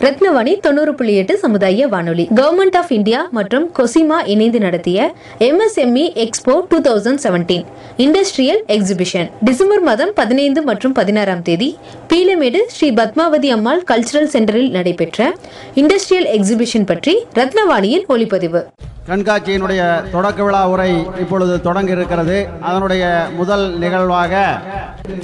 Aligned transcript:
ரத்னவாணி 0.00 0.60
தொண்ணூறு 0.60 0.94
புள்ளி 0.94 1.14
எட்டு 1.14 1.38
சமுதாய 1.38 1.86
வானொலி. 1.86 2.24
கவர்மெண்ட் 2.34 2.76
ஆஃப் 2.76 2.92
இந்தியா 2.92 3.18
மற்றும் 3.30 3.66
கொசிமா 3.78 4.18
இணைந்து 4.24 4.58
நடத்திய 4.58 4.98
MSME 5.38 6.04
expo 6.24 6.54
two 6.68 6.78
thousand 6.80 7.22
seventeen 7.22 7.66
industrial 7.96 8.62
exhibition 8.68 9.28
December 9.42 9.82
மாதம் 9.82 10.12
பதினைந்து 10.14 10.62
மற்றும் 10.62 10.92
பதினாறாம் 10.92 11.42
தேதி 11.42 11.68
பீலமேடு 12.06 12.62
ஸ்ரீ 12.66 12.90
பத்மாவதி 12.92 13.50
அம்மாள் 13.50 13.82
கல்ச்சுரல் 13.82 14.32
சென்டரில் 14.32 14.70
நடைபெற்ற 14.70 15.20
இண்டஸ்ட்ரியல் 15.74 16.28
எக்ஸிபிஷன் 16.32 16.84
பற்றி 16.84 17.14
ரத்னவாணியில் 17.34 18.06
ஒளிப்பதிவு 18.08 18.62
கண்காட்சியினுடைய 19.08 19.82
தொடக்க 20.10 20.42
விழா 20.42 20.64
உரை 20.68 20.90
இப்பொழுது 21.20 21.54
தொடங்க 21.60 21.90
இருக்கிறது 21.90 22.36
அதனுடைய 22.60 23.04
முதல் 23.36 23.64
நிகழ்வாக 23.78 24.32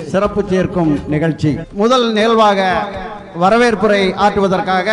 சிறப்பு 0.05 0.43
சேர்க்கும் 0.49 0.93
நிகழ்ச்சி. 1.09 1.51
முதல் 1.73 2.07
நிகழ்வாக 2.13 2.61
வரவேற்புரை 3.37 4.01
ஆற்றுவதற்காக 4.69 4.91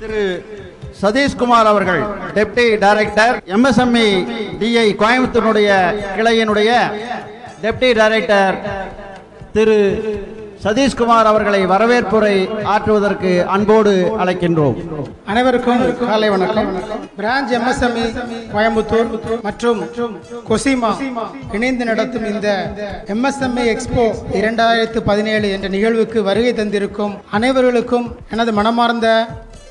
திரு 0.00 0.22
சதீஷ்குமார் 1.00 1.70
அவர்கள் 1.70 2.02
டெப்டி 2.36 2.66
டைரக்டர் 2.76 3.36
எம்எஸ்எம்இ 3.56 4.06
டிஐ 4.60 4.88
கோயம்புத்தூருடைய 5.02 5.70
கிளையினுடைய 6.16 6.70
டெப்டி 7.62 7.90
டைரக்டர் 8.00 8.56
திரு 9.54 9.78
சதீஷ்குமார் 10.64 11.28
அவர்களை 11.30 11.60
வரவேற்புரை 11.72 12.34
ஆற்றுவதற்கு 12.72 13.30
அன்போடு 13.54 13.92
அழைக்கின்றோம். 14.22 14.74
அனைவருக்கும் 15.30 15.80
காலை 16.00 16.28
வணக்கம். 16.34 16.68
பிரான்ச் 17.20 17.52
எம்எஸ்எம்இ 17.58 18.04
கோயம்புத்தூர் 18.54 19.08
மற்றும் 19.46 19.80
கொசிமா 20.50 20.90
இணைந்து 21.56 21.84
நடத்தும் 21.90 22.26
இந்த 22.32 22.48
எம்எஸ்எம்இ 23.14 23.64
எக்ஸ்போ 23.74 24.04
இரண்டாயிரத்து 24.40 25.00
பதினேழு 25.10 25.48
என்ற 25.56 25.68
நிகழ்வுக்கு 25.76 26.22
வருகை 26.28 26.52
தந்திருக்கும் 26.60 27.14
அனைவர்களுக்கும் 27.38 28.06
எனது 28.30 28.52
மனமார்ந்த 28.52 29.08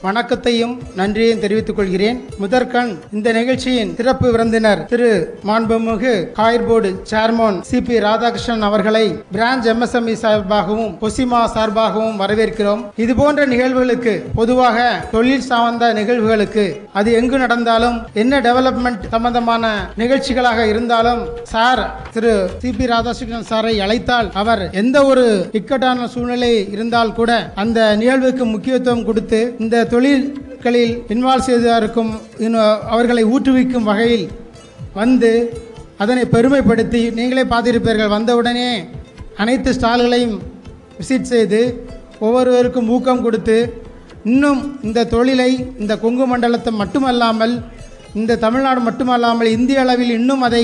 வணக்கத்தையும் 0.03 0.73
நன்றியையும் 0.97 1.41
தெரிவித்துக் 1.43 1.77
கொள்கிறேன். 1.77 2.19
முதற்கண் 2.41 2.91
இந்த 3.15 3.29
நிகழ்ச்சியின் 3.37 3.89
சிறப்பு 3.97 4.27
விருந்தினர் 4.33 4.81
திரு 4.91 5.09
மாண்புமிகு 5.47 6.13
coir 6.37 6.63
board 6.67 6.89
chairman 7.11 7.57
C 7.69 7.79
P 7.87 7.95
Radhakrishnan 8.05 8.63
அவர்களை 8.67 9.03
பிரான்ச் 9.35 9.67
எம்எஸ்எம்இ 9.71 10.15
சார்பாகவும் 10.21 10.93
கொசிமா 11.01 11.41
சார்பாகவும் 11.55 12.19
வரவேற்கிறோம். 12.21 12.83
இது 13.03 13.15
போன்ற 13.21 13.47
நிகழ்வுகளுக்கு 13.53 14.13
பொதுவாக 14.39 14.77
தொழில் 15.15 15.45
சார்ந்த 15.49 15.89
நிகழ்வுகளுக்கு 15.99 16.65
அது 17.01 17.09
எங்கு 17.19 17.37
நடந்தாலும் 17.43 17.97
என்ன 18.23 18.39
டெவலப்மெண்ட் 18.47 19.03
சம்பந்தமான 19.15 19.73
நிகழ்ச்சிகளாக 20.03 20.69
இருந்தாலும் 20.71 21.21
sir 21.53 21.83
Thiru 22.15 22.33
C 22.63 22.71
P 22.79 22.89
Radhakrishnan 22.93 23.49
சாரை 23.51 23.75
அழைத்தால் 23.87 24.31
அவர் 24.43 24.63
எந்த 24.83 24.97
ஒரு 25.11 25.27
இக்கட்டான 25.61 26.09
சூழ்நிலை 26.15 26.53
இருந்தால் 26.77 27.15
கூட 27.19 27.31
அந்த 27.65 27.91
நிகழ்வுக்கு 28.03 28.47
முக்கியத்துவம் 28.55 29.05
கொடுத்து 29.11 29.43
இந்த 29.65 29.85
தொழில்களில் 29.93 30.93
இன்வால்வ் 31.13 31.47
செய்திருக்கும் 31.47 32.11
இன்னும் 32.45 32.85
அவர்களை 32.93 33.23
ஊற்றுவிக்கும் 33.33 33.89
வகையில் 33.89 34.25
வந்து 34.99 35.31
அதனை 36.03 36.23
பெருமைப்படுத்தி 36.33 37.01
நீங்களே 37.17 37.43
பார்த்திருப்பீர்கள். 37.53 38.13
வந்தவுடனே 38.15 38.69
அனைத்து 39.43 39.69
ஸ்டால்களையும் 39.77 40.35
விசிட் 40.99 41.31
செய்து 41.33 41.61
ஒவ்வொருவருக்கும் 42.25 42.89
ஊக்கம் 42.95 43.23
கொடுத்து 43.25 43.57
இன்னும் 44.31 44.61
இந்த 44.87 45.07
தொழிலை 45.13 45.51
இந்த 45.81 45.93
கொங்கு 46.03 46.25
மண்டலத்தை 46.31 46.71
மட்டுமல்லாமல் 46.81 47.53
இந்த 48.19 48.37
தமிழ்நாடு 48.45 48.81
மட்டுமல்லாமல் 48.87 49.49
இந்திய 49.57 49.83
அளவில் 49.83 50.13
இன்னும் 50.19 50.43
அதை 50.47 50.63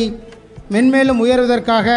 மென்மேலும் 0.74 1.22
உயர்வதற்காக 1.26 1.88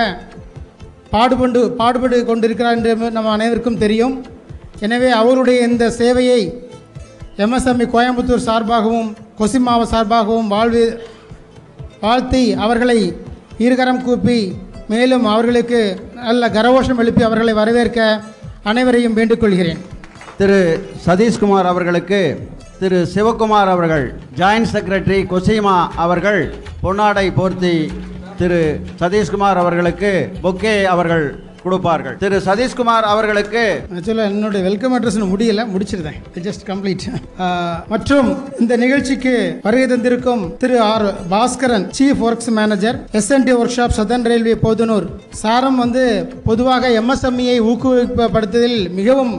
பாடுபண்டு 1.15 1.61
பாடுபட்டு 1.81 2.19
கொண்டிருக்கிறார் 2.31 2.77
என்று 2.79 2.95
நம்ம 3.17 3.31
அனைவருக்கும் 3.37 3.83
தெரியும். 3.85 4.15
எனவே 4.87 5.11
அவருடைய 5.21 5.59
இந்த 5.71 5.85
சேவையை 6.01 6.41
எம்எஸ்எம்இ 7.39 7.87
கோயம்புத்தூர் 7.93 8.47
சார்பாகவும் 8.47 9.11
கொசிமாவ 9.39 9.83
சார்பாகவும் 9.91 10.49
வாழ்வு 10.49 10.85
வாழ்த்தி 12.01 12.43
அவர்களை 12.57 12.99
இருகரம் 13.59 14.03
கூப்பி 14.03 14.39
மேலும் 14.89 15.25
அவர்களுக்கு 15.25 15.81
நல்ல 16.19 16.49
கரகோஷம் 16.49 16.99
எழுப்பி 16.99 17.23
அவர்களை 17.23 17.53
வரவேற்க 17.53 18.01
அனைவரையும் 18.63 19.17
வேண்டிக்கொள்கிறேன் 19.17 19.81
திரு 20.39 20.59
சதீஷ்குமார் 21.07 21.67
அவர்களுக்கு 21.67 22.21
திரு 22.79 22.99
சிவகுமார் 23.15 23.69
அவர்கள் 23.69 24.05
ஜாயின்ட் 24.37 24.73
செக்ரட்டரி 24.73 25.21
கொசிமா 25.31 25.77
அவர்கள் 25.97 26.41
பொன்னாடை 26.83 27.27
போர்த்தி 27.35 27.75
திரு 28.39 28.61
சதீஷ்குமார் 29.01 29.61
அவர்களுக்கு 29.63 30.11
பொக்கே 30.43 30.75
அவர்கள் 30.87 31.25
கொடுப்பார்கள். 31.65 32.17
திரு 32.23 32.37
சதீஷ்குமார் 32.47 33.07
அவர்களுக்கு 33.13 33.63
ஆக்சுவலாக 33.97 34.31
என்னுடைய 34.33 34.63
வெல்கம் 34.69 34.95
அட்ரஸ் 34.97 35.19
முடியல 35.33 35.65
முடிச்சிருந்தேன் 35.75 36.19
ஜஸ்ட் 36.47 36.65
கம்ப்ளீட் 36.71 37.05
மற்றும் 37.93 38.29
இந்த 38.63 38.77
நிகழ்ச்சிக்கு 38.85 39.35
வருகை 39.67 39.87
தந்திருக்கும் 39.93 40.43
Thiru 40.63 40.77
R 40.93 41.07
Baskaran 41.35 41.87
chief 41.99 42.25
works 42.29 42.51
manager 42.59 42.99
SNT 43.21 43.55
workshop 43.77 43.97
southern 43.99 44.27
railway 44.31 44.57
Podanur 44.65 45.07
சாரம் 45.43 45.79
வந்து 45.85 46.05
பொதுவாக 46.49 46.91
எம்எஸ்எம்இயை 47.01 47.59
ஊக்குவிப்படுத்துவதில் 47.71 48.81
மிகவும் 48.99 49.33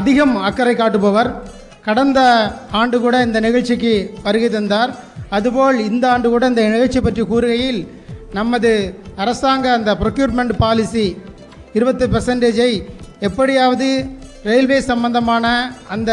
அதிகம் 0.00 0.34
அக்கறை 0.48 0.74
காட்டுபவர். 0.76 1.30
கடந்த 1.86 2.20
ஆண்டு 2.80 2.96
கூட 3.02 3.16
இந்த 3.26 3.38
நிகழ்ச்சிக்கு 3.46 3.92
வருகை 4.24 4.48
தந்தார். 4.48 4.90
அதுபோல் 5.36 5.78
இந்த 5.90 6.04
ஆண்டு 6.14 6.28
கூட 6.34 6.44
இந்த 6.52 6.62
நிகழ்ச்சி 6.74 7.00
பற்றி 7.00 7.22
கூறுகையில் 7.22 7.80
நமது 8.34 8.70
அரசாங்க 9.16 9.66
அந்த 9.72 9.90
ப்ரொக்யூர்மெண்ட் 9.94 10.54
பாலிசி 10.58 11.06
இருபத்து 11.74 12.06
பெர்சன்டேஜை 12.06 12.72
எப்படியாவது 13.20 13.88
ரயில்வே 14.44 14.80
சம்பந்தமான 14.80 15.46
அந்த 15.88 16.12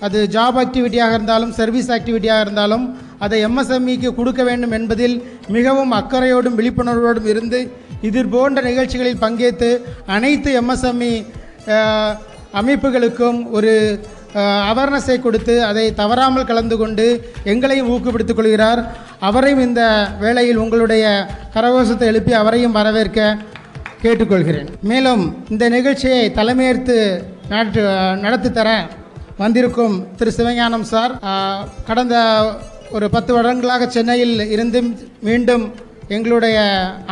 அது 0.00 0.26
ஜாப் 0.26 0.58
ஆக்டிவிட்டியாக 0.58 1.14
இருந்தாலும் 1.14 1.52
சர்வீஸ் 1.52 1.90
ஆக்டிவிட்டியாக 1.90 2.40
இருந்தாலும் 2.40 2.84
அதை 3.18 3.38
எம்எஸ்எம்இக்கு 3.44 4.14
கொடுக்க 4.14 4.42
வேண்டும் 4.44 4.70
என்பதில் 4.70 5.16
மிகவும் 5.48 5.92
அக்கறையோடும் 5.92 6.54
விழிப்புணர்வோடும் 6.54 7.24
இருந்து 7.24 7.60
இது 8.02 8.22
போன்ற 8.28 8.62
நிகழ்ச்சிகளில் 8.62 9.18
பங்கேற்று 9.18 9.70
அனைத்து 10.06 10.50
எம்எஸ்எம்இ 10.60 11.12
அமைப்புகளுக்கும் 12.52 13.50
ஒரு 13.50 13.72
அவேர்னஸை 14.70 15.16
கொடுத்து 15.24 15.54
அதை 15.68 15.84
தவறாமல் 16.00 16.48
கலந்து 16.50 16.76
கொண்டு 16.82 17.06
எங்களையும் 17.52 17.90
ஊக்குப்படுத்திக் 17.94 18.38
கொள்கிறார். 18.38 18.80
அவரையும் 19.28 19.62
இந்த 19.68 19.82
வேளையில் 20.24 20.62
உங்களுடைய 20.64 21.04
கரகோஷத்தை 21.54 22.08
எழுப்பி 22.12 22.34
அவரையும் 22.40 22.76
வரவேற்க 22.78 23.20
கேட்டுக்கொள்கிறேன். 24.02 24.68
மேலும் 24.90 25.22
இந்த 25.54 25.64
நிகழ்ச்சியை 25.76 26.22
தலைமையேற்று 26.38 26.98
நாட்டு 27.52 27.82
நடத்தி 28.24 28.50
தர 28.50 28.68
வந்திருக்கும் 29.42 29.96
திரு. 30.18 30.30
சிவஞானம் 30.38 30.86
சார் 30.92 31.12
கடந்த 31.88 32.16
ஒரு 32.96 33.06
பத்து 33.14 33.30
வருடங்களாக 33.36 33.88
சென்னையில் 33.96 34.38
இருந்து 34.54 34.80
மீண்டும் 35.28 35.64
எங்களுடைய 36.16 36.56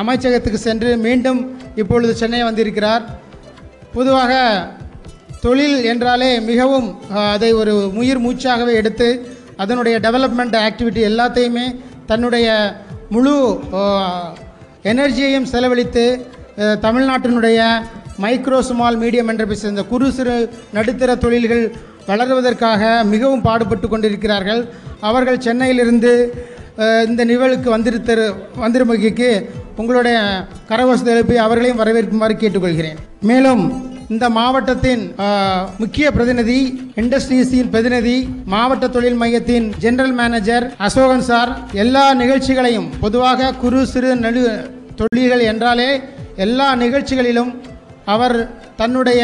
அமைச்சகத்துக்கு 0.00 0.60
சென்று 0.68 0.91
மீண்டும் 1.06 1.41
இப்பொழுது 1.82 2.12
சென்னை 2.20 2.42
வந்திருக்கிறார். 2.48 3.04
பொதுவாக 3.97 4.32
தொழில் 5.44 5.78
என்றாலே 5.92 6.28
மிகவும் 6.50 6.88
அதை 7.34 7.50
ஒரு 7.60 7.72
உயிர் 8.00 8.20
மூச்சாகவே 8.26 8.72
எடுத்து 8.80 9.08
அதனுடைய 9.62 9.96
டெவலப்மெண்ட் 10.06 10.56
ஆக்டிவிட்டி 10.66 11.00
எல்லாத்தையுமே 11.10 11.66
தன்னுடைய 12.10 12.46
முழு 13.14 13.34
எனர்ஜியையும் 14.92 15.50
செலவழித்து 15.52 16.04
தமிழ்நாட்டினுடைய 16.86 17.58
மைக்ரோ 18.24 18.58
ஸ்மால் 18.68 18.98
மீடியம் 19.02 19.30
என்டர்பிரைஸ் 19.32 19.70
இந்த 19.70 19.84
குறு 19.92 20.08
சிறு 20.16 20.34
நடுத்தர 20.76 21.14
தொழில்கள் 21.24 21.64
வளருவதற்காக 22.08 22.82
மிகவும் 23.12 23.44
பாடுபட்டு 23.46 23.86
கொண்டிருக்கிறார்கள். 23.88 24.60
அவர்கள் 25.08 25.44
சென்னையிலிருந்து 25.46 26.12
இந்த 27.08 27.22
நிகழ்வுக்கு 27.30 27.68
வந்திருத்தரு 27.76 28.26
வந்திருமகிக்கு 28.64 29.30
உங்களுடைய 29.80 30.18
கரகோஷத்தை 30.70 31.12
எழுப்பி 31.16 31.36
அவர்களையும் 31.46 31.80
வரவேற்குமாறு 31.82 32.34
கேட்டுக்கொள்கிறேன். 32.42 32.98
மேலும் 33.30 33.64
இந்த 34.09 34.27
மாவட்டத்தின் 34.30 35.03
முக்கிய 35.78 36.06
பிரதிநிதி 36.10 36.56
இண்டஸ்ட்ரீஸின் 36.97 37.71
பிரதிநிதி 37.71 38.16
மாவட்ட 38.47 38.86
தொழில் 38.89 39.16
மையத்தின் 39.16 39.66
ஜெனரல் 39.78 40.15
மேனேஜர் 40.15 40.65
அசோகன் 40.78 41.24
சார் 41.24 41.51
எல்லா 41.74 42.04
நிகழ்ச்சிகளையும் 42.15 42.89
பொதுவாக 43.01 43.51
குறு 43.54 43.80
சிறு 43.86 44.10
நடு 44.16 44.42
தொழில்கள் 44.95 45.45
என்றாலே 45.45 45.89
எல்லா 46.36 46.68
நிகழ்ச்சிகளிலும் 46.74 47.53
அவர் 48.06 48.36
தன்னுடைய 48.77 49.22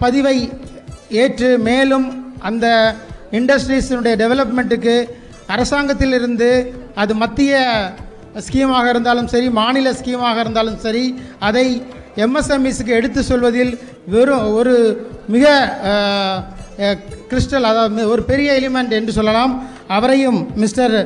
பதிவை 0.00 0.36
ஏற்று 1.18 1.50
மேலும் 1.60 2.06
அந்த 2.40 2.66
இண்டஸ்ட்ரீஸினுடைய 3.32 4.16
டெவலப்மெண்ட்டுக்கு 4.16 4.96
அரசாங்கத்திலிருந்து 5.48 6.50
அது 6.94 7.12
மத்திய 7.16 7.54
ஸ்கீமாக 8.40 8.88
இருந்தாலும் 8.88 9.28
சரி 9.28 9.48
மாநில 9.52 9.92
ஸ்கீமாக 9.92 10.40
இருந்தாலும் 10.40 10.78
சரி 10.78 11.04
அதை 11.40 11.66
எம்எஸ்எம்இஸுக்கு 12.24 12.92
எடுத்து 12.98 13.20
சொல்வதில் 13.30 13.72
வெறும் 14.14 14.46
ஒரு 14.60 14.74
மிக 15.34 15.46
கிறிஸ்டல் 17.30 17.68
அதாவது 17.70 18.08
ஒரு 18.12 18.22
பெரிய 18.30 18.48
எலிமெண்ட் 18.60 18.96
என்று 18.98 19.12
சொல்லலாம். 19.18 19.52
அவரையும் 19.96 20.40
மிஸ்டர் 20.62 20.96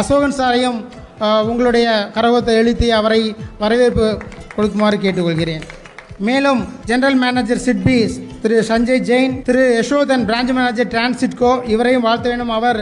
அசோகன் 0.00 0.38
சாரையும் 0.38 0.78
உங்களுடைய 1.50 1.86
கரகத்தை 2.16 2.52
எழுத்தி 2.62 2.88
அவரை 2.98 3.20
வரவேற்பு 3.62 4.06
கொடுக்குமாறு 4.54 4.96
கேட்டுக்கொள்கிறேன். 5.04 5.64
மேலும் 6.28 6.60
general 6.88 7.18
manager 7.24 7.64
SIDBI 7.66 7.98
Thiru 8.42 8.56
Sanjay 8.70 9.04
Jain 9.10 9.34
Thiru 9.46 9.62
Yasodhan 9.78 10.24
branch 10.30 10.52
manager 10.58 10.90
Tansidco 10.94 11.52
இவரையும் 11.74 12.06
வாழ்த்த 12.08 12.26
வேண்டும். 12.30 12.54
அவர் 12.58 12.80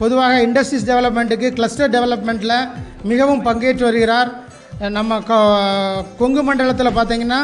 பொதுவாக 0.00 0.34
இண்டஸ்ட்ரீஸ் 0.46 0.88
டெவலப்மெண்ட்டுக்கு 0.90 1.48
கிளஸ்டர் 1.58 1.92
டெவலப்மெண்ட்டில் 1.96 2.58
மிகவும் 3.10 3.44
பங்கேற்று 3.46 3.84
வருகிறார். 3.88 4.30
நம்ம 4.80 5.18
கொங்கு 6.18 6.42
மண்டலத்தில் 6.46 6.96
பார்த்தீங்கன்னா 6.96 7.38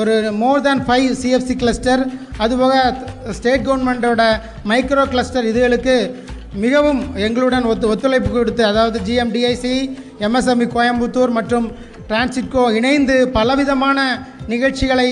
ஒரு 0.00 0.12
more 0.40 0.62
than 0.66 0.82
five 0.86 1.06
CFC 1.20 1.54
cluster 1.62 2.02
அதுபோக 2.44 2.74
ஸ்டேட் 3.36 3.64
கவர்மெண்ட்டோட 3.68 4.24
மைக்ரோ 4.70 5.04
கிளஸ்டர் 5.12 5.48
இதுகளுக்கு 5.50 5.96
மிகவும் 6.64 7.00
எங்களுடன் 7.26 7.66
ஒத்து 7.70 7.90
ஒத்துழைப்பு 7.92 8.30
கொடுத்து 8.30 8.62
அதாவது 8.64 8.98
ஜிஎம்டிஐசி 9.06 9.72
எம்எஸ்எம்இ 10.26 10.66
கோயம்புத்தூர் 10.74 11.32
மற்றும் 11.38 11.66
டிரான்சிட்கோ 12.10 12.62
இணைந்து 12.78 13.16
பலவிதமான 13.36 13.98
நிகழ்ச்சிகளை 14.52 15.08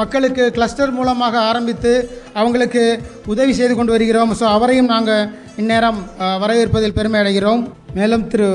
மக்களுக்கு 0.00 0.46
கிளஸ்டர் 0.56 0.94
மூலமாக 0.98 1.38
ஆரம்பித்து 1.50 1.92
அவங்களுக்கு 2.40 2.84
உதவி 3.32 3.52
செய்து 3.58 3.74
கொண்டு 3.74 3.94
வருகிறோம். 3.96 4.32
ஸோ 4.40 4.46
அவரையும் 4.56 4.90
நாங்கள் 4.94 5.28
இந்நேரம் 5.62 6.00
வரவேற்பதில் 6.44 6.96
பெருமை 7.00 7.20
அடைகிறோம். 7.22 7.62
மேலும் 7.98 8.26
திரு 8.32 8.48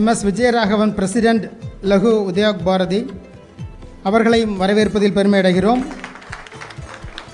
எம்எஸ் 0.00 0.24
விஜயராகவன் 0.28 0.94
பிரசிடெண்ட் 1.00 1.46
லகு 1.82 2.10
உதயோக் 2.30 2.62
பாரதி 2.64 3.06
அவர்களையும் 4.02 4.60
வரவேற்பதில் 4.60 5.12
பெருமை 5.12 5.40
அடைகிறோம் 5.40 5.86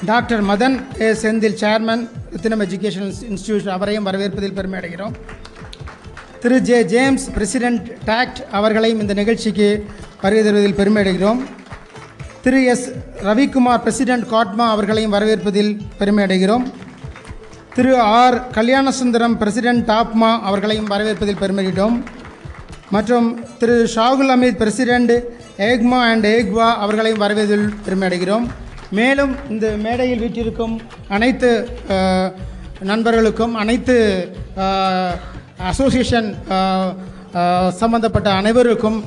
doctor 0.05 0.45
Madan 0.45 0.85
A 1.01 1.13
Senthil 1.13 1.57
chairman 1.61 2.09
Rathinam 2.31 2.61
educational 2.61 3.15
institution 3.31 3.69
அவரையும் 3.69 4.07
வரவேற்பதில் 4.07 4.55
பெருமையடைகிறோம். 4.59 5.13
Thiru. 6.41 6.63
J. 6.63 6.85
James 6.85 7.31
president 7.31 7.97
TACT 8.07 8.47
அவர்களையும் 8.51 9.01
இந்த 9.01 9.15
நிகழ்ச்சிக்கு 9.15 9.87
வருகை 10.23 10.45
தருவதில் 10.45 10.75
பெருமை 10.75 11.05
அடைகிறோம் 11.05 11.43
திரு. 12.43 12.65
எஸ். 12.65 12.93
ரவிக்குமார் 13.23 13.79
பிரசிடென்ட் 13.79 14.29
காட்மா 14.29 14.71
அவர்களையும் 14.71 15.13
வரவேற்பதில் 15.13 15.81
பெருமை 15.99 16.25
அடைகிறோம் 16.25 16.73
திரு. 17.75 18.01
ஆர். 18.01 18.51
கல்யாணசுந்தரம் 18.51 19.37
பிரசிடென்ட் 19.37 19.89
டாப்மா 19.89 20.41
அவர்களையும் 20.41 20.89
வரவேற்பதில் 20.89 21.41
பெருமையிட்டோம் 21.41 22.03
மற்றும் 22.95 23.29
திரு 23.61 23.77
ஷாகுல் 23.95 24.31
அமீத் 24.35 24.61
பிரசிடெண்ட் 24.61 25.15
ஏக்மா 25.71 25.99
அண்ட் 26.11 26.27
ஏக்வா 26.37 26.69
அவர்களையும் 26.85 27.23
வரவேதில் 27.25 27.67
பெருமையடைகிறோம். 27.87 28.47
மேலும் 28.99 29.33
இந்த 29.53 29.67
மேடையில் 29.85 30.23
வீட்டிருக்கும் 30.25 30.75
அனைத்து 31.17 31.51
நண்பர்களுக்கும் 32.91 33.55
அனைத்து 33.63 33.97
அசோசியேஷன் 35.71 36.29
சம்பந்தப்பட்ட 37.81 38.29
அனைவருக்கும் 38.41 38.99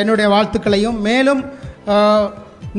என்னுடைய 0.00 0.26
வாழ்த்துக்களையும். 0.34 0.98
மேலும் 1.08 1.42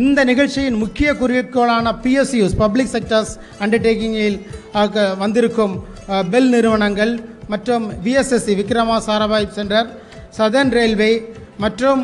இந்த 0.05 0.21
நிகழ்ச்சியின் 0.29 0.79
முக்கிய 0.83 1.09
குறிக்கோளான 1.19 1.91
பிஎஸ்யூஸ் 2.03 2.55
பப்ளிக் 2.63 2.93
செக்டர்ஸ் 2.95 3.33
அண்டர்டேக்கிங்கில் 3.63 4.39
வந்திருக்கும் 5.23 5.75
பெல் 6.33 6.49
நிறுவனங்கள் 6.55 7.13
மற்றும் 7.53 7.85
VSSC 8.05 8.53
Vikrama 8.61 8.97
Sarabhai 9.07 9.53
centre 9.57 9.87
southern 10.37 10.71
railway 10.77 11.11
மற்றும் 11.63 12.01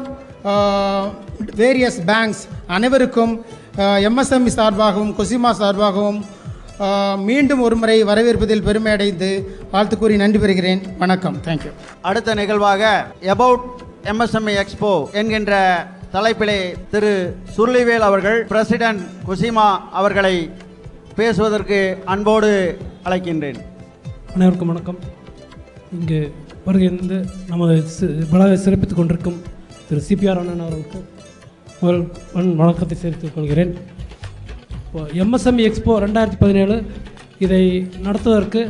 வேரியஸ் 1.62 1.98
பேங்க்ஸ் 2.10 2.44
அனைவருக்கும் 2.76 3.34
எம்எஸ்எம்இ 4.08 4.52
சார்பாகவும் 4.60 5.12
கொசிமா 5.18 5.52
சார்பாகவும் 5.62 6.20
மீண்டும் 7.30 7.62
ஒருமுறை 7.66 7.98
வரவேற்பதில் 8.10 8.64
பெருமை 8.68 8.92
அடைந்து 8.96 9.30
வாழ்த்து 9.72 9.96
கூறி 9.98 10.16
நன்றி 10.22 10.40
பெறுகிறேன். 10.44 10.82
வணக்கம். 11.04 11.36
தேங்க்யூ 11.48 11.72
அடுத்த 12.10 12.36
நிகழ்வாக 12.42 12.92
எபவுட் 13.34 13.66
எம்எஸ்எம்இ 14.12 14.54
எக்ஸ்போ 14.64 14.92
என்கின்ற 15.22 15.54
தலைப்பிலே 16.16 16.60
திரு 16.94 17.14
சுருளிவேல் 17.58 18.08
அவர்கள் 18.10 18.40
பிரசிடென்ட் 18.54 19.04
குசிமா 19.28 19.68
அவர்களை 20.00 20.36
பேசுவதற்கு 21.20 21.80
அன்போடு 22.14 22.52
அழைக்கின்றேன். 23.08 23.60
அனைவருக்கும் 24.34 24.72
வணக்கம். 24.74 25.00
இங்கு 26.00 26.22
வருகின்ற 26.66 27.16
நமது 27.52 27.76
விழாவை 28.32 28.58
சிறப்பித்துக் 28.64 29.00
கொண்டிருக்கும் 29.00 29.38
திரு 29.88 30.02
சிபிஆர் 30.08 30.40
அண்ணன் 30.42 30.62
அவர்களுக்கு 30.66 31.00
முதல் 31.80 32.04
வணக்கத்தை 32.60 32.96
சேர்த்துக் 33.04 33.36
கொள்கிறேன். 33.36 33.72
இப்போ 34.86 35.02
எம்எஸ்எம்இ 35.24 35.64
எக்ஸ்போ 35.70 35.94
ரெண்டாயிரத்தி 36.06 36.40
பதினேழு 36.44 36.76
இதை 37.46 37.62
நடத்துவதற்கு 38.06 38.62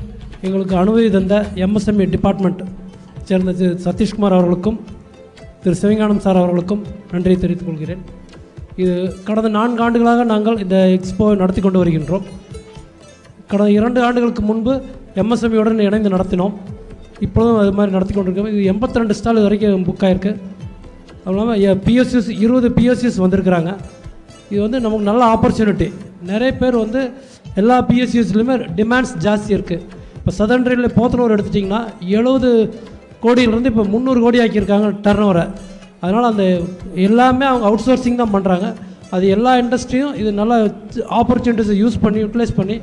எங்களுக்கு 0.45 0.75
அனுமதி 0.83 1.09
தந்த 1.17 1.35
எம்எஸ்எம்இ 1.65 2.07
டிபார்ட்மெண்ட் 2.15 2.63
சேர்ந்த 3.29 3.55
திரு 3.59 3.73
சதீஷ்குமார் 3.87 4.37
அவர்களுக்கும் 4.37 4.79
திரு 5.63 5.75
சிவஞானம் 5.81 6.23
சார் 6.25 6.41
அவர்களுக்கும் 6.41 6.83
நன்றியை 7.11 7.37
தெரிவித்துக் 7.41 7.69
கொள்கிறேன். 7.69 8.03
இது 8.81 8.93
கடந்த 9.27 9.49
நான்கு 9.59 9.83
ஆண்டுகளாக 9.85 10.23
நாங்கள் 10.33 10.61
இந்த 10.65 10.77
எக்ஸ்போவை 10.97 11.33
நடத்தி 11.43 11.61
கொண்டு 11.61 11.81
வருகின்றோம். 11.83 12.25
கடந்த 13.51 13.71
இரண்டு 13.79 13.99
ஆண்டுகளுக்கு 14.07 14.43
முன்பு 14.51 14.73
எம்எஸ்எம்இயுடன் 15.21 15.85
இணைந்து 15.87 16.15
நடத்தினோம். 16.15 16.55
இப்பொழுதும் 17.25 17.59
அது 17.63 17.71
மாதிரி 17.77 17.93
நடத்தி 17.95 18.13
கொண்டிருக்கோம். 18.15 18.51
இது 18.53 18.61
எண்பத்தி 18.73 18.99
ரெண்டு 19.01 19.15
ஸ்டால் 19.19 19.39
இது 19.39 19.47
வரைக்கும் 19.47 19.87
புக் 19.89 20.05
ஆயிருக்கு. 20.07 20.31
அதுவும் 21.23 21.33
இல்லாமல் 21.33 21.81
பிஎஸ்சிஸ் 21.87 22.29
இருபது 22.43 22.69
பிஎஸ்சிஸ் 22.77 23.17
வந்திருக்கிறாங்க. 23.23 23.71
இது 24.51 24.61
வந்து 24.65 24.79
நமக்கு 24.85 25.09
நல்ல 25.09 25.23
ஆப்பர்ச்சுனிட்டி 25.33 25.87
நிறைய 26.31 26.51
பேர் 26.61 26.77
வந்து 26.83 27.01
எல்லா 27.61 27.75
பிஎஸ்சிஸ்லையுமே 27.89 28.55
டிமாண்ட்ஸ் 28.79 29.13
ஜாஸ்தி 29.25 29.51
இருக்குது 29.57 29.83
இப்போ 30.17 30.31
சதன் 30.39 30.65
ரயிலில் 30.69 30.95
போத்தனூர் 30.97 31.33
எடுத்துட்டிங்கன்னா 31.35 31.81
எழுபது 32.17 32.49
கோடியிலேருந்து 33.23 33.71
இப்போ 33.73 33.83
முந்நூறு 33.93 34.19
கோடி 34.25 34.39
ஆக்கியிருக்காங்க 34.43 34.89
டர்ன் 35.05 35.23
ஓவரை 35.27 35.45
அதனால் 36.03 36.27
அந்த 36.31 36.45
எல்லாமே 37.07 37.45
அவங்க 37.51 37.65
அவுட் 37.69 37.85
சோர்சிங் 37.87 38.19
தான் 38.21 38.33
பண்ணுறாங்க 38.35 38.67
அது 39.15 39.25
எல்லா 39.35 39.51
இண்டஸ்ட்ரியும் 39.61 40.13
இது 40.21 40.29
நல்லா 40.41 40.57
ஆப்பர்ச்சுனிட்டிஸை 41.19 41.75
யூஸ் 41.83 41.97
பண்ணி 42.03 42.19
யூட்டிலைஸ் 42.23 42.53
பண்ணி 42.59 42.77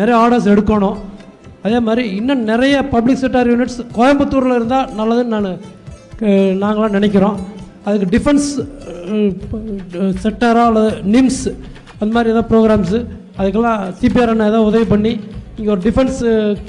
நிறைய 0.00 0.14
ஆர்டர்ஸ் 0.22 0.50
எடுக்கணும். 0.52 0.98
அதே 1.62 1.78
மாதிரி 1.78 2.08
இன்னும் 2.10 2.42
நிறைய 2.42 2.82
பப்ளிக் 2.84 3.18
செக்டர் 3.20 3.50
யூனிட்ஸ் 3.50 3.80
கோயம்புத்தூரில் 3.96 4.54
இருந்தால் 4.54 4.88
நல்லதுன்னு 4.98 5.34
நான் 5.36 5.50
நாங்களாம் 6.62 6.90
நினைக்கிறோம். 6.90 7.36
அதுக்கு 7.84 8.18
டிஃபென்ஸ் 8.18 8.48
செக்டராக 10.22 10.66
அல்லது 10.66 10.90
நிம்ஸ் 11.12 11.42
அந்த 11.98 12.12
மாதிரி 12.12 12.30
ஏதாவது 12.30 12.50
ப்ரோக்ராம்ஸு 12.50 12.98
அதுக்கெல்லாம் 13.38 13.92
சிபிஆர் 14.00 14.28
அண்ணா 14.28 14.44
ஏதாவது 14.44 14.64
உதவி 14.64 14.84
பண்ணி 14.84 15.12
இங்கே 15.56 15.70
ஒரு 15.70 15.80
டிஃபென்ஸ் 15.80 16.18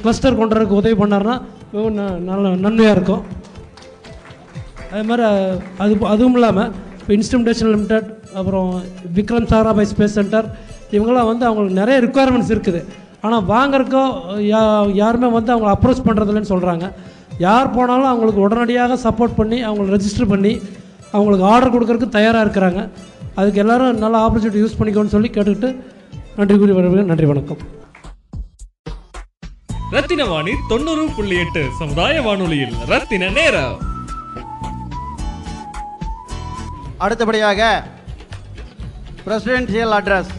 கிளஸ்டர் 0.01 0.35
கொண்டு 0.35 0.75
உதவி 0.75 1.03
பண்ணாருன்னா 1.03 1.35
மிகவும் 1.71 1.97
ந- 1.97 2.17
நல்ல 2.19 2.49
நன்மையாக 2.55 2.91
இருக்கும். 2.91 3.23
அதே 4.91 5.01
மாதிரி 5.01 5.23
அது 5.77 5.97
அதுவும் 6.05 6.33
இல்லாமல் 6.33 6.71
இப்போ 6.99 7.13
இன்ஸ்ட்ருமெண்டேஷன் 7.13 7.69
லிமிடெட் 7.69 8.09
அப்புறம் 8.33 8.69
விக்ரம் 9.15 9.47
சாராபாய் 9.47 9.91
ஸ்பேஸ் 9.95 10.17
சென்டர் 10.19 10.47
இவங்கெல்லாம் 10.91 11.25
வந்து 11.25 11.45
அவங்களுக்கு 11.45 11.79
நிறைய 11.79 12.01
ரிக்குவயர்மெண்ட்ஸ் 12.01 12.53
இருக்குது. 12.55 12.81
ஆனால் 13.25 13.43
வாங்குறக்கோ 13.51 14.03
யா 14.51 14.61
யாருமே 15.01 15.27
வந்து 15.35 15.51
அவங்கள 15.53 15.73
அப்ரோச் 15.73 16.05
பண்ணுறதில்லன்னு 16.07 16.51
சொல்கிறாங்க 16.53 16.85
யார் 17.45 17.73
போனாலும் 17.75 18.09
அவங்களுக்கு 18.09 18.41
உடனடியாக 18.45 18.97
சப்போர்ட் 19.03 19.37
பண்ணி 19.37 19.57
அவங்கள 19.67 19.85
ரெஜிஸ்டர் 19.95 20.31
பண்ணி 20.31 20.51
அவங்களுக்கு 21.15 21.45
ஆர்டர் 21.51 21.73
கொடுக்கறதுக்கு 21.75 22.15
தயாராக 22.17 22.45
இருக்கிறாங்க. 22.45 22.81
அதுக்கு 23.39 23.61
எல்லாரும் 23.63 24.01
நல்ல 24.03 24.15
ஆப்பர்ச்சுனிட்டி 24.25 24.63
யூஸ் 24.63 24.77
பண்ணிக்கோன்னு 24.79 25.13
சொல்லி 25.15 25.29
கேட்டுக்கிட்டு 25.35 25.69
நன்றி 26.39 26.57
கூறி 26.57 26.75
வருவேன் 26.77 27.09
நன்றி 27.11 27.27
வணக்கம். 27.31 27.61
ரத்தின 29.95 30.25
வாணி 30.31 30.53
தொண்ணூறு 30.71 31.05
புள்ளி 31.17 31.35
எட்டு 31.43 31.63
சமுதாய 31.79 32.21
வானொலியில் 32.27 32.75
ரத்தின 32.91 33.29
நேரம். 33.39 33.79
அடுத்தபடியாக 37.05 37.61
presidential 39.25 39.95
address 39.99 40.33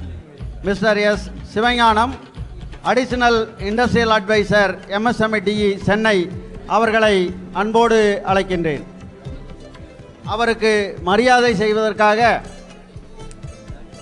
mister 0.69 1.01
S 1.09 1.27
Sivagnanam 1.55 2.15
additional 2.85 3.39
industrial 3.69 4.15
advisor 4.17 4.73
MSMEDI 4.97 5.69
Chennai 5.83 6.29
அவர்களை 6.67 7.35
அன்போடு 7.53 8.23
அழைக்கின்றேன். 8.27 8.83
அவருக்கு 10.25 10.73
மரியாதை 11.03 11.55
செய்வதற்காக 11.55 12.41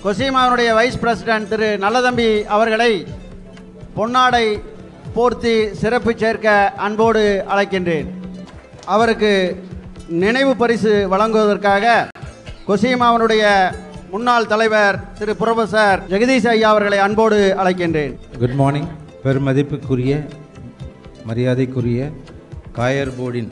கொசிமாவுடைய 0.04 0.74
வைஸ் 0.74 0.98
பிரசிடென்ட் 0.98 1.48
திரு 1.48 1.78
நல்லதம்பி 1.80 2.44
அவர்களை 2.44 3.06
பொன்னாடை 3.96 4.46
போர்த்தி 5.16 5.54
சிறப்பு 5.72 6.12
சேர்க்க 6.16 6.72
அன்போடு 6.76 7.44
அழைக்கின்றேன். 7.50 8.08
அவருக்கு 8.86 9.32
நினைவு 10.08 10.56
பரிசு 10.56 11.08
வழங்குவதற்காக 11.08 12.08
கொசிமாவனுடைய 12.68 13.44
முன்னாள் 14.12 14.46
தலைவர் 14.46 14.96
திரு 15.18 15.32
புரொஃபசர் 15.40 16.00
ஜெகதீஷ் 16.10 16.48
ஐயா 16.48 16.68
அவர்களை 16.72 16.98
அன்போடு 17.00 17.38
அழைக்கின்றேன். 17.60 18.14
குட் 18.38 18.56
மார்னிங் 18.60 18.88
பெருமதிப்புக்குரிய 19.24 20.12
மரியாதைக்குரிய 21.24 22.00
காயர் 22.72 23.12
போர்டின் 23.18 23.50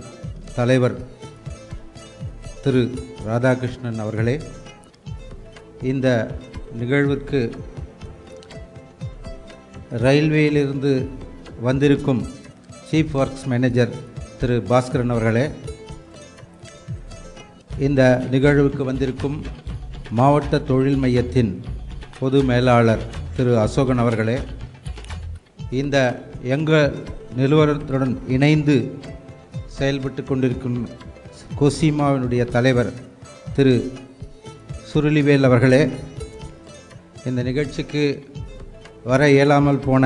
தலைவர் 0.55 0.97
திரு 2.63 2.83
ராதாகிருஷ்ணன் 3.27 3.99
அவர்களே 3.99 4.37
இந்த 5.83 6.09
நிகழ்விற்கு 6.81 7.41
ரயில்வேயிலிருந்து 10.05 10.93
வந்திருக்கும் 11.61 12.23
chief 12.91 13.17
works 13.17 13.47
manager 13.47 13.95
Thiru 14.41 14.57
Baskaran 14.71 15.15
அவர்களே 15.15 15.47
இந்த 17.79 18.03
நிகழ்வுக்கு 18.31 18.85
வந்திருக்கும் 18.85 19.37
மாவட்ட 20.11 20.59
தொழில் 20.61 21.01
மையத்தின் 21.03 21.53
பொது 22.19 22.39
மேலாளர் 22.43 23.03
திரு 23.37 23.53
அசோகன் 23.59 23.99
அவர்களே 23.99 24.37
இந்த 25.73 25.97
எங்கள் 26.47 26.87
நிறுவனத்துடன் 27.37 28.15
இணைந்து 28.29 28.77
செயல்பட்டு 29.77 30.23
கொண்டிருக்கும் 30.25 30.79
கொசிமாவினுடைய 31.59 32.43
தலைவர் 32.47 32.91
திரு 33.55 33.75
சுருளிவேல் 34.91 35.49
அவர்களே 35.49 35.83
இந்த 37.27 37.41
நிகழ்ச்சிக்கு 37.43 38.05
வர 39.05 39.21
இயலாமல் 39.31 39.85
போன 39.85 40.05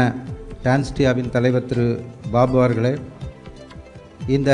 டான்ஸ்டியாவின் 0.65 1.31
தலைவர் 1.31 1.67
திரு 1.67 1.87
பாபு 2.31 2.57
அவர்களே 2.59 2.93
இந்த 4.29 4.51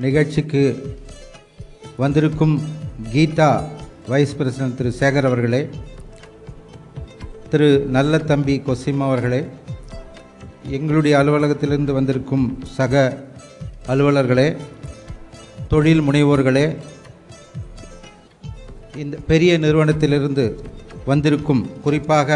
நிகழ்ச்சிக்கு 0.00 0.62
வந்திருக்கும் 1.96 2.56
கீதா 3.12 3.50
வைஸ் 4.08 4.36
பிரசிடன்ட் 4.38 4.78
திரு 4.78 4.90
சேகர் 5.00 5.28
அவர்களே 5.28 5.60
திரு 7.50 7.66
நல்ல 7.88 8.18
தம்பி 8.22 8.54
கொசிமா 8.66 9.06
அவர்களே 9.06 9.40
எங்களுடைய 10.70 11.14
அலுவலகத்திலிருந்து 11.18 11.92
வந்திருக்கும் 11.92 12.46
சக 12.76 12.94
அலுவலர்களே 13.86 14.48
தொழில் 15.68 16.02
முனைவோர்களே 16.02 16.66
இந்த 18.94 19.16
பெரிய 19.26 19.52
நிறுவனத்திலிருந்து 19.58 20.44
வந்திருக்கும் 21.06 21.62
குறிப்பாக 21.82 22.30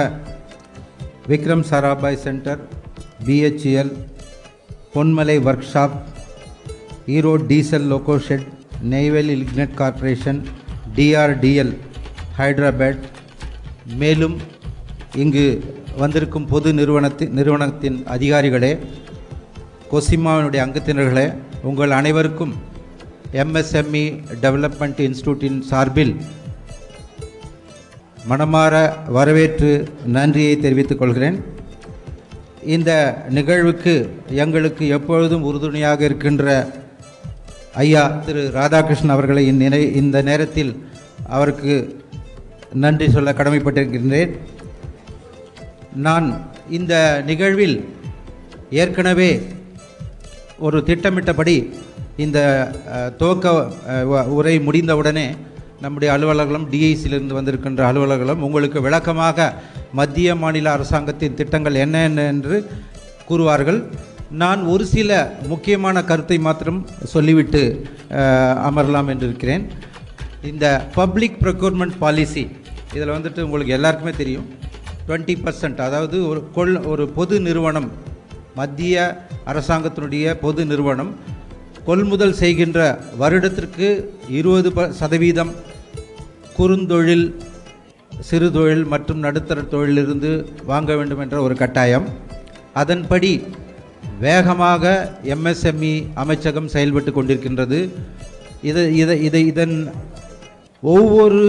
Vikram 1.29 1.65
Sarabhai 1.71 2.23
centre 2.25 2.61
BHEL 3.27 3.93
Ponmalai 4.95 5.37
workshop 5.73 5.97
Erode 7.09 7.47
diesel 7.47 7.89
loco 7.89 8.17
shed 8.19 8.47
Neyveli 8.89 9.35
lignite 9.43 9.75
corporation 9.75 10.41
DRDL 10.97 11.73
Hyderabad 12.39 13.05
மேலும் 13.97 14.37
இங்கு 15.15 15.47
வந்திருக்கும் 15.97 16.47
பொது 16.47 16.73
நிறுவனத்தின் 16.73 17.33
நிறுவனத்தின் 17.33 17.99
அதிகாரிகளே 18.15 18.73
கொசிமாவினுடைய 19.93 20.61
அங்கத்தினர்களே 20.67 21.27
உங்கள் 21.63 21.91
அனைவருக்கும் 21.91 22.55
எம்எஸ்எம்இ 23.43 24.05
டெவலப்மெண்ட் 24.43 25.01
இன்ஸ்டியூட்டின் 25.07 25.61
சார்பில் 25.61 26.15
மனமாற 28.29 28.75
வரவேற்று 29.11 29.71
நன்றியை 30.07 30.55
தெரிவித்துக் 30.59 30.99
கொள்கிறேன். 30.99 31.37
இந்த 32.75 32.91
நிகழ்வுக்கு 33.31 33.95
எங்களுக்கு 34.45 34.87
எப்பொழுதும் 34.89 35.43
உறுதுணையாக 35.43 36.05
இருக்கின்ற 36.05 36.47
ஐயா 37.77 38.03
திரு 38.27 38.43
ராதாகிருஷ்ணன் 38.59 39.15
அவர்களை 39.15 39.43
இந்நிலை 39.47 39.81
இந்த 40.01 40.23
நேரத்தில் 40.23 40.73
அவருக்கு 41.29 41.75
நன்றி 42.75 43.07
சொல்ல 43.09 43.33
கடமைப்பட்டிருக்கின்றேன் 43.33 44.33
நான் 46.07 46.27
இந்த 46.71 46.95
நிகழ்வில் 47.27 47.77
ஏற்கனவே 48.83 49.31
ஒரு 50.59 50.79
திட்டமிட்டபடி 50.83 51.57
இந்த 52.25 52.39
துவக்க 53.19 53.47
உரை 54.39 54.55
முடிந்தவுடனே 54.69 55.27
நம்முடைய 55.81 56.11
அலுவலர்களும் 56.17 56.69
டிஐசியிலிருந்து 56.73 57.39
வந்திருக்கின்ற 57.39 57.83
அலுவலர்களும் 57.91 58.45
உங்களுக்கு 58.47 58.79
விளக்கமாக 58.81 59.49
மத்திய 59.93 60.29
மாநில 60.35 60.71
அரசாங்கத்தின் 60.73 61.39
திட்டங்கள் 61.41 61.83
என்ன 61.85 61.97
என்று 62.33 62.57
கூறுவார்கள். 63.29 63.81
நான் 64.43 64.61
ஒரு 64.65 64.85
சில 64.87 65.11
முக்கியமான 65.49 66.05
கருத்தை 66.05 66.39
மாத்திரம் 66.39 66.81
சொல்லிவிட்டு 67.15 67.63
அமரலாம் 68.69 69.11
என்று 69.13 69.27
இருக்கிறேன் 69.29 69.65
இந்த 70.51 70.67
பப்ளிக் 70.95 71.39
ப்ரொக்யூர்மெண்ட் 71.43 71.97
பாலிசி 71.99 72.45
இதில் 72.95 73.15
வந்துட்டு 73.17 73.41
உங்களுக்கு 73.41 73.77
எல்லாருக்குமே 73.77 74.13
தெரியும். 74.17 74.47
டுவெண்ட்டி 75.09 75.35
பர்சன்ட் 75.45 75.81
அதாவது 75.81 76.29
ஒரு 76.29 76.51
கொள் 76.55 76.77
ஒரு 76.93 77.09
பொது 77.09 77.41
நிறுவனம் 77.41 77.89
மத்திய 78.55 79.25
அரசாங்கத்தினுடைய 79.51 80.35
பொது 80.45 80.67
நிறுவனம் 80.67 81.13
கொள்முதல் 81.89 82.39
செய்கின்ற 82.43 82.81
வருடத்திற்கு 83.17 83.89
இருபது 84.29 84.73
ப 84.73 84.89
சதவீதம் 85.01 85.53
குறுந்தொழில் 86.59 87.27
சிறு 88.29 88.49
தொழில் 88.53 88.85
மற்றும் 88.85 89.19
நடுத்தர 89.19 89.61
தொழிலிருந்து 89.61 90.31
வாங்க 90.67 90.97
வேண்டும் 90.97 91.19
என்ற 91.19 91.43
ஒரு 91.43 91.55
கட்டாயம். 91.55 92.07
அதன்படி 92.73 93.31
வேகமாக 94.21 94.85
எம்எஸ்எம்இ 95.35 96.07
அமைச்சகம் 96.15 96.73
செயல்பட்டு 96.75 97.11
கொண்டிருக்கின்றது. 97.11 97.89
இது 98.63 98.95
இதை 98.95 99.23
இதை 99.23 99.47
இதன் 99.47 99.93
ஒவ்வொரு 100.83 101.43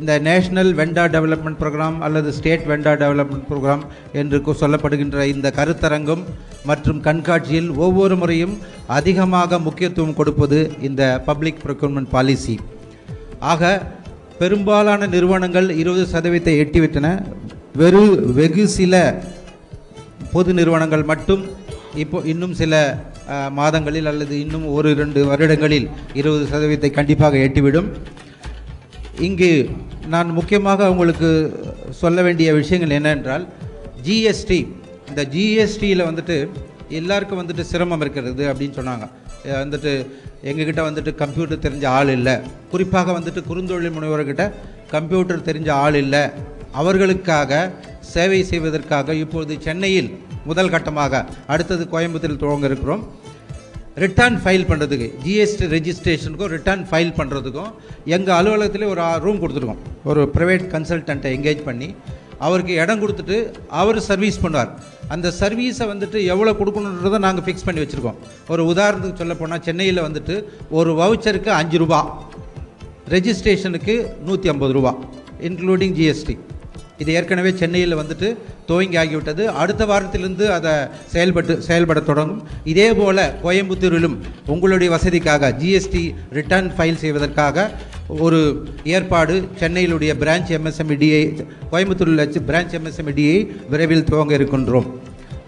இந்த 0.00 0.20
நேஷ்னல் 0.20 0.70
வெண்டா 0.80 1.04
டெவலப்மெண்ட் 1.14 1.60
ப்ரோக்ராம் 1.60 1.98
அல்லது 1.98 2.32
ஸ்டேட் 2.32 2.66
வெண்டா 2.70 2.92
டெவலப்மெண்ட் 3.02 3.46
ப்ரோக்ராம் 3.50 3.82
என்று 4.12 4.38
சொல்லப்படுகின்ற 4.60 5.24
இந்த 5.24 5.52
கருத்தரங்கம் 5.56 6.22
மற்றும் 6.64 7.00
கண்காட்சியில் 7.00 7.70
ஒவ்வொரு 7.76 8.16
முறையும் 8.16 8.58
அதிகமாக 8.86 9.58
முக்கியத்துவம் 9.58 10.14
கொடுப்பது 10.14 10.70
இந்த 10.80 11.22
பப்ளிக் 11.24 11.62
ப்ரொக்யூர்மெண்ட் 11.64 12.10
பாலிசி. 12.10 12.58
ஆக 13.38 13.82
பெரும்பாலான 14.38 15.06
நிறுவனங்கள் 15.06 15.70
இருபது 15.70 16.06
சதவீதத்தை 16.12 16.54
எட்டிவிட்டன. 16.64 17.06
வெறு 17.74 18.32
வெகு 18.34 18.68
சில 18.68 19.22
பொது 20.32 20.54
நிறுவனங்கள் 20.54 21.02
மட்டும் 21.02 21.42
இப்போ 22.02 22.18
இன்னும் 22.32 22.54
சில 22.60 22.74
மாதங்களில் 23.58 24.08
அல்லது 24.10 24.34
இன்னும் 24.40 24.66
ஒரு 24.76 24.88
இரண்டு 24.96 25.20
வருடங்களில் 25.26 25.88
இருபது 26.20 26.44
சதவீதத்தை 26.52 26.90
கண்டிப்பாக 26.98 27.38
எட்டிவிடும். 27.46 27.88
இங்கு 29.26 29.50
நான் 30.14 30.28
முக்கியமாக 30.38 30.90
உங்களுக்கு 30.92 31.28
சொல்ல 32.02 32.22
வேண்டிய 32.26 32.48
விஷயங்கள் 32.60 32.96
என்னென்றால் 32.98 33.44
ஜிஎஸ்டி 34.06 34.60
இந்த 35.08 35.22
ஜிஎஸ்டியில் 35.34 36.08
வந்துட்டு 36.08 36.36
எல்லாருக்கும் 37.00 37.40
வந்துட்டு 37.40 37.64
சிரமம் 37.70 38.00
இருக்கிறது 38.00 38.44
அப்படின்னு 38.52 38.78
சொன்னாங்க. 38.80 39.06
வந்துட்டு 39.62 39.92
எங்ககிட்ட 40.50 40.80
வந்துட்டு 40.88 41.12
கம்ப்யூட்டர் 41.22 41.64
தெரிஞ்ச 41.66 41.86
ஆள் 41.98 42.12
இல்லை. 42.18 42.34
குறிப்பாக 42.72 43.12
வந்துட்டு 43.18 43.42
குறுந்தொழில் 43.50 43.96
முனைவர்கிட்ட 43.96 44.44
கம்ப்யூட்டர் 44.94 45.46
தெரிஞ்ச 45.48 45.70
ஆள் 45.84 45.98
இல்லை. 46.04 46.22
அவர்களுக்காக 46.80 47.52
சேவை 48.14 48.40
செய்வதற்காக 48.50 49.14
இப்போது 49.24 49.54
சென்னையில் 49.66 50.10
முதல் 50.50 50.72
கட்டமாக 50.74 51.24
அடுத்தது 51.54 51.84
கோயம்புத்தூரில் 51.94 52.42
துவங்க 52.44 52.66
இருக்கிறோம். 52.70 53.02
ரிட்டர்ன் 54.04 54.36
ஃபைல் 54.42 54.66
பண்ணுறதுக்கு 54.70 55.06
ஜிஎஸ்டி 55.24 55.66
ரெஜிஸ்ட்ரேஷனுக்கும் 55.76 56.52
ரிட்டர்ன் 56.56 56.84
ஃபைல் 56.90 57.16
பண்ணுறதுக்கும் 57.18 57.70
எங்கள் 58.16 58.36
அலுவலகத்திலே 58.40 58.88
ஒரு 58.94 59.02
ரூம் 59.24 59.40
கொடுத்துருக்கோம். 59.42 59.82
ஒரு 60.10 60.20
ப்ரைவேட் 60.36 60.66
கன்சல்டண்ட்டை 60.74 61.30
எங்கேஜ் 61.38 61.62
பண்ணி 61.68 61.88
அவருக்கு 62.46 62.72
இடம் 62.82 63.00
கொடுத்துட்டு 63.02 63.36
அவர் 63.80 63.98
சர்வீஸ் 64.08 64.38
பண்ணுவார். 64.42 64.70
அந்த 65.14 65.28
சர்வீஸை 65.40 65.86
வந்துட்டு 65.92 66.18
எவ்வளோ 66.32 66.52
கொடுக்கணுன்றதை 66.60 67.18
நாங்கள் 67.26 67.44
ஃபிக்ஸ் 67.46 67.66
பண்ணி 67.68 67.82
வச்சுருக்கோம். 67.82 68.18
ஒரு 68.52 68.62
உதாரணத்துக்கு 68.72 69.20
சொல்ல 69.22 69.34
போனால் 69.40 69.64
சென்னையில் 69.68 70.06
வந்துட்டு 70.08 70.36
ஒரு 70.80 70.92
வவுச்சருக்கு 71.00 71.52
அஞ்சு 71.60 71.78
ரூபா 71.82 72.00
ரெஜிஸ்ட்ரேஷனுக்கு 73.16 73.96
நூற்றி 74.28 74.52
ஐம்பது 74.52 74.74
ரூபா 74.78 74.92
இன்க்ளூடிங் 75.48 75.96
ஜிஎஸ்டி 75.98 76.36
இது 77.02 77.10
ஏற்கனவே 77.18 77.50
சென்னையில் 77.60 77.96
வந்துட்டு 78.00 78.28
துவங்கி 78.68 78.96
ஆகிவிட்டது 79.02 79.44
அடுத்த 79.62 79.82
வாரத்திலிருந்து 79.90 80.46
அதை 80.56 80.72
செயல்பட்டு 81.14 81.54
செயல்பட 81.68 82.00
தொடங்கும். 82.10 82.42
இதே 82.72 82.88
போல் 83.00 83.22
கோயம்புத்தூரிலும் 83.44 84.16
உங்களுடைய 84.54 84.88
வசதிக்காக 84.96 85.52
ஜிஎஸ்டி 85.62 86.04
ரிட்டர்ன் 86.38 86.70
ஃபைல் 86.76 87.00
செய்வதற்காக 87.04 87.68
ஒரு 88.24 88.40
ஏற்பாடு 88.96 89.34
சென்னையிலுடைய 89.60 90.12
பிரான்ச் 90.22 90.50
எம்எஸ்எம்இடிஐ 90.58 91.22
கோயம்புத்தூரில் 91.72 92.22
வச்சு 92.24 92.42
பிரான்ச் 92.50 92.76
எம்எஸ்எம்இடிஐ 92.78 93.38
விரைவில் 93.72 94.08
துவங்க 94.10 94.34
இருக்கின்றோம். 94.38 94.88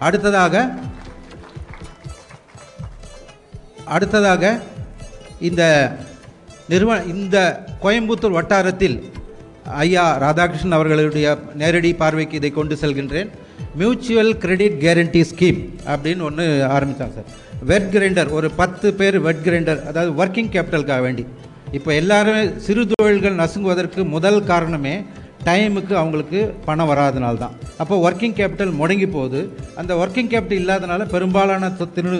அடுத்ததாக 0.07 0.55
அடுத்ததாக 3.95 4.43
இந்த 5.49 5.63
நிறுவன 6.71 7.03
இந்த 7.13 7.37
கோயம்புத்தூர் 7.83 8.37
வட்டாரத்தில் 8.37 8.97
ஐயா 9.83 10.05
ராதாகிருஷ்ணன் 10.23 10.77
அவர்களுடைய 10.77 11.27
நேரடி 11.61 11.91
பார்வைக்கு 12.01 12.39
இதை 12.39 12.51
கொண்டு 12.57 12.75
செல்கின்றேன். 12.81 13.29
மியூச்சுவல் 13.81 14.31
கிரெடிட் 14.43 14.77
கேரண்டி 14.83 15.21
ஸ்கீம் 15.31 15.59
அப்படின்னு 15.93 16.25
ஒன்று 16.29 16.45
ஆரம்பித்தாங்க 16.77 17.15
சார். 17.17 17.29
வெட் 17.71 17.89
கிரைண்டர் 17.93 18.29
ஒரு 18.37 18.47
பத்து 18.61 18.87
பேர் 18.99 19.17
வெட் 19.27 19.43
கிரைண்டர் 19.47 19.81
அதாவது 19.89 20.11
ஒர்க்கிங் 20.23 20.51
கேபிட்டலுக்காக 20.55 21.01
வேண்டி. 21.07 21.25
இப்போ 21.77 21.91
எல்லாருமே 22.01 22.41
சிறு 22.65 22.83
தொழில்கள் 22.91 23.39
நசுங்குவதற்கு 23.41 24.01
முதல் 24.15 24.39
காரணமே 24.51 24.95
டைமுக்கு 25.47 25.93
அவங்களுக்கு 25.99 26.39
பணம் 26.67 26.89
வராதனால 26.91 27.39
தான் 27.43 27.55
அப்போ 27.81 27.95
ஒர்க்கிங் 28.07 28.35
கேபிட்டல் 28.39 28.73
முடங்கி 28.79 29.07
போகுது. 29.15 29.39
அந்த 29.81 29.91
ஒர்க்கிங் 30.01 30.29
கேபிட்டல் 30.33 30.61
இல்லாதனால 30.61 31.05
பெரும்பாலான 31.13 31.69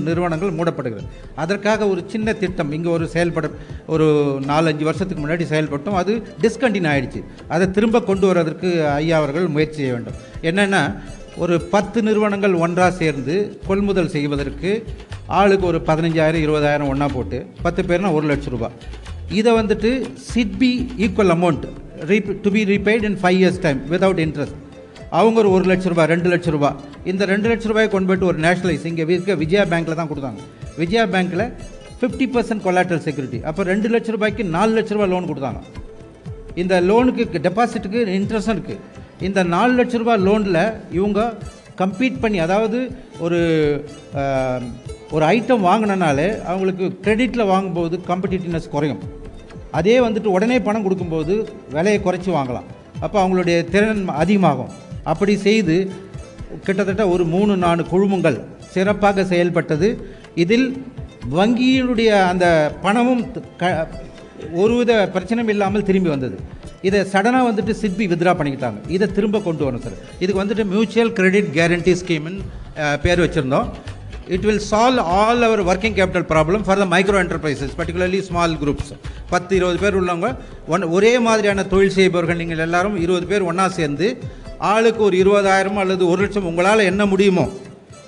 நிறுவனங்கள் 0.08 0.56
மூடப்படுகிறது. 0.60 1.08
அதற்காக 1.44 1.88
ஒரு 1.94 2.04
சின்ன 2.14 2.34
திட்டம் 2.42 2.72
இங்கே 2.78 2.90
ஒரு 2.98 3.08
செயல்பட 3.16 3.50
ஒரு 3.94 4.08
நாலஞ்சு 4.52 4.88
வருஷத்துக்கு 4.90 5.24
முன்னாடி 5.24 5.48
செயல்பட்டோம். 5.54 6.00
அது 6.02 6.14
டிஸ்கண்டினியூ 6.46 6.92
ஆயிடுச்சு. 6.94 7.22
அதை 7.56 7.68
திரும்ப 7.78 8.02
கொண்டு 8.10 8.28
வர்றதற்கு 8.32 8.72
ஐயா 8.98 9.18
அவர்கள் 9.22 9.54
முயற்சி 9.56 9.80
செய்ய 9.82 9.94
வேண்டும். 9.96 10.20
என்னென்னா 10.52 10.84
ஒரு 11.44 11.56
பத்து 11.74 12.00
நிறுவனங்கள் 12.08 12.56
ஒன்றாக 12.64 12.92
சேர்ந்து 13.02 13.36
கொள்முதல் 13.68 14.14
செய்வதற்கு 14.16 14.72
ஆளுக்கு 15.40 15.66
ஒரு 15.70 15.80
பதினஞ்சாயிரம் 15.90 16.44
இருபதாயிரம் 16.46 16.90
ஒன்றா 16.94 17.08
போட்டு 17.14 17.38
பத்து 17.66 17.82
பேர்னா 17.90 18.12
ஒரு 18.18 18.26
லட்சம் 18.32 18.54
ரூபா 18.56 18.70
இதை 19.40 19.52
வந்துட்டு 19.60 19.90
SIDBI 20.32 20.72
equal 21.06 21.34
amount 21.36 21.68
to 22.44 22.50
be 22.56 22.62
repaid 22.74 23.04
in 23.10 23.18
five 23.22 23.38
years 23.42 23.60
time 23.66 23.80
without 23.94 24.22
interest 24.26 24.58
அவங்க 25.18 25.38
ஒரு 25.42 25.50
ஒரு 25.56 25.66
லட்ச 25.72 25.86
ரூபாய் 25.92 26.10
ரெண்டு 26.12 26.28
லட்ச 26.34 26.50
ரூபாய். 26.56 26.76
இந்த 27.12 27.24
ரெண்டு 27.32 27.48
லட்ச 27.52 27.66
ரூபாயை 27.72 27.88
கொண்டு 27.94 28.08
போயிட்டு 28.10 28.28
ஒரு 28.32 28.40
நேஷனலைஸ் 28.46 28.86
இங்கே 28.92 29.04
இருக்க 29.16 29.36
விஜயா 29.42 29.64
பேங்க்கில் 29.72 30.00
தான் 30.00 30.10
கொடுத்தாங்க. 30.12 30.42
விஜயா 30.82 31.04
பேங்க்கில் 31.14 31.46
ஃபிஃப்டி 32.00 32.28
பர்சன்ட் 32.36 32.64
கொலாட்டல் 32.68 33.04
செக்யூரிட்டி 33.06 33.40
அப்போ 33.50 33.62
ரெண்டு 33.72 33.90
லட்ச 33.94 34.16
ரூபாய்க்கு 34.16 34.44
நாலு 34.56 34.72
லட்ச 34.78 34.92
ரூபாய் 34.98 35.12
லோன் 35.14 35.30
கொடுத்தாங்க. 35.32 35.62
இந்த 36.62 36.74
லோனுக்கு 36.90 37.44
டெபாசிட்டுக்கு 37.48 38.00
இன்ட்ரெஸ்டும் 38.20 38.58
இருக்குது 38.58 38.82
இந்த 39.28 39.40
நாலு 39.56 39.74
லட்ச 39.80 40.04
ரூபாய் 40.04 40.24
லோனில் 40.28 40.64
இவங்க 40.98 41.20
கம்ப்ளீட் 41.82 42.22
பண்ணி 42.24 42.40
அதாவது 42.48 42.80
ஒரு 43.26 43.40
ஒரு 45.16 45.24
ஐட்டம் 45.36 45.66
வாங்கினனாலே 45.70 46.30
அவங்களுக்கு 46.50 46.86
கிரெடிட்டில் 47.06 47.50
வாங்கும்போது 47.54 47.96
காம்படிட்டிவ்னஸ் 48.10 48.74
குறையும். 48.76 49.02
அதே 49.80 49.96
வந்துட்டு 50.06 50.36
உடனே 50.36 50.58
பணம் 50.68 50.86
கொடுக்கும்போது 50.86 51.34
விலையை 51.76 52.00
குறைச்சி 52.06 52.30
வாங்கலாம். 52.38 52.68
அப்போ 53.06 53.18
அவங்களுடைய 53.24 53.58
திறன் 53.74 54.02
அதிகமாகும். 54.24 54.72
அப்படி 55.12 55.34
செய்து 55.48 55.76
கிட்டத்தட்ட 56.66 57.04
ஒரு 57.14 57.24
மூணு 57.34 57.54
நாலு 57.66 57.82
குழுமங்கள் 57.92 58.38
சிறப்பாக 58.74 59.24
செயல்பட்டது. 59.34 59.90
இதில் 60.44 60.68
வங்கியினுடைய 61.38 62.10
அந்த 62.32 62.46
பணமும் 62.86 63.24
க 63.62 63.70
ஒருவித 64.62 64.92
பிரச்சனையும் 65.16 65.52
இல்லாமல் 65.54 65.88
திரும்பி 65.90 66.10
வந்தது. 66.14 66.38
இதை 66.88 67.00
சடனாக 67.14 67.48
வந்துட்டு 67.50 67.74
சிட்பி 67.82 68.06
வித்ரா 68.12 68.32
பண்ணிக்கிட்டாங்க. 68.38 68.80
இதை 68.96 69.08
திரும்ப 69.18 69.42
கொண்டு 69.48 69.66
வரணும் 69.66 69.84
சார் 69.86 69.98
இதுக்கு 70.24 70.42
வந்துட்டு 70.44 70.64
மியூச்சுவல் 70.74 71.14
கிரெடிட் 71.20 71.50
கேரண்டி 71.58 71.94
ஸ்கீம்னு 72.02 72.42
பேர் 73.04 73.24
வச்சுருந்தோம். 73.26 73.68
It 74.28 74.46
will 74.48 74.64
solve 74.72 75.08
all 75.16 75.44
our 75.48 75.62
working 75.62 75.96
capital 75.98 76.28
problem 76.32 76.64
for 76.68 76.80
the 76.82 76.86
micro 76.86 77.18
enterprises 77.24 77.74
particularly 77.80 78.20
small 78.28 78.56
groups 78.62 78.92
பத்து 79.30 79.52
இருபது 79.56 79.80
பேர் 79.80 79.98
உள்ளவங்க 80.02 80.30
ஒன் 80.68 80.86
ஒரே 80.90 81.20
மாதிரியான 81.20 81.66
தொழில் 81.66 81.96
செய்பவர்கள் 81.98 82.40
நீங்கள் 82.42 82.64
எல்லாரும் 82.68 82.98
இருபது 82.98 83.26
பேர் 83.26 83.44
ஒன்றா 83.44 83.68
சேர்ந்து 83.80 84.08
ஆளுக்கு 84.72 85.04
ஒரு 85.04 85.18
இருபதாயிரம் 85.24 85.78
அல்லது 85.78 86.04
ஒரு 86.08 86.22
லட்சம் 86.22 86.48
உங்களால் 86.52 86.90
என்ன 86.92 87.06
முடியுமோ 87.06 87.46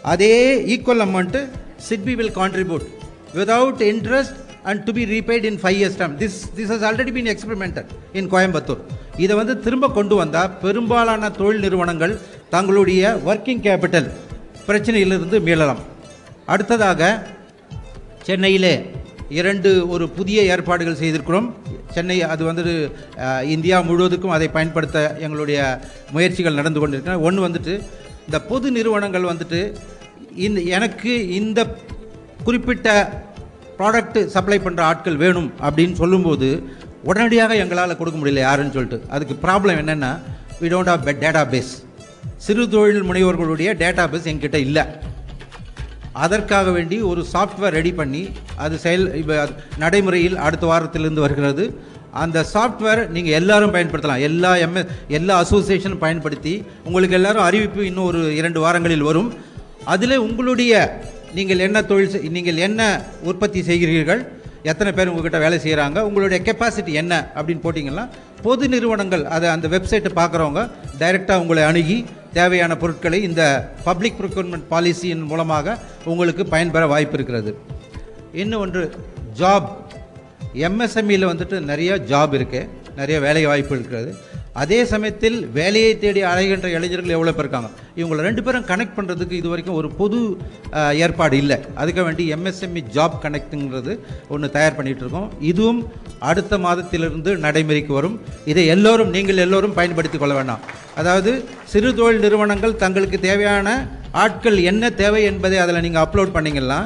அதே 0.03 0.33
equal 0.75 1.03
amount 1.07 1.41
SIDBI 1.87 2.15
will 2.15 2.35
contribute 2.41 2.85
without 3.33 3.81
interest 3.91 4.37
and 4.63 4.83
to 4.83 4.91
be 4.91 5.05
repaid 5.05 5.45
in 5.45 5.59
five 5.63 5.77
years 5.79 5.97
time 6.01 6.13
this 6.17 6.37
this 6.57 6.69
has 6.73 6.85
already 6.89 7.13
been 7.15 7.31
experimented 7.33 7.89
in 8.13 8.29
Coimbatore 8.33 8.83
இதை 9.17 9.35
வந்து 9.35 9.59
திரும்ப 9.59 9.89
கொண்டு 9.89 10.15
வந்தால் 10.15 10.51
பெரும்பாலான 10.61 11.29
தொழில் 11.29 11.59
நிறுவனங்கள் 11.59 12.13
தங்களுடைய 12.49 13.15
ஒர்க்கிங் 13.25 13.63
கேபிட்டல் 13.67 14.09
பிரச்சனையிலிருந்து 14.67 15.39
மீளலாம். 15.39 15.81
அடுத்ததாக 16.51 17.01
சென்னையிலே 18.27 18.73
இரண்டு 19.39 19.69
ஒரு 19.93 20.05
புதிய 20.17 20.39
ஏற்பாடுகள் 20.53 20.99
செய்திருக்கிறோம். 21.01 21.47
சென்னை 21.95 22.17
அது 22.33 22.43
வந்து 22.49 22.63
இந்தியா 23.55 23.77
முழுவதுக்கும் 23.89 24.35
அதை 24.35 24.47
பயன்படுத்த 24.55 24.97
எங்களுடைய 25.25 25.59
முயற்சிகள் 26.15 26.59
நடந்து 26.59 26.79
கொண்டிருக்கின்றன. 26.79 27.23
ஒன்று 27.27 27.45
வந்துட்டு 27.47 27.73
இந்த 28.27 28.37
பொது 28.49 28.67
நிறுவனங்கள் 28.77 29.29
வந்துட்டு 29.31 29.61
இந்த 30.47 30.59
எனக்கு 30.77 31.13
இந்த 31.39 31.59
குறிப்பிட்ட 32.47 32.87
ப்ராடக்ட் 33.79 34.19
சப்ளை 34.35 34.59
பண்ணுற 34.65 34.81
ஆட்கள் 34.89 35.21
வேணும் 35.23 35.49
அப்படின்னு 35.67 35.95
சொல்லும்போது 36.01 36.49
உடனடியாக 37.09 37.55
எங்களால் 37.63 37.99
கொடுக்க 37.99 38.17
முடியல 38.19 38.43
யாருன்னு 38.47 38.75
சொல்லிட்டு. 38.75 38.99
அதுக்கு 39.15 39.35
ப்ராப்ளம் 39.45 39.79
என்னென்னா 39.83 40.11
we 40.61 40.69
don't 40.73 40.91
have 40.93 41.07
data 41.25 41.43
base 41.53 41.73
சிறு 42.45 42.63
தொழில் 42.75 43.07
முனைவோர்களுடைய 43.09 43.71
டேட்டா 43.81 44.05
பேஸ் 44.13 44.29
எங்கிட்ட 44.33 44.59
இல்லை. 44.67 44.85
அதற்காக 46.13 46.71
வேண்டி 46.71 47.01
ஒரு 47.01 47.25
சாஃப்ட்வேர் 47.33 47.69
ரெடி 47.69 47.93
பண்ணி 47.93 48.29
அது 48.55 48.77
செயல் 48.77 49.15
இப்போ 49.15 49.49
நடைமுறையில் 49.77 50.37
அடுத்த 50.37 50.65
வாரத்திலிருந்து 50.65 51.21
வருகிறது. 51.21 51.91
அந்த 52.11 52.45
சாஃப்ட்வேர் 52.53 53.07
நீங்கள் 53.07 53.33
எல்லாரும் 53.33 53.73
பயன்படுத்தலாம். 53.73 54.19
எல்லா 54.19 54.53
எம்எ 54.53 54.87
எல்லா 55.07 55.37
அசோசியேஷனும் 55.37 55.97
பயன்படுத்தி 55.97 56.63
உங்களுக்கு 56.83 57.15
எல்லாரும் 57.15 57.41
அறிவிப்பு 57.41 57.85
இன்னும் 57.85 58.03
ஒரு 58.03 58.35
இரண்டு 58.35 58.59
வாரங்களில் 58.59 59.01
வரும். 59.01 59.33
அதில் 59.85 60.17
உங்களுடைய 60.17 61.01
நீங்கள் 61.33 61.59
என்ன 61.59 61.81
தொழில் 61.81 62.09
செய்- 62.09 62.29
நீங்கள் 62.29 62.57
என்ன 62.57 63.01
உற்பத்தி 63.23 63.63
செய்கிறீர்கள் 63.63 64.42
எத்தனை 64.71 64.91
பேர் 64.97 65.09
உங்ககிட்ட 65.11 65.39
வேலை 65.45 65.57
செய்கிறாங்க 65.63 65.99
உங்களுடைய 66.07 66.39
கெப்பாசிட்டி 66.47 66.93
என்ன 67.01 67.13
அப்படின்னு 67.35 67.63
போட்டிங்கன்னா 67.65 68.05
பொது 68.45 68.65
நிறுவனங்கள் 68.73 69.23
அதை 69.35 69.47
அந்த 69.49 69.67
வெப்சைட்டை 69.73 70.11
பார்க்குறவங்க 70.19 70.61
டைரெக்டாக 71.01 71.43
உங்களை 71.43 71.63
அணுகி 71.69 71.97
தேவையான 72.37 72.73
பொருட்களை 72.81 73.19
இந்த 73.29 73.41
பப்ளிக் 73.87 74.19
ப்ரொக்யூர்மெண்ட் 74.19 74.69
பாலிசியின் 74.69 75.25
மூலமாக 75.31 75.75
உங்களுக்கு 76.11 76.45
பயன்பெற 76.53 76.83
வாய்ப்பு 76.93 77.17
இருக்கிறது. 77.17 77.51
இன்னும் 78.41 78.63
ஒன்று 78.65 78.83
ஜாப் 79.41 79.69
எம்எஸ்எம்இயில் 80.67 81.31
வந்துட்டு 81.31 81.59
நிறைய 81.71 81.91
ஜாப் 82.11 82.33
இருக்குது 82.39 82.69
நிறைய 82.95 83.17
வேலை 83.19 83.43
வாய்ப்பு 83.51 83.75
இருக்கிறது. 83.77 84.11
அதே 84.61 84.79
சமயத்தில் 84.91 85.37
வேலையை 85.57 85.91
தேடி 86.01 86.21
அலைகின்ற 86.31 86.67
இளைஞர்கள் 86.77 87.13
எவ்வளோ 87.15 87.31
பேர் 87.35 87.45
இருக்காங்க? 87.45 87.69
இவங்களை 87.99 88.21
ரெண்டு 88.27 88.41
பேரும் 88.45 88.65
கனெக்ட் 88.71 88.95
பண்ணுறதுக்கு 88.97 89.35
இது 89.39 89.49
வரைக்கும் 89.51 89.77
ஒரு 89.79 89.89
பொது 89.99 90.19
ஏற்பாடு 91.05 91.35
இல்லை. 91.43 91.57
அதுக்கு 91.81 92.03
வேண்டி 92.07 92.25
எம்எஸ்எம்இ 92.35 92.83
ஜாப் 92.97 93.15
கனெக்ட்டுங்கிறது 93.23 93.93
ஒன்று 94.33 94.49
தயார் 94.57 94.77
பண்ணிகிட்டு 94.77 95.03
இருக்கோம். 95.05 95.29
இதுவும் 95.51 95.81
அடுத்த 96.31 96.57
மாதத்திலிருந்து 96.65 97.33
நடைமுறைக்கு 97.45 97.93
வரும். 97.99 98.15
இதை 98.53 98.65
எல்லோரும் 98.75 99.13
நீங்கள் 99.15 99.43
எல்லோரும் 99.45 99.77
பயன்படுத்தி 99.79 100.19
கொள்ள 100.19 100.35
வேண்டாம். 100.39 100.63
அதாவது 101.01 101.33
சிறு 101.73 101.91
தொழில் 101.99 102.23
நிறுவனங்கள் 102.25 102.79
தங்களுக்கு 102.83 103.19
தேவையான 103.29 103.67
ஆட்கள் 104.23 104.57
என்ன 104.71 104.91
தேவை 105.01 105.23
என்பதை 105.31 105.57
அதில் 105.63 105.83
நீங்கள் 105.85 106.03
அப்லோட் 106.05 106.35
பண்ணிங்கன்னா 106.37 106.79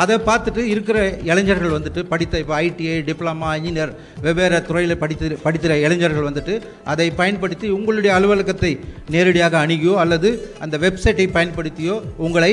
அதை 0.00 0.16
பார்த்துட்டு 0.28 0.62
இருக்கிற 0.72 0.98
இளைஞர்கள் 1.30 1.74
வந்துட்டு 1.76 2.00
படித்த 2.12 2.40
இப்போ 2.42 2.54
ஐடிஐ 2.66 2.96
டிப்ளமா 3.08 3.48
இன்ஜினியர் 3.58 3.92
வெவ்வேறு 4.24 4.58
துறையில் 4.68 5.00
படித்து 5.02 5.26
படிக்கிற 5.44 5.72
இளைஞர்கள் 5.84 6.28
வந்துட்டு 6.28 6.54
அதை 6.92 7.06
பயன்படுத்தி 7.20 7.68
உங்களுடைய 7.78 8.12
அலுவலகத்தை 8.18 8.72
நேரடியாக 9.14 9.56
அணுகியோ 9.64 9.94
அல்லது 10.04 10.30
அந்த 10.66 10.78
வெப்சைட்டை 10.84 11.26
பயன்படுத்தியோ 11.36 11.96
உங்களை 12.26 12.52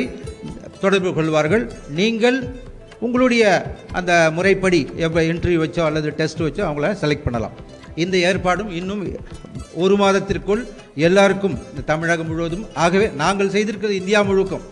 தொடர்பு 0.83 1.11
கொள்வார்கள். 1.19 1.63
நீங்கள் 1.99 2.39
உங்களுடைய 3.05 3.43
அந்த 3.99 4.13
முறைப்படி 4.37 4.81
எப்போ 5.05 5.19
இன்டர்வியூ 5.31 5.59
வச்சோ 5.63 5.83
அல்லது 5.89 6.09
டெஸ்ட் 6.19 6.43
வச்சோ 6.45 6.63
அவங்கள 6.69 6.89
செலக்ட் 7.03 7.25
பண்ணலாம். 7.27 7.55
இந்த 8.03 8.15
ஏற்பாடும் 8.29 8.71
இன்னும் 8.79 9.03
ஒரு 9.83 9.95
மாதத்திற்குள் 10.01 10.61
எல்லாருக்கும் 11.07 11.55
இந்த 11.71 11.83
தமிழகம் 11.93 12.29
முழுவதும். 12.31 12.67
ஆகவே 12.85 13.07
நாங்கள் 13.23 13.53
செய்திருக்கிறது 13.55 13.99
இந்தியா 14.01 14.21
முழுக்கம். 14.29 14.65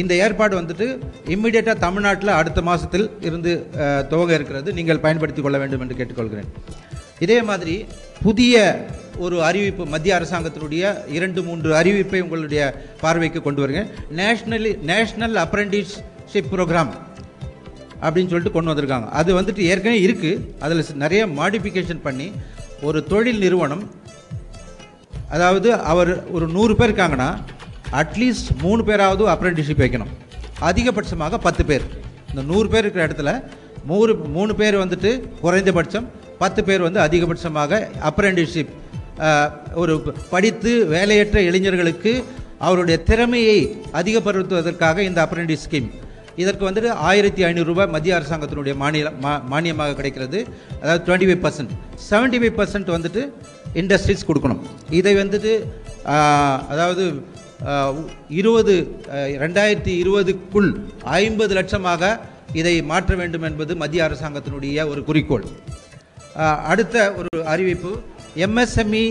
இந்த 0.00 0.12
ஏற்பாடு 0.24 0.54
வந்துட்டு 0.60 0.86
இம்மிடியேட்டாக 1.34 1.82
தமிழ்நாட்டில் 1.86 2.38
அடுத்த 2.38 2.60
மாதத்தில் 2.68 3.06
இருந்து 3.28 3.52
துவங்க 4.10 4.32
இருக்கிறது. 4.38 4.68
நீங்கள் 4.78 5.02
பயன்படுத்திக் 5.04 5.46
கொள்ள 5.46 5.58
வேண்டும் 5.62 5.82
என்று 5.84 5.98
கேட்டுக்கொள்கிறேன். 6.00 6.48
இதே 7.26 7.38
மாதிரி 7.50 7.74
புதிய 8.26 8.54
ஒரு 9.24 9.36
அறிவிப்பு 9.48 9.84
மத்திய 9.94 10.18
அரசாங்கத்தினுடைய 10.18 10.92
இரண்டு 11.16 11.40
மூன்று 11.48 11.70
அறிவிப்பை 11.80 12.20
உங்களுடைய 12.26 12.62
பார்வைக்கு 13.00 13.40
கொண்டு 13.46 13.62
வருங்க 13.62 13.82
நேஷ்னலி 14.20 14.72
நேஷ்னல் 14.90 15.36
அப்ரெண்டிஸ்ஷிப் 15.44 16.50
ப்ரோக்ராம் 16.54 16.92
அப்படின்னு 18.04 18.30
சொல்லிட்டு 18.32 18.56
கொண்டு 18.56 18.72
வந்திருக்காங்க. 18.72 19.08
அது 19.20 19.30
வந்துட்டு 19.40 19.62
ஏற்கனவே 19.70 20.00
இருக்குது 20.06 20.42
அதில் 20.66 20.84
நிறைய 21.04 21.22
மாடிஃபிகேஷன் 21.40 22.04
பண்ணி 22.08 22.28
ஒரு 22.88 22.98
தொழில் 23.12 23.42
நிறுவனம் 23.46 23.84
அதாவது 25.36 25.68
அவர் 25.92 26.12
ஒரு 26.36 26.46
நூறு 26.54 26.74
பேர் 26.76 26.90
இருக்காங்கன்னா 26.90 27.30
அட்லீஸ்ட் 27.98 28.50
மூணு 28.64 28.82
பேராவது 28.88 29.22
அப்ரெண்டிஷிப் 29.34 29.82
வைக்கணும். 29.84 30.10
அதிகபட்சமாக 30.68 31.38
பத்து 31.46 31.62
பேர். 31.70 31.84
இந்த 32.30 32.42
நூறு 32.50 32.68
பேர் 32.72 32.84
இருக்கிற 32.84 33.04
இடத்துல 33.08 33.30
மூணு 33.90 34.12
மூணு 34.36 34.52
பேர் 34.60 34.76
வந்துட்டு 34.82 35.10
குறைந்தபட்சம் 35.44 36.06
பத்து 36.42 36.60
பேர் 36.68 36.84
வந்து 36.86 37.00
அதிகபட்சமாக 37.06 37.80
அப்ரெண்டிஸ்ஷிப் 38.10 38.70
ஒரு 39.82 39.94
படித்து 40.34 40.72
வேலையற்ற 40.94 41.38
இளைஞர்களுக்கு 41.48 42.12
அவருடைய 42.66 42.96
திறமையை 43.08 43.58
அதிகப்படுத்துவதற்காக 44.00 45.02
இந்த 45.08 45.20
அப்ரெண்டிஸ் 45.26 45.64
ஸ்கீம் 45.66 45.88
இதற்கு 46.42 46.64
வந்துட்டு 46.68 46.90
ஆயிரத்தி 47.08 47.42
ஐநூறுரூபா 47.48 47.84
மத்திய 47.94 48.18
அரசாங்கத்தினுடைய 48.18 48.74
மாநில 48.82 49.10
மா 49.24 49.32
மானியமாக 49.52 49.96
கிடைக்கிறது. 49.98 50.38
அதாவது 50.82 51.02
twenty 51.06 51.28
five 51.28 51.42
percent 51.46 51.72
seventy 52.10 52.38
five 52.42 52.56
percent 52.60 52.90
வந்துட்டு 52.96 53.22
இண்டஸ்ட்ரீஸ் 53.82 54.26
கொடுக்கணும். 54.28 54.62
இதை 54.98 55.12
வந்துட்டு 55.22 55.52
அதாவது 56.72 57.04
இருபது 58.28 58.74
ரெண்டாயிரத்தி 59.42 59.92
இருபதுக்குள் 60.02 60.70
ஐம்பது 61.02 61.54
லட்சமாக 61.54 62.18
இதை 62.52 62.82
மாற்ற 62.82 63.14
வேண்டும் 63.14 63.42
என்பது 63.42 63.76
மத்திய 63.76 64.04
அரசாங்கத்தினுடைய 64.06 64.86
ஒரு 64.88 65.04
குறிக்கோள். 65.04 65.44
அடுத்த 66.72 67.14
ஒரு 67.20 67.44
அறிவிப்பு 67.44 67.90
MSME 68.36 69.04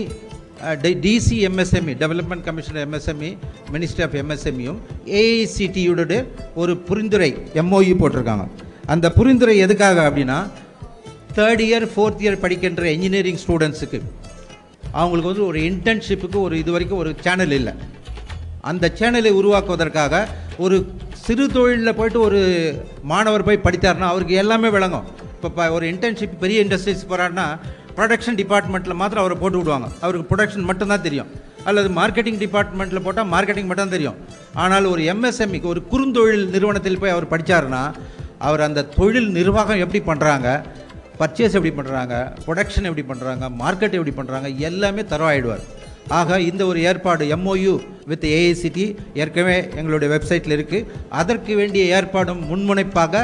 DC 1.04 1.36
MSME 1.48 1.94
development 2.02 2.46
commissioner 2.48 2.84
MSME 2.88 3.30
ministry 3.72 4.02
of 4.06 4.16
எம்எஸ்எம்இயும் 4.22 4.80
ஏஐசிடியோட 5.20 6.26
ஒரு 6.54 6.76
புரிந்துரை 6.88 7.30
எம்ஓயு 7.62 7.94
போட்டிருக்காங்க. 8.00 8.46
அந்த 8.86 9.12
புரிந்துரை 9.16 9.56
எதுக்காக 9.66 10.10
அப்படின்னா 10.10 10.38
தேர்ட் 11.36 11.62
இயர் 11.68 11.86
ஃபோர்த் 11.94 12.22
இயர் 12.24 12.42
படிக்கின்ற 12.44 12.90
இன்ஜினியரிங் 12.90 13.40
ஸ்டூடெண்ட்ஸுக்கு 13.46 14.00
அவங்களுக்கு 14.92 15.30
வந்து 15.32 15.46
ஒரு 15.46 15.58
இன்டர்ன்ஷிப்புக்கு 15.60 16.38
ஒரு 16.46 16.58
இது 16.58 16.70
வரைக்கும் 16.72 16.98
ஒரு 16.98 17.10
சேனல் 17.20 17.50
இல்லை. 17.50 17.74
அந்த 18.68 18.86
சேனலை 18.98 19.30
உருவாக்குவதற்காக 19.40 20.14
ஒரு 20.64 20.76
சிறு 21.24 21.44
தொழிலில் 21.54 21.96
போயிட்டு 21.98 22.20
ஒரு 22.28 22.40
மாணவர் 23.12 23.46
போய் 23.48 23.64
படித்தார்னா 23.66 24.08
அவருக்கு 24.12 24.34
எல்லாமே 24.42 24.68
விளங்கும். 24.76 25.06
இப்போ 25.48 25.66
ஒரு 25.76 25.84
இன்டர்ன்ஷிப் 25.92 26.40
பெரிய 26.42 26.64
இண்டஸ்ட்ரீஸ் 26.64 27.06
போகிறாருன்னா 27.10 27.46
ப்ரொடக்ஷன் 27.98 28.38
டிபார்ட்மெண்ட்டில் 28.40 28.98
மாத்திரம் 29.00 29.24
அவரை 29.24 29.36
போட்டு 29.42 29.60
விடுவாங்க. 29.60 29.88
அவருக்கு 30.04 30.28
ப்ரொடக்ஷன் 30.30 30.68
மட்டும்தான் 30.70 31.06
தெரியும். 31.06 31.30
அல்லது 31.68 31.88
மார்க்கெட்டிங் 32.00 32.40
டிபார்ட்மெண்ட்டில் 32.44 33.04
போட்டால் 33.06 33.30
மார்க்கெட்டிங் 33.34 33.70
மட்டும் 33.70 33.94
தெரியும். 33.96 34.18
ஆனால் 34.64 34.86
ஒரு 34.92 35.02
எம்எஸ்எம்இக்கு 35.12 35.72
ஒரு 35.74 35.82
குறுந்தொழில் 35.92 36.46
நிறுவனத்தில் 36.54 37.00
போய் 37.02 37.14
அவர் 37.16 37.32
படித்தாருன்னா 37.32 37.82
அவர் 38.48 38.66
அந்த 38.68 38.86
தொழில் 38.98 39.30
நிர்வாகம் 39.38 39.82
எப்படி 39.84 40.00
பண்ணுறாங்க 40.10 40.48
பர்ச்சேஸ் 41.20 41.56
எப்படி 41.58 41.74
பண்ணுறாங்க 41.78 42.14
ப்ரொடக்ஷன் 42.44 42.88
எப்படி 42.90 43.04
பண்ணுறாங்க 43.10 43.46
மார்க்கெட் 43.62 43.96
எப்படி 43.98 44.14
பண்ணுறாங்க 44.20 44.48
எல்லாமே 44.68 45.02
தரவாயிடுவார் 45.12 45.64
ஆக 46.18 46.38
இந்த 46.48 46.62
ஒரு 46.70 46.78
ஏற்பாடு 46.88 47.24
எம்ஓயு 47.36 47.74
வித் 48.10 48.26
ஏஐசிடி 48.36 48.84
ஏற்கனவே 49.22 49.56
எங்களுடைய 49.78 50.08
வெப்சைட்டில் 50.14 50.54
இருக்குது 50.56 50.86
அதற்கு 51.20 51.52
வேண்டிய 51.60 51.84
ஏற்பாடும் 51.96 52.42
முன்முனைப்பாக 52.50 53.22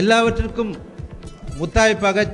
எல்லாவற்றிற்கும் 0.00 0.72
முத்தாய்ப்பாக 1.60 2.24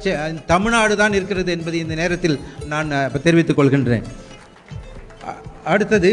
தமிழ்நாடு 0.53 0.94
தான் 1.03 1.16
இருக்கிறது 1.18 1.51
என்பதை 1.57 1.79
இந்த 1.85 1.94
நேரத்தில் 2.01 2.37
நான் 2.72 2.90
தெரிவித்துக் 3.27 3.59
கொள்கின்றேன். 3.59 4.07
அடுத்தது 5.72 6.11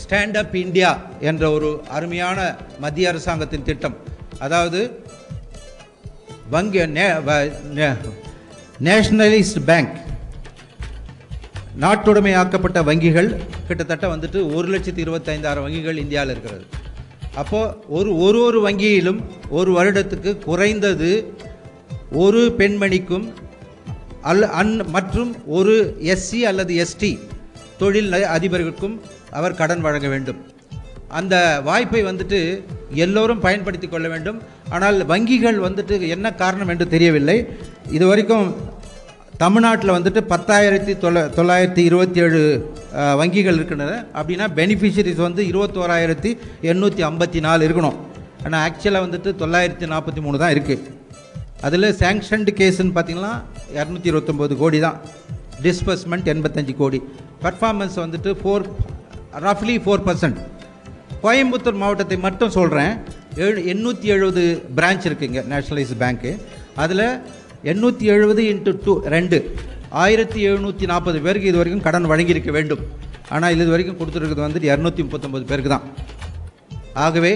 ஸ்டாண்ட் 0.00 0.36
அப் 0.42 0.56
இந்தியா 0.64 0.90
என்ற 1.30 1.44
ஒரு 1.56 1.70
அருமையான 1.96 2.38
மத்திய 2.84 3.12
அரசாங்கத்தின் 3.12 3.66
திட்டம். 3.68 3.96
அதாவது 4.46 4.80
வங்கி 6.54 6.80
நேஷனலிஸ்ட் 8.88 9.60
பேங்க் 9.70 9.96
நாட்டுடைமையாக்கப்பட்ட 11.82 12.78
வங்கிகள் 12.88 13.28
கிட்டத்தட்ட 13.66 14.06
வந்துட்டு 14.12 14.38
ஒரு 14.56 14.66
லட்சத்தி 14.72 15.00
இருபத்தைந்தாயிரம் 15.04 15.64
வங்கிகள் 15.66 16.00
இந்தியாவில் 16.02 16.32
இருக்கிறது. 16.34 16.64
அப்போது 17.40 17.74
ஒரு 17.96 18.10
ஒரு 18.24 18.38
ஒரு 18.46 18.60
வங்கியிலும் 18.66 19.20
ஒரு 19.58 19.70
வருடத்துக்கு 19.76 20.30
குறைந்தது 20.48 21.10
ஒரு 22.24 22.40
பெண்மணிக்கும் 22.60 23.26
அல் 24.30 24.46
அன் 24.60 24.74
மற்றும் 24.96 25.30
ஒரு 25.58 25.74
எஸ்சி 26.14 26.40
அல்லது 26.50 26.72
எஸ்டி 26.84 27.12
தொழில் 27.82 28.16
அதிபர்களுக்கும் 28.36 28.96
அவர் 29.38 29.58
கடன் 29.60 29.84
வழங்க 29.86 30.08
வேண்டும். 30.14 30.40
அந்த 31.18 31.34
வாய்ப்பை 31.68 32.00
வந்துட்டு 32.08 32.40
எல்லோரும் 33.04 33.44
பயன்படுத்தி 33.46 33.88
கொள்ள 33.88 34.06
வேண்டும். 34.14 34.40
ஆனால் 34.76 34.98
வங்கிகள் 35.12 35.60
வந்துட்டு 35.66 35.94
என்ன 36.16 36.32
காரணம் 36.42 36.72
என்று 36.74 36.88
தெரியவில்லை. 36.94 37.38
இது 37.96 38.04
வரைக்கும் 38.10 38.48
தமிழ்நாட்டில் 39.42 39.94
வந்துட்டு 39.94 40.20
பத்தாயிரத்தி 40.30 40.92
தொள்ள 41.02 41.18
தொள்ளாயிரத்தி 41.34 41.82
இருபத்தி 41.88 42.18
ஏழு 42.22 42.40
வங்கிகள் 43.20 43.58
இருக்கின்றன. 43.58 43.92
அப்படின்னா 44.18 44.46
பெனிஃபிஷரிஸ் 44.56 45.20
வந்து 45.26 45.42
இருபத்தோராயிரத்தி 45.50 46.30
எண்ணூற்றி 46.70 47.02
ஐம்பத்தி 47.08 47.40
நாலு 47.46 47.60
இருக்கணும். 47.68 47.98
ஆனால் 48.44 48.62
ஆக்சுவலாக 48.66 49.04
வந்துட்டு 49.06 49.30
தொள்ளாயிரத்தி 49.42 49.86
நாற்பத்தி 49.92 50.22
மூணு 50.24 50.40
தான் 50.42 50.54
இருக்குது 50.56 50.96
அதில் 51.68 51.88
சேங்ஷன்டு 52.02 52.54
கேஸுன்னு 52.60 52.96
பார்த்தீங்கன்னா 52.98 53.32
இரநூத்தி 53.78 54.12
இருபத்தொம்போது 54.12 54.56
கோடி 54.62 54.80
தான். 54.86 54.98
டிஸ்பர்ஸ்மெண்ட் 55.66 56.28
எண்பத்தஞ்சு 56.34 56.74
கோடி. 56.82 57.00
பர்ஃபார்மன்ஸ் 57.46 57.96
வந்துட்டு 58.04 58.32
ஃபோர் 58.42 58.66
ரஃப்லி 59.46 59.74
ஃபோர் 59.86 60.06
பர்சன்ட் 60.10 60.38
கோயம்புத்தூர் 61.24 61.82
மாவட்டத்தை 61.82 62.16
மட்டும் 62.28 62.54
சொல்கிறேன் 62.58 62.92
ஏழு 63.44 63.60
எண்ணூற்றி 63.72 64.08
எழுபது 64.14 64.44
பிரான்ச் 64.78 65.06
இருக்குங்க 65.08 65.40
நேஷனலைஸ் 65.52 65.98
பேங்க்கு 66.02 66.32
அதில் 66.82 67.08
எண்ணூற்றி 67.64 68.02
எழுபது 68.02 68.42
இன்ட்டு 68.42 68.72
டூ 68.84 68.92
ரெண்டு. 69.02 69.38
ஆயிரத்தி 69.90 70.48
எழுநூற்றி 70.48 70.86
நாற்பது 70.86 71.20
பேருக்கு 71.20 71.48
இது 71.48 71.56
வரைக்கும் 71.56 71.82
கடன் 71.82 72.10
வழங்கியிருக்க 72.10 72.50
வேண்டும். 72.50 72.82
ஆனால் 73.28 73.54
இது 73.54 73.70
வரைக்கும் 73.70 73.98
கொடுத்துருக்கிறது 74.00 74.46
வந்துட்டு 74.46 74.70
இரநூத்தி 74.72 75.02
முப்பத்தொம்பது 75.04 75.44
பேருக்கு 75.46 75.70
தான். 75.70 75.86
ஆகவே 76.92 77.32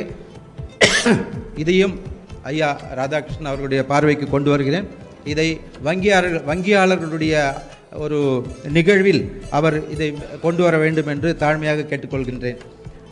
இதையும் 1.62 2.00
ஐயா 2.42 2.80
ராதாகிருஷ்ணன் 2.98 3.50
அவர்களுடைய 3.50 3.87
பார்வைக்கு 3.87 4.28
கொண்டு 4.28 4.50
வருகிறேன். 4.50 4.87
இதை 5.24 5.61
வங்கியாளர்கள் 5.85 6.46
வங்கியாளர்களுடைய 6.50 7.54
ஒரு 7.92 8.46
நிகழ்வில் 8.72 9.42
அவர் 9.50 9.88
இதை 9.90 10.14
கொண்டு 10.40 10.62
வர 10.62 10.76
வேண்டும் 10.78 11.06
என்று 11.06 11.37
தாழ்மையாக 11.40 11.87
கேட்டுக்கொள்கின்றேன். 11.90 12.58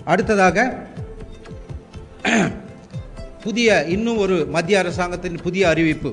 அடுத்ததாக 0.04 0.86
புதிய 3.44 3.84
இன்னும் 3.88 4.16
ஒரு 4.16 4.46
மத்திய 4.54 4.78
அரசாங்கத்தின் 4.78 5.40
புதிய 5.42 5.68
அறிவிப்பு. 5.68 6.12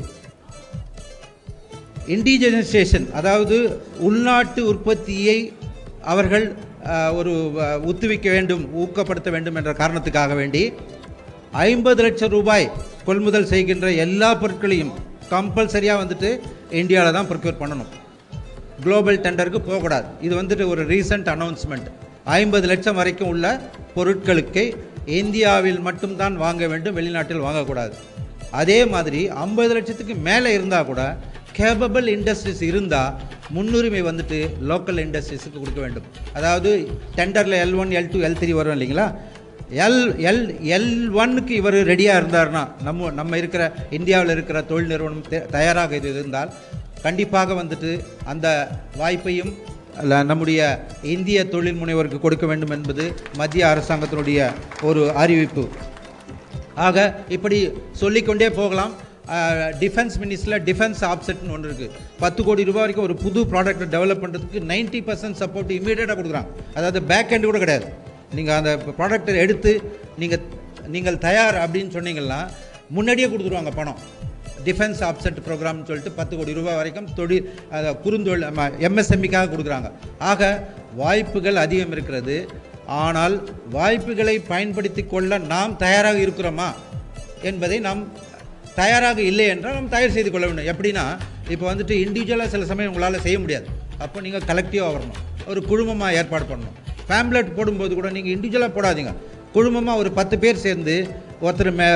இண்டிஜனைசேஷன் 2.15 3.07
அதாவது 3.19 3.55
உள்நாட்டு 4.07 4.61
உற்பத்தியை 4.71 5.37
அவர்கள் 6.11 6.45
ஒரு 7.19 7.31
ஒத்துவிக்க 7.89 8.27
வேண்டும் 8.35 8.63
ஊக்கப்படுத்த 8.83 9.29
வேண்டும் 9.35 9.57
என்ற 9.59 9.71
காரணத்துக்காக 9.81 10.35
வேண்டி 10.39 10.61
ஐம்பது 11.67 12.01
லட்சம் 12.05 12.33
ரூபாய் 12.35 12.71
கொள்முதல் 13.07 13.51
செய்கின்ற 13.53 13.87
எல்லா 14.05 14.29
பொருட்களையும் 14.41 14.93
கம்பல்சரியாக 15.33 16.01
வந்துட்டு 16.03 16.29
இந்தியாவில் 16.81 17.17
தான் 17.17 17.29
ப்ரொக்யூர் 17.29 17.61
பண்ணணும். 17.61 17.91
குளோபல் 18.83 19.23
டெண்டருக்கு 19.25 19.59
போகக்கூடாது. 19.67 20.07
இது 20.25 20.33
வந்துட்டு 20.41 20.65
ஒரு 20.73 20.81
ரீசன்ட் 20.93 21.29
அனௌன்ஸ்மெண்ட் 21.35 21.87
ஐம்பது 22.39 22.65
லட்சம் 22.71 22.97
வரைக்கும் 22.99 23.31
உள்ள 23.33 23.45
பொருட்களுக்கு 23.95 24.63
இந்தியாவில் 25.21 25.79
மட்டும்தான் 25.87 26.35
வாங்க 26.43 26.63
வேண்டும் 26.73 26.97
வெளிநாட்டில் 26.99 27.45
வாங்கக்கூடாது. 27.47 27.95
அதே 28.61 28.79
மாதிரி 28.93 29.21
ஐம்பது 29.45 29.71
லட்சத்துக்கு 29.77 30.15
மேலே 30.27 30.49
இருந்தால் 30.57 30.89
கூட 30.89 31.01
கேபபிள் 31.57 32.07
இண்டஸ்ட்ரீஸ் 32.15 32.61
இருந்தால் 32.69 33.13
முன்னுரிமை 33.55 34.01
வந்துட்டு 34.07 34.37
லோக்கல் 34.69 34.99
இண்டஸ்ட்ரீஸுக்கு 35.05 35.59
கொடுக்க 35.61 35.79
வேண்டும். 35.85 36.07
அதாவது 36.37 36.71
டெண்டரில் 37.17 37.57
L 37.63 37.77
one 37.81 37.93
L 37.99 38.11
two 38.13 38.19
L 38.27 38.39
three 38.41 38.51
வரும் 38.59 38.75
இல்லைங்களா? 38.77 39.05
எல் 39.85 40.01
எல் 40.29 40.43
எல் 40.75 40.91
ஒன்னுக்கு 41.21 41.53
இவர் 41.61 41.77
ரெடியாக 41.91 42.19
இருந்தார்னா 42.21 42.61
நம்ம 42.87 43.09
நம்ம 43.19 43.37
இருக்கிற 43.41 43.63
இந்தியாவில் 43.97 44.33
இருக்கிற 44.35 44.59
தொழில் 44.69 44.91
நிறுவனம் 44.93 45.49
தயாராக 45.55 45.97
இது 46.01 46.11
இருந்தால் 46.17 46.51
கண்டிப்பாக 47.05 47.55
வந்துட்டு 47.61 47.91
அந்த 48.33 48.47
வாய்ப்பையும் 49.01 49.51
நம்முடைய 50.29 50.61
இந்திய 51.15 51.39
தொழில் 51.55 51.79
முனைவோருக்கு 51.81 52.19
கொடுக்க 52.25 52.45
வேண்டும் 52.51 52.73
என்பது 52.77 53.03
மத்திய 53.39 53.65
அரசாங்கத்தினுடைய 53.73 54.39
ஒரு 54.89 55.03
அறிவிப்பு. 55.23 55.63
ஆக 56.87 56.97
இப்படி 57.35 57.59
சொல்லிக்கொண்டே 58.01 58.49
போகலாம். 58.61 58.93
டிஃபென்ஸ் 59.81 60.15
மினிஸ்டரில் 60.23 60.63
டிஃபென்ஸ் 60.67 61.01
ஆப்செட்னு 61.11 61.53
ஒன்று 61.55 61.69
இருக்குது 61.69 61.95
பத்து 62.23 62.41
கோடி 62.47 62.67
ரூபாய் 62.69 62.83
வரைக்கும் 62.83 63.05
ஒரு 63.07 63.15
புது 63.23 63.39
ப்ராடக்ட்டை 63.53 63.87
டெவலப் 63.95 64.21
பண்ணுறதுக்கு 64.23 64.59
90% 64.69 65.01
பர்சன்ட் 65.07 65.39
சப்போர்ட் 65.41 65.71
இமீடியட்டாக 65.77 66.17
கொடுக்குறாங்க 66.19 66.51
அதாவது 66.77 66.99
பேக் 67.11 67.33
எண்ட் 67.35 67.49
கூட 67.49 67.59
கிடையாது. 67.63 67.87
நீங்கள் 68.37 68.57
அந்த 68.59 68.71
ப்ராடக்ட்டை 68.99 69.41
எடுத்து 69.45 69.71
நீங்கள் 70.21 70.45
நீங்கள் 70.95 71.17
தயார் 71.27 71.57
அப்படின்னு 71.63 71.91
சொன்னீங்கன்னா 71.97 72.39
முன்னாடியே 72.97 73.27
கொடுத்துருவாங்க 73.31 73.73
பணம். 73.79 73.99
டிஃபென்ஸ் 74.67 75.01
ஆப்செட் 75.09 75.41
ப்ரோக்ராம்னு 75.47 75.87
சொல்லிட்டு 75.89 76.13
பத்து 76.19 76.33
கோடி 76.37 76.55
ரூபாய் 76.59 76.79
வரைக்கும் 76.79 77.09
தொழில் 77.17 77.49
அதை 77.77 77.89
குறுந்தொழில் 78.05 78.47
எம்எஸ்எம்இக்காக 78.89 79.49
கொடுக்குறாங்க. 79.53 79.89
ஆக 80.31 80.49
வாய்ப்புகள் 81.01 81.61
அதிகம் 81.65 81.93
இருக்கிறது. 81.95 82.37
ஆனால் 83.03 83.35
வாய்ப்புகளை 83.75 84.35
பயன்படுத்தி 84.51 85.03
கொள்ள 85.13 85.37
நாம் 85.53 85.77
தயாராக 85.85 86.17
இருக்கிறோமா 86.25 86.69
என்பதை 87.49 87.77
நாம் 87.87 88.01
தயாராக 88.79 89.19
இல்லை 89.29 89.45
என்றால் 89.53 89.77
நம்ம 89.77 89.91
தயார் 89.95 90.15
செய்து 90.17 90.31
கொள்ள 90.31 90.45
வேண்டும். 90.47 90.69
எப்படின்னா 90.73 91.05
இப்போ 91.53 91.65
வந்துட்டு 91.71 91.95
இண்டிவிஜுவலாக 92.03 92.49
சில 92.55 92.65
சமயம் 92.71 92.91
உங்களால் 92.91 93.23
செய்ய 93.27 93.37
முடியாது. 93.43 93.67
அப்போ 94.05 94.17
நீங்கள் 94.25 94.45
கலெக்டிவாக 94.49 94.91
வரணும். 94.95 95.21
ஒரு 95.51 95.61
குழுமமாக 95.69 96.17
ஏற்பாடு 96.19 96.45
பண்ணணும். 96.51 96.75
ஃபேம்லெட் 97.07 97.55
போடும்போது 97.57 97.93
கூட 97.99 98.09
நீங்கள் 98.17 98.33
இண்டிவிஜுவலாக 98.35 98.71
போடாதீங்க. 98.77 99.13
குழுமமாக 99.55 100.01
ஒரு 100.01 100.09
பத்து 100.19 100.35
பேர் 100.43 100.63
சேர்ந்து 100.65 100.95
ஒருத்தர் 101.45 101.71
மே 101.79 101.87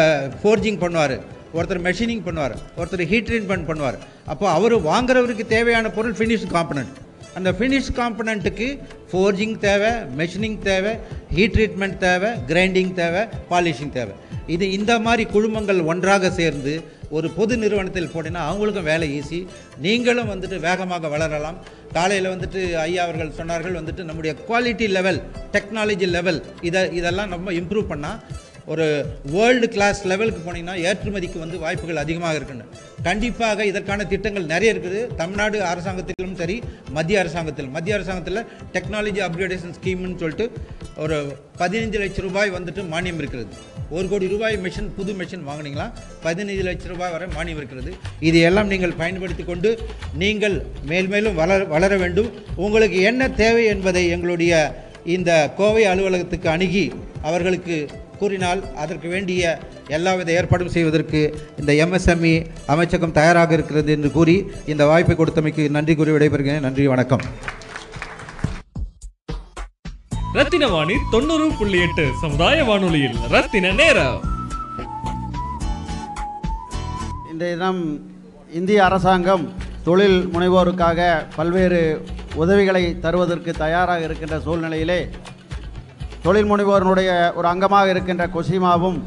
ஃபோர்ஜிங் 0.41 0.81
பண்ணுவார். 0.83 1.15
ஒருத்தர் 1.57 1.83
மெஷினிங் 1.87 2.23
பண்ணுவார். 2.27 2.55
ஒருத்தர் 2.79 3.05
ஹீட் 3.11 3.27
ட்ரீட்மெண்ட் 3.29 3.67
பண்ணுவார். 3.69 3.97
அப்போ 4.31 4.45
அவர் 4.57 4.75
வாங்குறவருக்கு 4.89 5.45
தேவையான 5.55 5.89
பொருள் 5.97 6.17
ஃபினிஷ் 6.19 6.45
காம்பனண்ட் 6.55 6.97
அந்த 7.37 7.49
ஃபினிஷ் 7.57 7.89
காம்பனண்ட்டுக்கு 7.99 8.67
ஃபோர்ஜிங் 9.09 9.55
தேவை 9.65 9.91
மெஷினிங் 10.19 10.57
தேவை 10.69 10.93
ஹீட் 11.35 11.53
ட்ரீட்மெண்ட் 11.55 11.97
தேவை 12.07 12.29
கிரைண்டிங் 12.49 12.93
தேவை 13.01 13.21
பாலிஷிங் 13.51 13.93
தேவை. 13.97 14.13
இது 14.55 14.65
இந்த 14.77 14.93
மாதிரி 15.05 15.23
குழுமங்கள் 15.33 15.79
ஒன்றாக 15.91 16.31
சேர்ந்து 16.39 16.73
ஒரு 17.17 17.27
பொது 17.37 17.53
நிறுவனத்தில் 17.61 18.11
போட்டினா 18.13 18.41
அவங்களுக்கும் 18.49 18.89
வேலை 18.89 19.07
ஈஸி. 19.17 19.39
நீங்களும் 19.85 20.29
வந்துட்டு 20.31 20.57
வேகமாக 20.67 21.09
வளரலாம். 21.13 21.57
காலையில் 21.95 22.31
வந்துட்டு 22.33 22.59
ஐயா 22.83 23.01
அவர்கள் 23.05 23.37
சொன்னார்கள் 23.39 23.77
வந்துட்டு 23.79 24.03
நம்முடைய 24.09 24.33
குவாலிட்டி 24.49 24.87
லெவல் 24.97 25.19
டெக்னாலஜி 25.55 26.07
லெவல் 26.17 26.39
இதை 26.69 26.81
இதெல்லாம் 26.99 27.31
நம்ம 27.33 27.53
இம்ப்ரூவ் 27.61 27.91
பண்ணால் 27.93 28.21
ஒரு 28.73 28.85
வேர்ல்டு 29.33 29.67
கிளாஸ் 29.75 29.99
லெவலுக்கு 30.11 30.41
போனீங்கன்னா 30.45 30.75
ஏற்றுமதிக்கு 30.87 31.37
வந்து 31.43 31.57
வாய்ப்புகள் 31.63 32.01
அதிகமாக 32.03 32.39
இருக்குன்னு 32.39 32.65
கண்டிப்பாக 33.07 33.65
இதற்கான 33.69 34.05
திட்டங்கள் 34.11 34.51
நிறைய 34.51 34.73
இருக்குது. 34.73 34.99
தமிழ்நாடு 35.21 35.57
அரசாங்கத்திலும் 35.69 36.35
சரி 36.41 36.57
மத்திய 36.97 37.21
அரசாங்கத்தில். 37.21 37.69
மத்திய 37.75 37.95
அரசாங்கத்தில் 37.97 38.41
டெக்னாலஜி 38.75 39.21
அப்கிரேடேஷன் 39.27 39.75
ஸ்கீம்னு 39.77 40.19
சொல்லிட்டு 40.23 40.45
ஒரு 41.03 41.17
பதினஞ்சு 41.61 41.97
லட்சம் 42.03 42.25
ரூபாய் 42.27 42.53
வந்துட்டு 42.57 42.81
மானியம் 42.93 43.19
இருக்கிறது. 43.21 43.49
ஒரு 43.95 44.05
கோடி 44.11 44.27
ரூபாய் 44.33 44.55
மிஷின் 44.65 44.91
புது 44.97 45.11
மிஷின் 45.21 45.47
வாங்கினீங்களா? 45.49 45.87
பதினஞ்சு 46.25 46.63
லட்சம் 46.69 46.93
ரூபாய் 46.93 47.13
வரை 47.15 47.27
மானியம் 47.37 47.59
இருக்கிறது. 47.61 47.93
இது 48.29 48.39
எல்லாம் 48.49 48.71
நீங்கள் 48.73 48.99
பயன்படுத்தி 49.01 49.45
கொண்டு 49.49 49.71
நீங்கள் 50.23 50.57
மேல் 50.91 51.11
மேலும் 51.15 51.37
வளர 51.41 51.59
வளர 51.75 51.97
வேண்டும். 52.03 52.29
உங்களுக்கு 52.67 53.01
என்ன 53.11 53.29
தேவை 53.43 53.65
என்பதை 53.73 54.05
எங்களுடைய 54.17 54.53
இந்த 55.15 55.31
கோவை 55.59 55.83
அலுவலகத்துக்கு 55.91 56.47
அணுகி 56.55 56.85
அவர்களுக்கு 57.29 57.75
கூறினால் 58.21 58.61
அதற்கு 58.75 59.07
வேண்டிய 59.13 59.41
எல்லாவித 59.87 60.31
ஏற்பாடும் 60.31 60.73
செய்வதற்கு 60.75 61.19
இந்த 61.59 61.71
எம்எஸ்எம்இ 61.85 62.35
அமைச்சகம் 62.73 63.15
தயாராக 63.19 63.53
இருக்கிறது 63.53 63.91
என்று 63.91 64.11
கூறி 64.11 64.35
இந்த 64.65 64.85
வாய்ப்பை 64.85 65.15
கொடுத்தமைக்கு 65.15 65.63
நன்றி 65.69 65.95
கூறி 65.95 66.11
விடைபெறுகிறேன். 66.11 66.65
நன்றி 66.67 66.87
வணக்கம். 66.87 67.23
ரத்தின 70.33 70.67
வாணி 70.67 70.93
தொண்ணூறு 71.11 71.47
புள்ளி 71.59 71.79
எட்டு 71.81 72.05
சமுதாய 72.21 72.63
வானொலியில். 72.63 73.17
ரத்தின 73.29 73.71
நேரம். 73.71 74.19
இந்த 77.31 77.45
தினம் 77.49 77.81
இந்திய 78.53 78.79
அரசாங்கம் 78.85 79.43
தொழில் 79.83 80.19
முனைவோருக்காக 80.33 80.99
பல்வேறு 81.35 81.81
உதவிகளை 82.35 82.83
தருவதற்கு 82.99 83.51
தயாராக 83.63 84.03
இருக்கின்ற 84.03 84.37
சூழ்நிலையிலே 84.45 84.99
தொழில் 86.23 86.49
முனைவோருடைய 86.51 87.11
ஒரு 87.37 87.47
அங்கமாக 87.51 87.85
இருக்கின்ற 87.89 88.27
கொசிமாவும் 88.27 88.97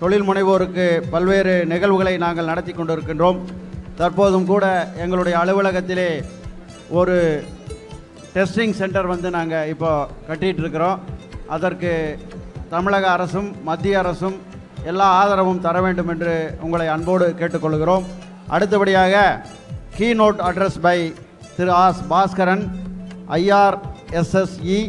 தொழில் 0.00 0.26
முனைவோருக்கு 0.28 0.86
பல்வேறு 1.10 1.54
நிகழ்வுகளை 1.72 2.16
நாங்கள் 2.22 2.48
நடத்தி 2.50 2.72
கொண்டிருக்கின்றோம். 2.72 3.38
தற்போதும் 3.98 4.46
கூட 4.52 4.64
எங்களுடைய 5.02 5.34
அலுவலகத்திலே 5.38 6.08
ஒரு 6.98 7.16
டெஸ்டிங் 8.34 8.74
சென்டர் 8.80 9.06
வந்து 9.06 9.30
நாங்கள் 9.30 9.68
இப்போ 9.68 9.90
கட்டிகிட்டு 10.28 10.62
இருக்கிறோம் 10.64 11.00
அதற்கு 11.46 12.18
தமிழக 12.70 13.06
அரசும் 13.10 13.48
மத்திய 13.64 13.98
அரசும் 13.98 14.36
எல்லா 14.84 15.08
ஆதரவும் 15.20 15.60
தர 15.60 15.80
வேண்டும் 15.80 16.08
என்று 16.08 16.34
உங்களை 16.60 16.86
அன்போடு 16.88 17.34
கேட்டுக்கொள்கிறோம். 17.38 18.04
அடுத்தபடியாக 18.48 19.44
key 19.96 20.08
note 20.14 20.40
address 20.48 20.80
by 20.80 20.98
Thiru 21.56 21.72
as 21.84 22.02
Bhaskaran 22.10 22.64
IRSSE 23.38 24.80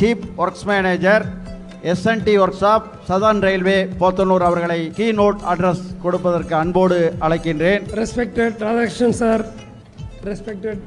chief 0.00 0.24
works 0.42 0.66
manager 0.70 1.24
SNT 1.92 2.34
workshop 2.62 2.86
Southern 3.08 3.42
Railway 3.46 3.78
Podanur 4.00 4.44
அவர்களை 4.48 4.80
கீ 4.98 5.06
நோட் 5.20 5.42
அட்ரஸ் 5.52 5.84
கொடுப்பதற்கு 6.04 6.54
அன்போடு 6.62 6.98
அழைக்கின்றேன் 7.26 7.84
Respected 8.00 8.52
Radhakrishnan 8.64 9.12
sir, 9.20 9.36
respected 10.30 10.78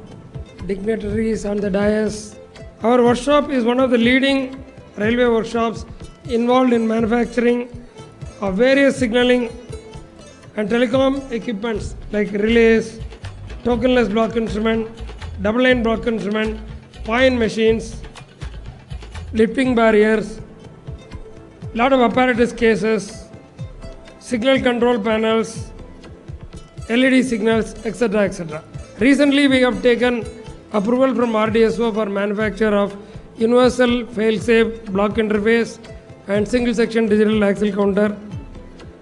dignitaries 0.70 1.44
on 1.52 1.58
the 1.58 1.72
dais, 1.78 2.16
our 2.88 3.00
workshop 3.02 3.46
is 3.58 3.64
one 3.64 3.80
of 3.86 3.90
the 3.90 4.02
leading 4.08 4.40
railway 4.98 5.30
workshops 5.38 5.80
involved 6.38 6.74
in 6.74 6.84
manufacturing 6.88 7.60
of 8.42 8.52
various 8.58 8.94
signaling 9.02 9.44
and 10.58 10.66
telecom 10.70 11.14
equipments 11.32 11.86
like 12.12 12.32
relays, 12.46 12.86
tokenless 13.66 14.10
block 14.16 14.36
instrument, 14.36 14.82
double 15.42 15.64
line 15.64 15.82
block 15.82 16.06
instrument, 16.08 16.54
point 17.06 17.38
machines, 17.38 17.86
lifting 19.33 19.75
barriers, 19.75 20.41
lot 21.75 21.93
of 21.93 22.01
apparatus 22.01 22.53
cases, 22.53 23.25
signal 24.19 24.61
control 24.61 24.99
panels, 24.99 25.71
LED 26.89 27.25
signals, 27.25 27.75
etc. 27.85 28.23
etc. 28.23 28.63
Recently, 28.99 29.49
we 29.49 29.61
have 29.61 29.83
taken 29.83 30.25
approval 30.73 31.15
from 31.15 31.33
RDSO 31.33 31.95
for 31.95 32.07
manufacture 32.07 32.75
of 32.75 32.97
universal 33.37 34.07
fail-safe 34.07 34.85
block 34.87 35.13
interface 35.13 35.79
and 36.29 36.47
single 36.47 36.75
section 36.75 37.07
digital 37.07 37.45
axle 37.45 37.73
counter, 37.73 38.17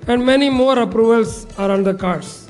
and 0.08 0.24
many 0.24 0.50
more 0.50 0.78
approvals 0.78 1.46
are 1.58 1.70
on 1.70 1.82
the 1.82 1.94
cards. 1.94 2.48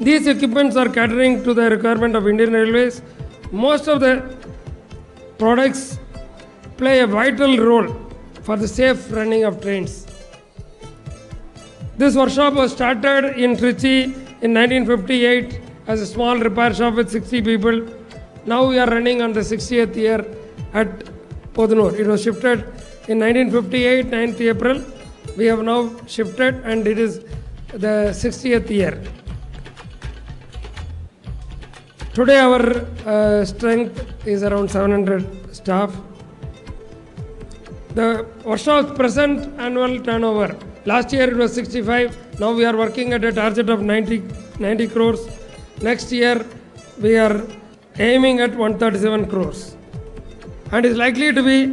These 0.00 0.26
equipments 0.26 0.76
are 0.76 0.88
catering 0.88 1.42
to 1.44 1.54
the 1.54 1.70
requirement 1.70 2.16
of 2.16 2.28
Indian 2.28 2.52
Railways. 2.52 3.02
Most 3.50 3.88
of 3.88 4.00
the 4.00 4.35
products 5.38 5.98
play 6.76 7.00
a 7.00 7.06
vital 7.06 7.58
role 7.58 7.88
for 8.42 8.56
the 8.56 8.68
safe 8.68 9.10
running 9.12 9.44
of 9.44 9.60
trains. 9.60 10.06
This 11.96 12.14
workshop 12.14 12.54
was 12.54 12.72
started 12.72 13.36
in 13.42 13.56
Trichy 13.56 14.04
in 14.42 14.52
1958 14.54 15.60
as 15.86 16.00
a 16.00 16.06
small 16.06 16.36
repair 16.38 16.74
shop 16.74 16.94
with 16.94 17.10
60 17.10 17.42
people. 17.42 17.86
Now 18.44 18.66
we 18.68 18.78
are 18.78 18.86
running 18.86 19.22
on 19.22 19.32
the 19.32 19.40
60th 19.40 19.96
year 19.96 20.24
at 20.74 20.88
Podanur. 21.54 21.98
It 21.98 22.06
was 22.06 22.22
shifted 22.22 22.60
in 23.08 23.18
1958, 23.20 24.06
9th 24.06 24.40
April. 24.40 24.84
We 25.36 25.46
have 25.46 25.62
now 25.62 25.90
shifted 26.06 26.54
and 26.64 26.86
it 26.86 26.98
is 26.98 27.20
the 27.72 28.12
60th 28.12 28.70
year. 28.70 29.02
Today 32.16 32.38
our 32.38 32.62
uh, 33.04 33.44
strength 33.44 33.96
is 34.26 34.42
around 34.42 34.70
700 34.70 35.54
staff. 35.54 35.94
The 37.94 38.24
workshop's 38.42 38.96
present 38.96 39.60
annual 39.60 40.00
turnover. 40.02 40.56
Last 40.86 41.12
year 41.12 41.28
it 41.30 41.36
was 41.36 41.52
65. 41.52 42.40
Now 42.40 42.54
we 42.54 42.64
are 42.64 42.74
working 42.74 43.12
at 43.12 43.22
a 43.22 43.32
target 43.32 43.68
of 43.68 43.82
90, 43.82 44.22
90 44.58 44.88
crores. 44.88 45.28
Next 45.82 46.10
year 46.10 46.42
we 47.02 47.18
are 47.18 47.46
aiming 47.98 48.40
at 48.40 48.52
137 48.56 49.28
crores. 49.28 49.76
And 50.72 50.86
is 50.86 50.96
likely 50.96 51.34
to 51.34 51.42
be 51.42 51.66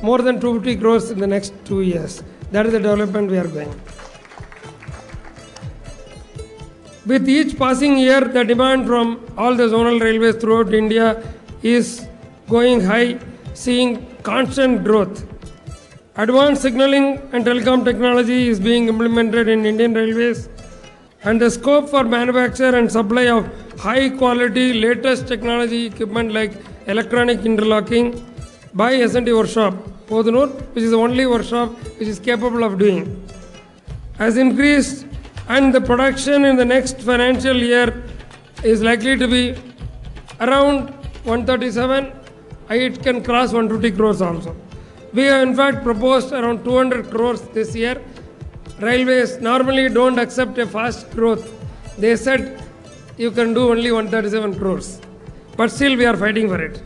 more 0.00 0.18
than 0.18 0.40
250 0.40 0.80
crores 0.80 1.10
in 1.10 1.18
the 1.18 1.26
next 1.26 1.52
two 1.64 1.80
years. 1.80 2.22
That 2.52 2.66
is 2.66 2.72
the 2.72 2.78
development 2.78 3.32
we 3.32 3.38
are 3.38 3.48
going. 3.48 3.74
With 7.10 7.26
each 7.26 7.58
passing 7.58 7.96
year, 7.96 8.20
the 8.20 8.44
demand 8.44 8.86
from 8.86 9.24
all 9.38 9.54
the 9.54 9.66
zonal 9.72 9.98
railways 9.98 10.36
throughout 10.36 10.74
India 10.74 11.06
is 11.62 12.06
going 12.50 12.82
high, 12.82 13.18
seeing 13.54 14.06
constant 14.22 14.84
growth. 14.84 15.24
Advanced 16.16 16.60
signaling 16.60 17.06
and 17.32 17.46
telecom 17.46 17.84
technology 17.84 18.48
is 18.48 18.60
being 18.60 18.88
implemented 18.88 19.48
in 19.48 19.64
Indian 19.64 19.94
Railways, 19.94 20.50
and 21.24 21.40
the 21.40 21.50
scope 21.50 21.88
for 21.88 22.04
manufacture 22.04 22.76
and 22.76 22.92
supply 22.92 23.28
of 23.28 23.48
high 23.78 24.10
quality, 24.10 24.74
latest 24.74 25.26
technology 25.28 25.86
equipment 25.86 26.32
like 26.32 26.52
electronic 26.88 27.46
interlocking 27.46 28.22
by 28.74 28.94
S&T 28.96 29.32
Workshop, 29.32 29.74
Podanur, 30.08 30.48
which 30.74 30.84
is 30.84 30.90
the 30.90 30.98
only 30.98 31.24
workshop 31.24 31.70
which 31.98 32.08
is 32.08 32.18
capable 32.18 32.64
of 32.64 32.78
doing 32.78 33.02
has 34.18 34.36
increased 34.36 35.06
and 35.48 35.74
the 35.74 35.80
production 35.80 36.44
in 36.44 36.56
the 36.56 36.64
next 36.64 37.00
financial 37.00 37.56
year 37.56 38.04
is 38.62 38.82
likely 38.82 39.16
to 39.16 39.26
be 39.26 39.54
around 40.40 40.90
137 41.24 42.12
it 42.70 43.02
can 43.02 43.22
cross 43.24 43.52
120 43.52 43.96
crores 43.96 44.20
also. 44.20 44.54
We 45.14 45.22
have 45.22 45.42
in 45.48 45.54
fact 45.54 45.82
proposed 45.82 46.32
around 46.32 46.64
200 46.64 47.10
crores 47.10 47.40
this 47.48 47.74
year. 47.74 48.00
Railways 48.78 49.38
normally 49.40 49.88
don't 49.88 50.18
accept 50.18 50.58
a 50.58 50.66
fast 50.66 51.10
growth. 51.10 51.50
They 51.98 52.14
said 52.16 52.62
you 53.16 53.30
can 53.30 53.54
do 53.54 53.70
only 53.70 53.90
137 53.90 54.58
crores. 54.58 55.00
But 55.56 55.70
still 55.70 55.96
we 55.96 56.04
are 56.04 56.16
fighting 56.16 56.48
for 56.48 56.60
it. 56.60 56.82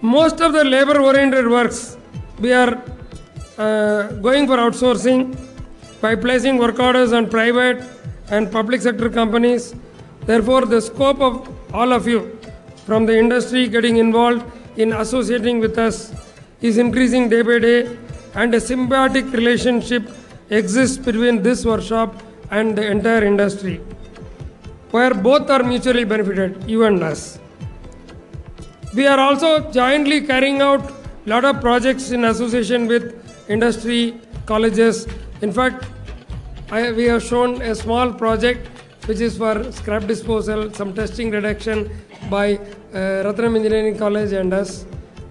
Most 0.00 0.40
of 0.40 0.52
the 0.52 0.64
labor 0.64 1.00
oriented 1.00 1.48
works 1.48 1.96
we 2.38 2.52
are 2.52 2.80
uh, 3.58 4.12
going 4.12 4.46
for 4.46 4.56
outsourcing 4.56 5.36
by 6.00 6.14
placing 6.14 6.58
work 6.58 6.78
orders 6.78 7.12
on 7.12 7.28
private 7.28 7.84
and 8.30 8.50
public 8.52 8.80
sector 8.80 9.08
companies. 9.08 9.74
Therefore, 10.26 10.66
the 10.66 10.80
scope 10.80 11.20
of 11.20 11.48
all 11.74 11.92
of 11.92 12.06
you 12.06 12.38
from 12.86 13.06
the 13.06 13.18
industry 13.18 13.68
getting 13.68 13.96
involved 13.96 14.44
in 14.76 14.92
associating 14.92 15.58
with 15.58 15.78
us 15.78 16.12
is 16.60 16.78
increasing 16.78 17.28
day 17.28 17.42
by 17.42 17.58
day, 17.58 17.96
and 18.34 18.54
a 18.54 18.58
symbiotic 18.58 19.32
relationship 19.32 20.08
exists 20.50 20.98
between 20.98 21.42
this 21.42 21.64
workshop 21.64 22.22
and 22.50 22.76
the 22.76 22.86
entire 22.86 23.24
industry, 23.24 23.80
where 24.90 25.14
both 25.14 25.50
are 25.50 25.62
mutually 25.62 26.04
benefited, 26.04 26.68
you 26.68 26.84
and 26.84 27.02
us. 27.02 27.38
We 28.94 29.06
are 29.06 29.18
also 29.18 29.70
jointly 29.70 30.22
carrying 30.22 30.62
out 30.62 30.92
lot 31.26 31.44
of 31.44 31.60
projects 31.60 32.10
in 32.10 32.24
association 32.24 32.86
with 32.86 33.04
industry, 33.48 34.18
colleges. 34.46 35.06
In 35.40 35.52
fact, 35.52 35.86
I, 36.70 36.90
we 36.92 37.04
have 37.04 37.22
shown 37.22 37.62
a 37.62 37.74
small 37.74 38.12
project 38.12 38.66
which 39.06 39.20
is 39.20 39.38
for 39.38 39.70
scrap 39.72 40.06
disposal, 40.06 40.72
some 40.74 40.92
testing 40.92 41.30
reduction 41.30 41.90
by 42.28 42.56
uh, 42.56 43.24
Ratnam 43.26 43.56
Engineering 43.56 43.96
College 43.96 44.32
and 44.32 44.52
us, 44.52 44.84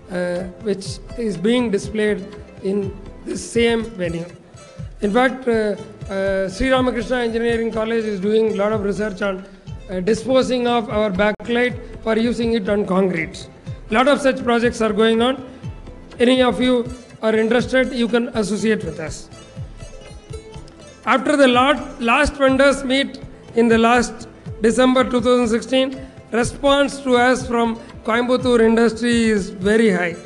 uh, 0.09 0.43
which 0.63 0.99
is 1.17 1.37
being 1.37 1.69
displayed 1.69 2.25
in 2.63 2.97
this 3.25 3.51
same 3.51 3.83
venue. 3.83 4.25
In 5.01 5.11
fact, 5.11 5.47
uh, 5.47 5.75
uh, 6.09 6.49
Sri 6.49 6.69
Ramakrishna 6.69 7.17
Engineering 7.17 7.71
College 7.71 8.05
is 8.05 8.19
doing 8.19 8.53
a 8.53 8.55
lot 8.55 8.71
of 8.71 8.83
research 8.83 9.21
on 9.21 9.45
uh, 9.89 9.99
disposing 9.99 10.67
of 10.67 10.89
our 10.89 11.11
backlight 11.11 12.01
for 12.01 12.17
using 12.17 12.53
it 12.53 12.67
on 12.69 12.85
concrete. 12.85 13.47
A 13.91 13.93
lot 13.93 14.07
of 14.07 14.21
such 14.21 14.43
projects 14.43 14.81
are 14.81 14.93
going 14.93 15.21
on. 15.21 15.45
Any 16.17 16.41
of 16.41 16.61
you 16.61 16.89
are 17.21 17.35
interested, 17.35 17.93
you 17.93 18.07
can 18.07 18.29
associate 18.29 18.83
with 18.83 18.99
us. 18.99 19.29
After 21.07 21.37
the 21.37 21.47
last 21.47 22.33
vendors 22.33 22.83
meet 22.83 23.19
in 23.55 23.69
the 23.69 23.77
last 23.77 24.27
December 24.61 25.05
2016, 25.05 25.97
response 26.33 26.99
to 26.99 27.15
us 27.15 27.47
from 27.47 27.77
Coimbatore 28.03 28.59
industry 28.59 29.13
is 29.29 29.49
very 29.49 29.89
high. 29.89 30.17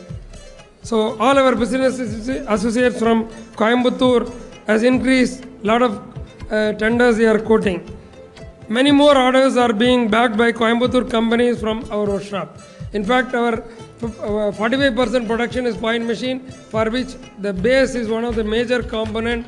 So 0.82 1.20
all 1.20 1.38
our 1.38 1.56
business 1.56 2.00
associates 2.00 2.98
from 2.98 3.28
Coimbatore 3.62 4.34
has 4.65 4.82
increased. 4.82 5.46
Lot 5.62 5.84
of 5.84 6.02
uh, 6.50 6.74
tenders 6.74 7.17
they 7.17 7.28
are 7.28 7.39
quoting. 7.39 7.80
Many 8.67 8.91
more 8.91 9.15
orders 9.15 9.58
are 9.58 9.74
being 9.74 10.10
backed 10.10 10.36
by 10.36 10.52
Coimbatore 10.52 11.12
companies 11.12 11.60
from 11.60 11.86
our 11.91 12.08
workshop. 12.08 12.58
In 12.94 13.06
fact, 13.06 13.36
our 13.36 13.63
our 14.02 14.52
45% 14.52 15.28
production 15.28 15.67
is 15.67 15.78
point 15.78 16.06
machine, 16.06 16.39
for 16.72 16.89
which 16.89 17.10
the 17.38 17.54
base 17.54 17.94
is 17.94 18.08
one 18.08 18.26
of 18.26 18.36
the 18.36 18.44
major 18.44 18.82
component. 18.82 19.46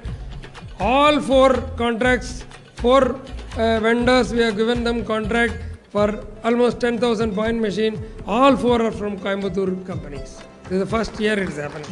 All 0.92 1.22
four 1.22 1.54
contracts, 1.78 2.44
four 2.76 3.16
uh, 3.56 3.80
vendors, 3.80 4.34
we 4.34 4.40
have 4.40 4.58
given 4.58 4.84
them 4.84 5.06
contract 5.06 5.54
for 5.92 6.26
almost 6.44 6.82
10,000 6.82 7.34
point 7.34 7.62
machine. 7.62 8.04
All 8.28 8.58
four 8.58 8.82
are 8.82 8.92
from 8.92 9.18
Coimbatore 9.18 9.86
companies. 9.88 10.42
This 10.64 10.74
is 10.74 10.80
the 10.80 10.86
first 10.86 11.18
year 11.22 11.40
it 11.40 11.48
is 11.48 11.56
happening. 11.56 11.88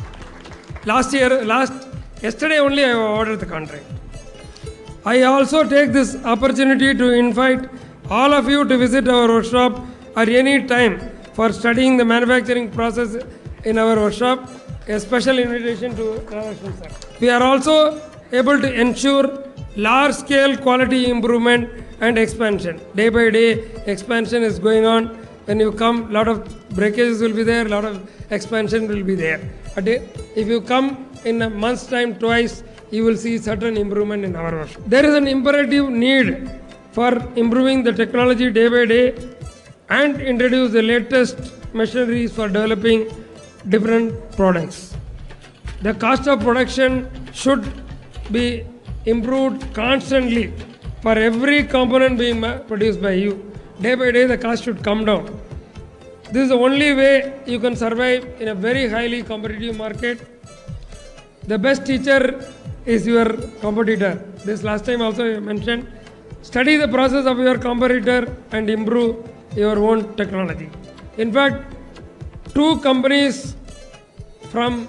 Last 0.84 1.14
year, 1.14 1.46
last 1.46 1.88
yesterday 2.22 2.60
only 2.60 2.84
I 2.84 2.92
ordered 2.92 3.40
the 3.40 3.46
contract. 3.46 3.86
I 5.06 5.22
also 5.22 5.64
take 5.64 5.94
this 5.94 6.18
opportunity 6.26 6.94
to 6.94 7.12
invite 7.12 7.70
all 8.10 8.34
of 8.34 8.50
you 8.50 8.66
to 8.66 8.78
visit 8.78 9.08
our 9.08 9.30
workshop 9.30 9.82
at 10.18 10.28
any 10.28 10.68
time 10.68 11.00
for 11.34 11.54
studying 11.54 11.96
the 11.96 12.04
manufacturing 12.04 12.70
process 12.70 13.16
in 13.64 13.78
our 13.78 13.96
workshop. 13.96 14.50
A 14.90 15.00
special 15.00 15.40
invitation 15.40 15.96
to 15.96 16.04
Radhakrishnan 16.36 16.78
sir. 16.80 17.18
We 17.22 17.30
are 17.30 17.42
also 17.42 18.02
able 18.32 18.60
to 18.60 18.74
ensure 18.74 19.44
large 19.76 20.14
scale 20.14 20.58
quality 20.58 21.10
improvement 21.10 21.70
and 22.00 22.18
expansion. 22.18 22.80
Day 22.96 23.10
by 23.10 23.30
day, 23.30 23.52
expansion 23.86 24.44
is 24.44 24.60
going 24.60 24.86
on. 24.86 25.08
When 25.46 25.60
you 25.60 25.72
come, 25.72 26.12
lot 26.12 26.28
of 26.28 26.38
breakages 26.70 27.22
will 27.22 27.34
be 27.34 27.44
there, 27.44 27.68
lot 27.68 27.86
of 27.86 28.10
expansion 28.32 28.88
will 28.88 29.04
be 29.04 29.16
there. 29.16 29.40
But 29.76 29.88
uh, 29.88 30.00
if 30.36 30.48
you 30.48 30.62
come 30.62 31.10
in 31.26 31.42
a 31.42 31.50
month's 31.50 31.86
time 31.88 32.18
twice, 32.20 32.64
you 32.92 33.04
will 33.04 33.18
see 33.18 33.38
certain 33.38 33.78
improvement 33.78 34.26
in 34.26 34.36
our 34.36 34.52
work. 34.52 34.70
There 34.86 35.06
is 35.06 35.16
an 35.16 35.28
imperative 35.28 35.90
need 35.90 36.50
for 36.92 37.14
improving 37.36 37.84
the 37.84 37.94
technology 37.94 38.52
day 38.52 38.68
by 38.68 38.86
day 38.86 39.16
and 39.90 40.22
introduce 40.22 40.72
the 40.72 40.82
latest 40.82 41.54
machineries 41.74 42.34
for 42.34 42.48
developing 42.48 43.10
different 43.70 44.32
products. 44.36 44.96
The 45.82 45.94
cost 45.94 46.28
of 46.28 46.42
production 46.42 47.10
should 47.34 47.64
be 48.32 48.66
improved 49.06 49.74
constantly 49.74 50.54
for 51.02 51.14
every 51.18 51.64
component 51.64 52.20
being 52.20 52.42
produced 52.68 53.02
by 53.02 53.12
you. 53.12 53.52
Day 53.80 53.96
by 53.96 54.12
day, 54.12 54.26
the 54.26 54.38
cost 54.38 54.64
should 54.64 54.84
come 54.84 55.06
down. 55.06 55.26
This 56.32 56.44
is 56.44 56.50
the 56.50 56.56
only 56.56 56.94
way 56.94 57.34
you 57.46 57.60
can 57.60 57.76
survive 57.76 58.26
in 58.40 58.50
a 58.50 58.56
very 58.56 58.88
highly 58.88 59.24
competitive 59.24 59.76
market. 59.76 60.20
The 61.48 61.58
best 61.58 61.86
teacher 61.86 62.46
is 62.86 63.08
your 63.08 63.26
competitor. 63.60 64.16
This 64.46 64.64
last 64.64 64.86
time 64.86 65.02
also 65.02 65.36
I 65.36 65.40
mentioned. 65.40 65.88
Study 66.44 66.78
the 66.78 66.88
process 66.88 67.26
of 67.26 67.38
your 67.40 67.58
competitor 67.58 68.36
and 68.52 68.70
improve 68.70 69.30
your 69.56 69.78
own 69.78 70.16
technology. 70.16 70.70
In 71.18 71.34
fact, 71.34 71.76
two 72.54 72.80
companies 72.80 73.56
from 74.50 74.88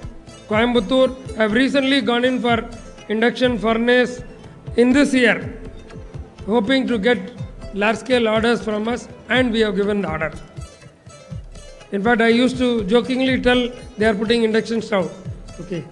Coimbatore 0.49 1.37
have 1.37 1.53
recently 1.53 2.01
gone 2.01 2.25
in 2.25 2.41
for 2.41 2.69
induction 3.09 3.59
furnace 3.59 4.23
in 4.77 4.93
this 4.93 5.13
year, 5.13 5.61
hoping 6.47 6.87
to 6.87 6.99
get 6.99 7.19
large 7.75 7.97
scale 7.97 8.29
orders 8.29 8.63
from 8.63 8.89
us, 8.89 9.09
and 9.29 9.53
we 9.53 9.61
have 9.61 9.77
given 9.77 10.03
the 10.03 10.11
order. 10.11 10.33
In 11.93 12.03
fact, 12.03 12.23
I 12.23 12.29
used 12.29 12.59
to 12.59 12.85
jokingly 12.85 13.41
tell 13.41 13.69
they 13.99 14.07
are 14.07 14.15
putting 14.15 14.45
induction 14.45 14.81
stove. 14.81 15.11
Okay. 15.61 15.85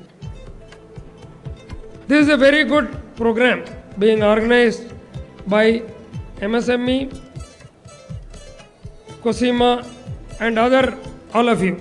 This 2.06 2.22
is 2.26 2.28
a 2.28 2.36
very 2.36 2.64
good 2.64 2.96
program 3.16 3.64
being 3.98 4.22
organized 4.22 4.92
by 5.46 5.82
MSME, 6.38 7.20
Cosima, 9.22 9.86
and 10.40 10.58
other 10.58 10.98
all 11.34 11.48
of 11.48 11.62
you, 11.62 11.74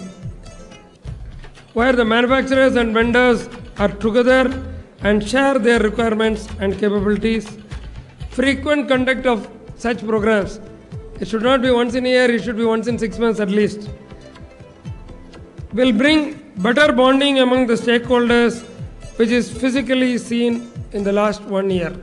where 1.73 1.93
the 1.93 2.03
manufacturers 2.03 2.75
and 2.75 2.93
vendors 2.93 3.47
are 3.77 3.87
together 3.87 4.68
and 5.03 5.27
share 5.27 5.57
their 5.59 5.79
requirements 5.79 6.47
and 6.59 6.77
capabilities. 6.77 7.57
Frequent 8.29 8.87
conduct 8.87 9.25
of 9.25 9.49
such 9.75 10.05
programs. 10.05 10.59
It 11.19 11.27
should 11.27 11.41
not 11.41 11.61
be 11.61 11.71
once 11.71 11.95
in 11.95 12.05
a 12.05 12.09
year, 12.09 12.31
it 12.31 12.43
should 12.43 12.57
be 12.57 12.65
once 12.65 12.87
in 12.87 12.97
six 12.97 13.17
months 13.17 13.39
at 13.39 13.49
least. 13.49 13.89
Will 15.73 15.91
bring 15.91 16.51
better 16.57 16.91
bonding 16.91 17.39
among 17.39 17.67
the 17.67 17.75
stakeholders, 17.75 18.63
which 19.17 19.29
is 19.29 19.51
physically 19.51 20.17
seen 20.17 20.71
in 20.91 21.03
the 21.03 21.11
last 21.11 21.41
one 21.43 21.69
year. 21.69 21.95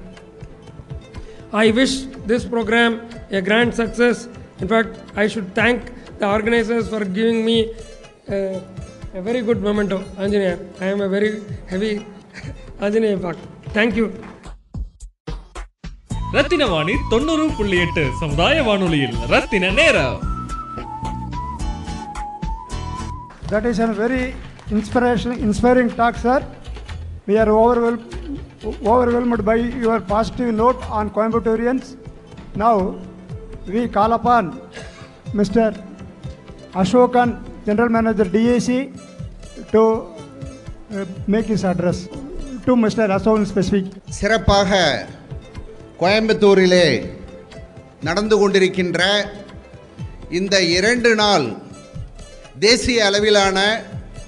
I 1.52 1.70
wish 1.70 2.02
this 2.26 2.44
program 2.44 3.08
a 3.30 3.40
grand 3.40 3.74
success. 3.74 4.28
In 4.60 4.68
fact, 4.68 4.98
I 5.16 5.26
should 5.26 5.54
thank 5.54 5.92
the 6.18 6.28
organizers 6.28 6.88
for 6.88 7.04
giving 7.04 7.44
me 7.44 7.74
uh, 8.28 8.60
a 9.14 9.22
very 9.22 9.42
good 9.42 9.62
memento. 9.62 9.98
Anjaneya, 10.16 10.58
I 10.80 10.86
am 10.86 11.00
a 11.00 11.08
very 11.08 11.42
heavy 11.66 12.04
Anjaneya 12.79 13.19
Bhakt. 13.25 13.41
Thank 13.79 13.95
you. 14.01 14.07
ரத்தின 16.35 16.65
வாணி 16.71 16.93
தொண்ணூறு 17.11 17.45
புள்ளி 17.55 17.77
எட்டு 17.85 18.03
சமுதாய 18.19 18.57
வானொலியில் 18.67 19.15
ரத்தின 19.33 19.71
நேரம் 19.79 20.19
That 23.51 23.65
is 23.65 23.79
a 23.79 23.87
very 23.87 24.33
inspirational, 24.69 25.37
inspiring 25.37 25.89
talk, 25.97 26.15
sir. 26.15 26.37
We 27.27 27.37
are 27.37 27.49
overwhelmed, 27.49 28.05
overwhelmed 28.91 29.43
by 29.43 29.55
your 29.55 29.99
positive 30.13 30.53
note 30.53 30.81
on 30.89 31.09
Coimbatorians. 31.09 31.97
Now, 32.55 32.75
we 33.67 33.89
call 33.89 34.13
upon 34.13 34.43
Mr. 35.33 35.65
Ashokan, 36.73 37.29
General 37.65 37.89
Manager 37.89 38.23
DAC, 38.25 38.69
to 39.73 39.83
uh, 40.91 41.05
make 41.27 41.45
his 41.45 41.65
address 41.65 41.99
To 42.66 42.74
mister 42.76 43.10
அசோன் 43.10 43.44
specific 43.44 43.90
சிறப்பாக 44.10 44.70
கோயம்புத்தூரிலே 46.00 46.86
நடந்து 48.00 48.36
கொண்டிருக்கின்ற 48.36 49.00
இந்த 50.30 50.56
இரண்டு 50.70 51.10
நாள் 51.14 51.46
தேசிய 52.58 53.04
அளவிலான 53.06 53.58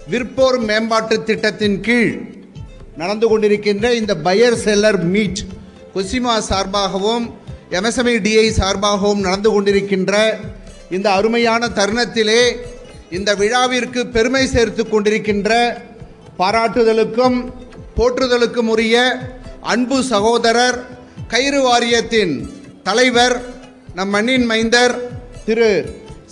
விற்போர் 0.09 0.59
மேம்பாட்டு 0.61 1.17
திட்டத்தின் 1.23 1.79
கீழ் 1.81 2.13
நடந்து 2.97 3.27
கொண்டிருக்கின்ற 3.27 3.87
இந்த 3.95 4.13
பையர் 4.23 4.61
செல்லர் 4.63 5.01
மீட் 5.07 5.43
கொசிமா 5.95 6.35
சார்பாகவும் 6.49 7.27
எம்எஸ்எம்இ 7.73 8.17
டிஐ 8.23 8.49
சார்பாகவும் 8.53 9.21
நடந்து 9.21 9.51
கொண்டிருக்கின்ற 9.51 10.15
இந்த 10.91 11.09
அருமையான 11.11 11.69
தருணத்திலே 11.77 12.43
இந்த 13.11 13.31
விழாவிற்கு 13.35 14.01
பெருமை 14.09 14.45
சேர்த்து 14.47 14.83
கொண்டிருக்கின்ற 14.85 15.53
பாராட்டுதலுக்கும் 16.39 17.39
போற்றுதலுக்கும் 17.99 18.69
உரிய 18.69 18.97
அன்பு 19.65 19.99
சகோதரர் 20.11 20.79
கயிறு 21.29 21.61
வாரியத்தின் 21.63 22.35
தலைவர் 22.83 23.37
நம் 23.95 24.09
மண்ணின் 24.09 24.47
மைந்தர் 24.47 24.95
திரு 25.45 25.71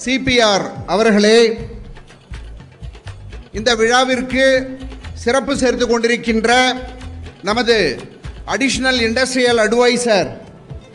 சிபிஆர் 0.04 0.64
அவர்களே 0.86 1.40
இந்த 3.52 3.70
விழாவிற்கு 3.74 4.46
சிறப்பு 5.14 5.52
சேர்த்து 5.56 5.84
கொண்டிருக்கின்ற 5.86 6.50
நமது 7.42 7.76
அடிஷ்னல் 8.46 9.00
இண்டஸ்ட்ரியல் 9.06 9.62
அட்வைசர் 9.62 10.30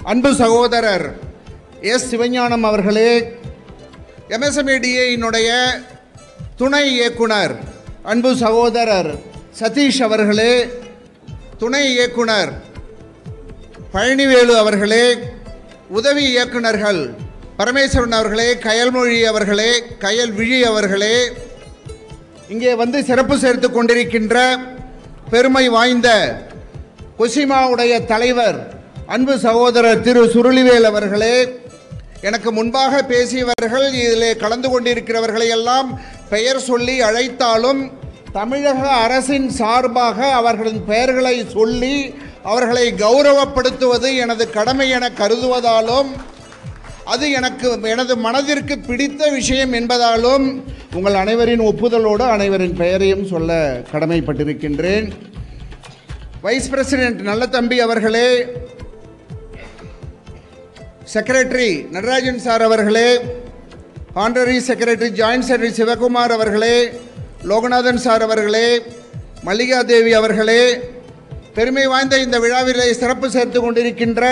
அன்பு 0.04 0.32
சகோதரர் 0.36 1.06
எஸ். 1.86 2.06
சிவஞானம் 2.10 2.66
அவர்களே 2.66 3.12
எம்எஸ்எம்ஏடிஏயினுடைய 4.30 5.50
துணை 6.56 6.86
இயக்குனர் 6.94 7.54
அன்பு 8.04 8.32
சகோதரர் 8.36 9.12
சதீஷ் 9.60 10.02
அவர்களே 10.02 10.54
துணை 11.60 11.84
இயக்குனர் 11.92 12.52
பழனிவேலு 13.94 14.54
அவர்களே 14.56 15.06
உதவி 15.90 16.24
இயக்குனர்கள் 16.32 17.02
பரமேஸ்வரன் 17.58 18.18
அவர்களே 18.18 18.50
கயல்மொழி 18.58 19.18
அவர்களே 19.24 19.72
கயல் 20.00 20.34
விழி 20.34 20.60
அவர்களே 20.64 21.16
இங்கே 22.50 22.72
வந்து 22.74 23.00
சிறப்பு 23.04 23.36
சேர்த்து 23.38 23.68
கொண்டிருக்கின்ற 23.70 24.38
பெருமை 25.32 25.66
வாய்ந்த 25.70 26.10
கொசிமாவுடைய 27.20 27.94
தலைவர் 28.06 28.60
அன்பு 29.08 29.36
சகோதரர் 29.40 30.02
திரு 30.02 30.24
சுருளிவேல் 30.34 30.88
அவர்களே 30.90 31.36
எனக்கு 32.22 32.50
முன்பாக 32.52 33.02
பேசியவர்கள் 33.04 33.88
இதில் 34.00 34.38
கலந்து 34.38 34.70
கொண்டிருக்கிறவர்களை 34.70 35.48
எல்லாம் 35.50 35.88
பெயர் 36.30 36.60
சொல்லி 36.62 36.96
அழைத்தாலும் 37.02 37.82
தமிழக 38.32 38.90
அரசின் 38.90 39.50
சார்பாக 39.50 40.32
அவர்களின் 40.32 40.86
பெயர்களை 40.86 41.46
சொல்லி 41.48 42.16
அவர்களை 42.44 42.94
கௌரவப்படுத்துவது 42.94 44.16
எனது 44.16 44.50
கடமை 44.50 44.90
என 44.90 45.10
கருதுவதாலும் 45.10 46.10
அது 47.06 47.32
எனக்கு 47.32 47.80
எனது 47.82 48.18
மனதிற்கு 48.18 48.80
பிடித்த 48.80 49.30
விஷயம் 49.30 49.74
என்பதாலும் 49.74 50.64
உங்கள் 50.94 51.14
அனைவரின் 51.14 51.60
ஒப்புதலோடு 51.60 52.26
அனைவரின் 52.30 52.76
பெயரையும் 52.76 53.26
சொல்ல 53.26 53.82
கடமைப்பட்டிருக்கின்றேன். 53.92 55.14
வைஸ் 56.42 56.70
பிரசிடென்ட் 56.70 57.22
நல்லத்தம்பி 57.22 57.76
அவர்களே 57.76 58.46
செக்ரட்டரி 61.14 61.90
நடராஜன் 61.90 62.40
சார் 62.40 62.62
அவர்களே 62.62 63.10
honorary 64.16 64.58
secretary 64.68 65.12
joint 65.22 65.48
secretary 65.48 65.74
Sivakumar 65.76 66.32
அவர்களே 66.32 66.76
லோகநாதன் 67.50 68.02
சார் 68.06 68.24
அவர்களே 68.26 68.68
மல்லிகா 69.48 69.80
தேவி 69.92 70.12
அவர்களே 70.18 70.64
பெருமை 71.56 71.86
வாய்ந்த 71.92 72.16
இந்த 72.26 72.38
விழாவிலே 72.44 72.86
சிறப்பு 73.00 73.28
சேர்த்து 73.36 73.60
கொண்டிருக்கின்ற 73.62 74.24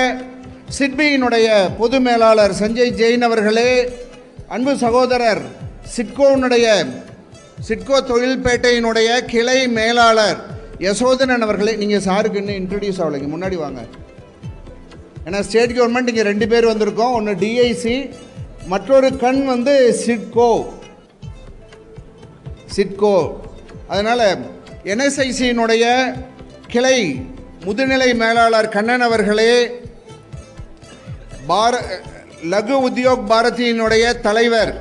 சிட்பியினுடைய 0.77 1.47
பொது 1.79 1.97
மேலாளர் 2.07 2.53
சஞ்சய் 2.59 2.93
ஜெயின் 2.99 3.25
அவர்களே 3.27 3.71
அன்பு 4.55 4.73
சகோதரர் 4.83 5.43
சிட்கோனுடைய 5.95 6.67
சிட்கோ 7.67 7.97
தொழில்பேட்டையினுடைய 8.11 9.09
கிளை 9.31 9.59
மேலாளர் 9.79 10.39
யசோதனன் 10.87 11.45
அவர்களே 11.45 11.73
நீங்கள் 11.81 12.05
சாருக்கு 12.07 12.41
இன்னும் 12.41 12.59
இன்ட்ரடியூஸ் 12.61 13.01
ஆகலைங்க 13.03 13.29
முன்னாடி 13.35 13.57
வாங்க. 13.63 13.81
ஏன்னா 15.25 15.39
ஸ்டேட் 15.47 15.75
கவர்மெண்ட் 15.77 16.11
இங்கே 16.11 16.25
ரெண்டு 16.31 16.45
பேர் 16.51 16.71
வந்திருக்கோம் 16.71 17.15
ஒன்று 17.17 17.33
டிஐசி 17.41 17.95
மற்றொரு 18.73 19.09
கண் 19.23 19.41
வந்து 19.45 19.73
சிட்கோ. 20.05 20.51
சிட்கோ. 22.75 23.15
அதனால் 23.87 24.25
என்எஸ்ஐசியினுடைய 24.91 25.85
கிளை 26.73 26.97
முதுநிலை 27.65 28.09
மேலாளர் 28.21 28.73
கண்ணன் 28.75 29.05
அவர்களே 29.07 29.53
பார 31.47 31.73
லகு 32.53 32.75
உத்தியோக் 32.87 33.25
பாரதியினுடைய 33.31 34.05
தலைவர் 34.27 34.71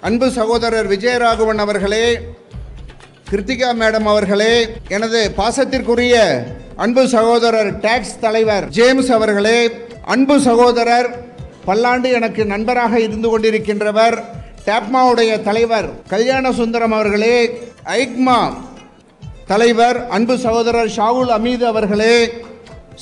அன்பு 0.00 0.26
சகோதரர் 0.30 0.88
விஜயராகவன் 0.92 1.62
அவர்களே 1.64 2.04
கிருத்திகா 3.30 3.70
மேடம் 3.80 4.08
அவர்களே 4.12 4.54
எனது 4.88 5.20
பாசத்திற்குரிய 5.38 6.14
அன்பு 6.76 7.02
சகோதரர் 7.08 7.70
டாக்ஸ் 7.80 8.18
தலைவர் 8.20 8.64
ஜேம்ஸ் 8.78 9.10
அவர்களே 9.16 9.58
அன்பு 10.06 10.36
சகோதரர் 10.40 11.08
பல்லாண்டு 11.64 12.10
எனக்கு 12.18 12.44
நண்பராக 12.44 12.94
இருந்து 13.00 13.28
கொண்டிருக்கின்றவர் 13.28 14.16
டேப்மாவுடைய 14.66 15.32
தலைவர் 15.42 15.88
கல்யாண 16.08 16.52
சுந்தரம் 16.52 16.94
அவர்களே 16.94 17.36
ஐக்மா 17.96 18.38
தலைவர் 19.46 19.98
அன்பு 20.10 20.34
சகோதரர் 20.38 20.90
ஷாவுல் 20.96 21.32
அமீது 21.36 21.64
அவர்களே 21.66 22.16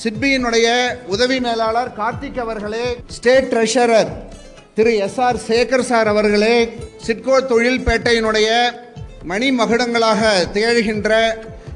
சிட்பியினுடைய 0.03 0.69
உதவி 1.07 1.39
மேலாளர் 1.41 1.91
கார்த்திக் 1.97 2.39
அவர்களே 2.39 2.85
state 3.17 3.49
treasurer 3.53 4.11
Thiru 4.75 4.93
S 4.99 5.19
R 5.21 5.39
Sekar 5.47 5.89
sir 5.89 6.09
அவர்களே 6.09 6.57
சிட்கோ 7.07 7.37
தொழில்பேட்டையினுடைய 7.51 8.49
மணி 9.25 9.49
மகுடங்களாக 9.53 10.23
திகழ்கின்ற 10.53 11.13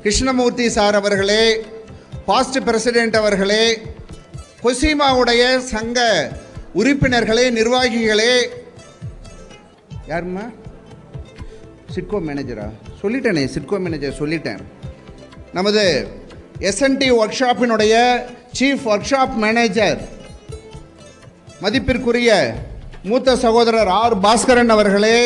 கிருஷ்ணமூர்த்தி 0.02 0.66
சார் 0.70 0.96
அவர்களே 0.96 1.44
பாஸ்ட் 2.26 2.58
பிரசிடென்ட் 2.64 3.16
அவர்களே 3.16 3.64
கொசிமாவுடைய 4.62 5.42
சங்க 5.70 6.00
உறுப்பினர்களே 6.74 7.46
நிர்வாகிகளே 7.50 8.34
யாரும்மா? 10.10 10.44
சிட்கோ 11.94 12.18
மேனேஜரா 12.28 12.66
சொல்லிட்டேனே 13.02 13.42
சிட்கோ 13.54 13.78
மேனேஜர் 13.84 14.18
சொல்லிட்டேன். 14.20 14.62
நமது 15.52 15.82
எஸ்என்டி 16.68 17.08
ஒர்க் 17.20 17.38
ஷாப்பினுடைய 17.40 17.94
சீஃப் 18.58 18.84
ஒர்க் 18.92 19.08
ஷாப் 19.10 19.34
மேனேஜர் 19.44 20.00
மதிப்பிற்குரிய 21.60 22.30
மூத்த 23.04 23.36
சகோதரர் 23.36 23.90
ஆர் 24.00 24.14
பாஸ்கரன் 24.24 24.68
அவர்களே 24.68 25.18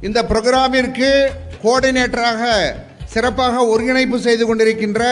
இந்த 0.00 0.18
ப்ரோக்ராமிற்கு 0.30 1.10
கோஆர்டினேட்டராக 1.62 2.42
சிறப்பாக 3.14 3.64
ஒருங்கிணைப்பு 3.66 4.18
செய்து 4.18 4.44
கொண்டிருக்கின்ற 4.46 5.02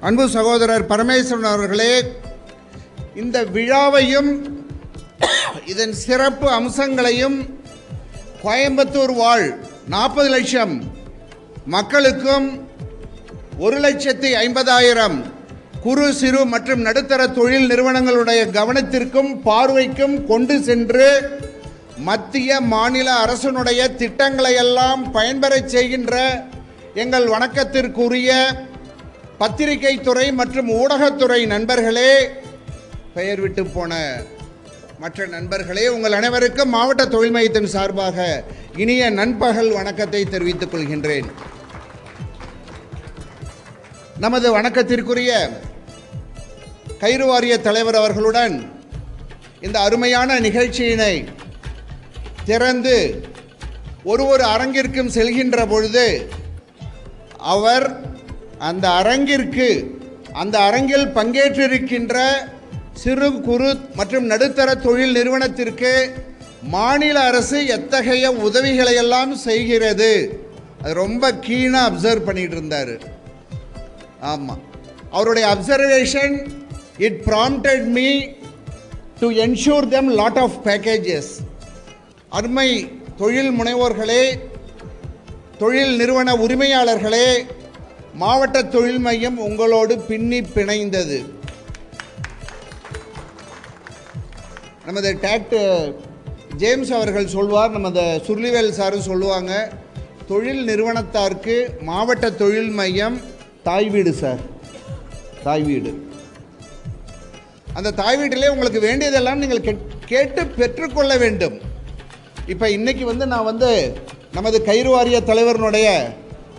அன்பு 0.00 0.24
சகோதரர் 0.28 0.84
பரமேஸ்வரன் 0.92 1.52
அவர்களே 1.52 1.92
இந்த 3.14 3.36
விழாவையும் 3.56 4.30
இதன் 5.72 5.94
சிறப்பு 6.04 6.46
அம்சங்களையும் 6.50 7.36
கோயம்புத்தூர் 8.44 9.14
வாழ் 9.20 9.46
நாற்பது 9.92 10.28
லட்சம். 10.34 10.74
மக்களுக்கும் 11.74 12.46
ஒரு 13.64 13.76
லட்சத்தி 13.84 14.30
ஐம்பதாயிரம். 14.44 15.16
குறு 15.84 16.06
சிறு 16.18 16.40
மற்றும் 16.52 16.82
நடுத்தர 16.86 17.22
தொழில் 17.38 17.68
நிறுவனங்களுடைய 17.70 18.40
கவனத்திற்கும் 18.58 19.30
பார்வைக்கும் 19.48 20.16
கொண்டு 20.30 20.54
சென்று 20.68 21.08
மத்திய 22.08 22.60
மாநில 22.74 23.08
அரசினுடைய 23.24 23.80
திட்டங்களை 24.02 24.52
எல்லாம் 24.64 25.02
பயன்பெறச் 25.16 25.72
செய்கின்ற 25.74 26.14
எங்கள் 27.02 27.26
வணக்கத்திற்குரிய 27.34 28.30
பத்திரிகை 29.42 29.94
துறை 30.08 30.26
மற்றும் 30.40 30.70
ஊடகத்துறை 30.80 31.40
நண்பர்களே 31.54 32.12
பெயர் 33.14 33.42
விட்டு 33.44 33.64
போன 33.74 33.92
மற்ற 35.04 35.24
நண்பர்களே 35.26 35.88
உங்கள் 35.88 36.12
அனைவருக்கும் 36.12 36.68
மாவட்ட 36.68 37.06
தொழில் 37.06 37.32
மையத்தின் 37.32 37.66
சார்பாக 37.66 38.44
இனிய 38.76 39.10
நண்பகல் 39.10 39.72
வணக்கத்தை 39.72 40.24
தெரிவித்துக் 40.24 40.72
கொள்கின்றேன். 40.74 41.26
நமது 44.18 44.46
வணக்கத்திற்குரிய 44.56 45.32
கயிறு 46.98 47.26
வாரிய 47.26 47.60
தலைவர் 47.60 47.94
அவர்களுடன் 47.94 48.72
இந்த 49.60 49.80
அருமையான 49.80 50.40
நிகழ்ச்சியினை 50.40 51.24
திறந்து 52.44 52.96
ஒரு 54.04 54.26
ஒரு 54.26 54.44
அரங்கிற்கும் 54.44 55.14
செல்கின்ற 55.14 55.68
பொழுது 55.68 56.28
அவர் 57.38 57.88
அந்த 58.58 58.88
அரங்கிற்கு 58.88 59.68
அந்த 60.32 60.58
அரங்கில் 60.58 61.08
பங்கேற்றிருக்கின்ற 61.08 62.18
சிறு 63.02 63.28
குறு 63.46 63.70
மற்றும் 63.98 64.26
நடுத்தர 64.32 64.68
தொழில் 64.86 65.16
நிறுவனத்திற்கு 65.18 65.92
மாநில 66.74 67.16
அரசு 67.30 67.58
எத்தகைய 67.76 68.26
உதவிகளை 68.46 68.94
எல்லாம் 69.02 69.32
செய்கிறது? 69.46 70.12
அது 70.82 70.94
ரொம்ப 71.02 71.30
கீனாக 71.46 71.88
அப்சர்வ் 71.90 72.26
பண்ணிட்டு 72.28 72.56
இருந்தார். 72.58 72.94
ஆமாம் 74.32 74.62
அவருடைய 75.16 75.46
observation 75.54 76.34
it 77.06 77.20
prompted 77.28 77.86
me 77.96 78.08
to 79.20 79.28
ensure 79.46 79.88
them 79.94 80.10
lot 80.20 80.40
of 80.44 80.56
packages 80.66 81.32
அருமை 82.38 82.68
தொழில் 83.20 83.52
முனைவோர்களே 83.58 84.24
தொழில் 85.62 85.94
நிறுவன 86.00 86.30
உரிமையாளர்களே 86.44 87.28
மாவட்ட 88.22 88.58
தொழில் 88.74 89.02
மையம் 89.06 89.38
உங்களோடு 89.46 89.94
பின்னி 90.08 90.40
பிணைந்தது. 90.56 91.18
நமது 94.86 95.10
டேட் 95.24 95.54
ஜேம்ஸ் 96.62 96.90
அவர்கள் 96.96 97.32
சொல்வார் 97.34 97.76
நமது 97.76 98.02
சுருளிவேல் 98.26 98.76
சாரும் 98.78 99.06
சொல்லுவாங்க 99.10 99.52
தொழில் 100.30 100.62
நிறுவனத்தாருக்கு 100.70 101.56
மாவட்ட 101.88 102.26
தொழில் 102.40 102.72
மையம் 102.78 103.16
தாய் 103.68 103.88
வீடு 103.94 104.12
சார். 104.20 104.42
தாய் 105.44 105.64
வீடு. 105.68 105.90
அந்த 107.78 107.92
தாய் 108.00 108.18
வீட்டிலே 108.20 108.50
உங்களுக்கு 108.54 108.80
வேண்டியதெல்லாம் 108.88 109.40
நீங்கள் 109.42 109.64
கேட்டு 110.12 110.42
பெற்றுக்கொள்ள 110.58 111.12
வேண்டும். 111.22 111.56
இப்போ 112.54 112.66
இன்னைக்கு 112.76 113.04
வந்து 113.10 113.26
நான் 113.32 113.48
வந்து 113.50 113.70
நமது 114.36 114.60
கயிறு 114.68 114.90
வாரிய 114.94 115.20
தலைவரினுடைய 115.30 115.88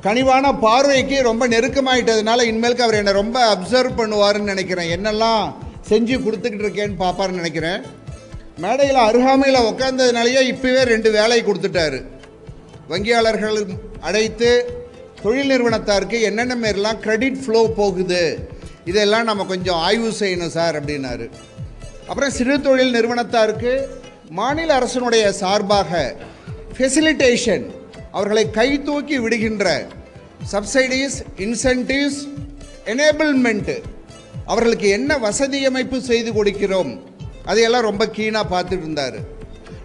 கனிவான 0.08 0.46
பார்வைக்கு 0.66 1.20
ரொம்ப 1.30 1.44
நெருக்கமாயிட்டதுனால 1.54 2.48
இனிமேலுக்கு 2.52 2.86
அவர் 2.88 3.00
என்னை 3.02 3.14
ரொம்ப 3.22 3.38
அப்சர்வ் 3.54 4.00
பண்ணுவாருன்னு 4.02 4.54
நினைக்கிறேன். 4.54 4.92
என்னெல்லாம் 4.98 5.44
செஞ்சு 5.92 6.18
கொடுத்துக்கிட்டு 6.26 6.66
இருக்கேன்னு 6.68 7.02
பார்ப்பாருன்னு 7.04 7.42
நினைக்கிறேன். 7.44 7.82
மேடையில் 8.64 9.00
அருகாமையில் 9.08 9.66
உட்காந்ததுனாலேயே 9.70 10.42
இப்போவே 10.52 10.82
ரெண்டு 10.92 11.10
வேலை 11.16 11.40
கொடுத்துட்டாரு. 11.44 12.00
வங்கியாளர்கள் 12.92 13.58
அழைத்து 14.10 14.50
தொழில் 15.24 15.52
நிறுவனத்தாருக்கு 15.52 16.18
என்னென்ன 16.30 16.56
மாரிலாம் 16.56 17.02
கிரெடிட் 17.06 17.42
ஃப்ளோ 17.44 17.62
போகுது 17.80 18.24
இதெல்லாம் 18.92 19.28
நம்ம 19.30 19.46
கொஞ்சம் 19.46 19.80
ஆய்வு 19.88 20.10
செய்யணும் 20.20 20.54
சார் 20.58 20.76
அப்படின்னாரு. 20.80 21.26
அப்புறம் 22.10 22.36
சிறு 22.38 22.56
தொழில் 22.68 22.96
நிறுவனத்தாருக்கு 22.98 23.74
மாநில 24.40 24.70
அரசினுடைய 24.80 25.26
சார்பாக 25.42 25.92
ஃபெசிலிட்டேஷன் 26.78 27.66
அவர்களை 28.12 28.46
கை 28.60 28.70
தூக்கி 28.88 29.18
விடுகின்ற 29.24 29.68
சப்சிடிஸ் 30.54 31.18
இன்சென்டிவ்ஸ் 31.46 32.22
எனேபிள்மெண்ட்டு 32.94 33.76
அவர்களுக்கு 34.46 34.88
என்ன 34.98 35.18
வசதி 35.28 35.60
அமைப்பு 35.66 35.98
செய்து 36.12 36.32
கொடுக்கிறோம் 36.34 36.94
அதையெல்லாம் 37.46 37.88
ரொம்ப 37.90 38.04
கீனாக 38.16 38.52
பார்த்துட்டு 38.54 38.86
இருந்தார் 38.86 39.18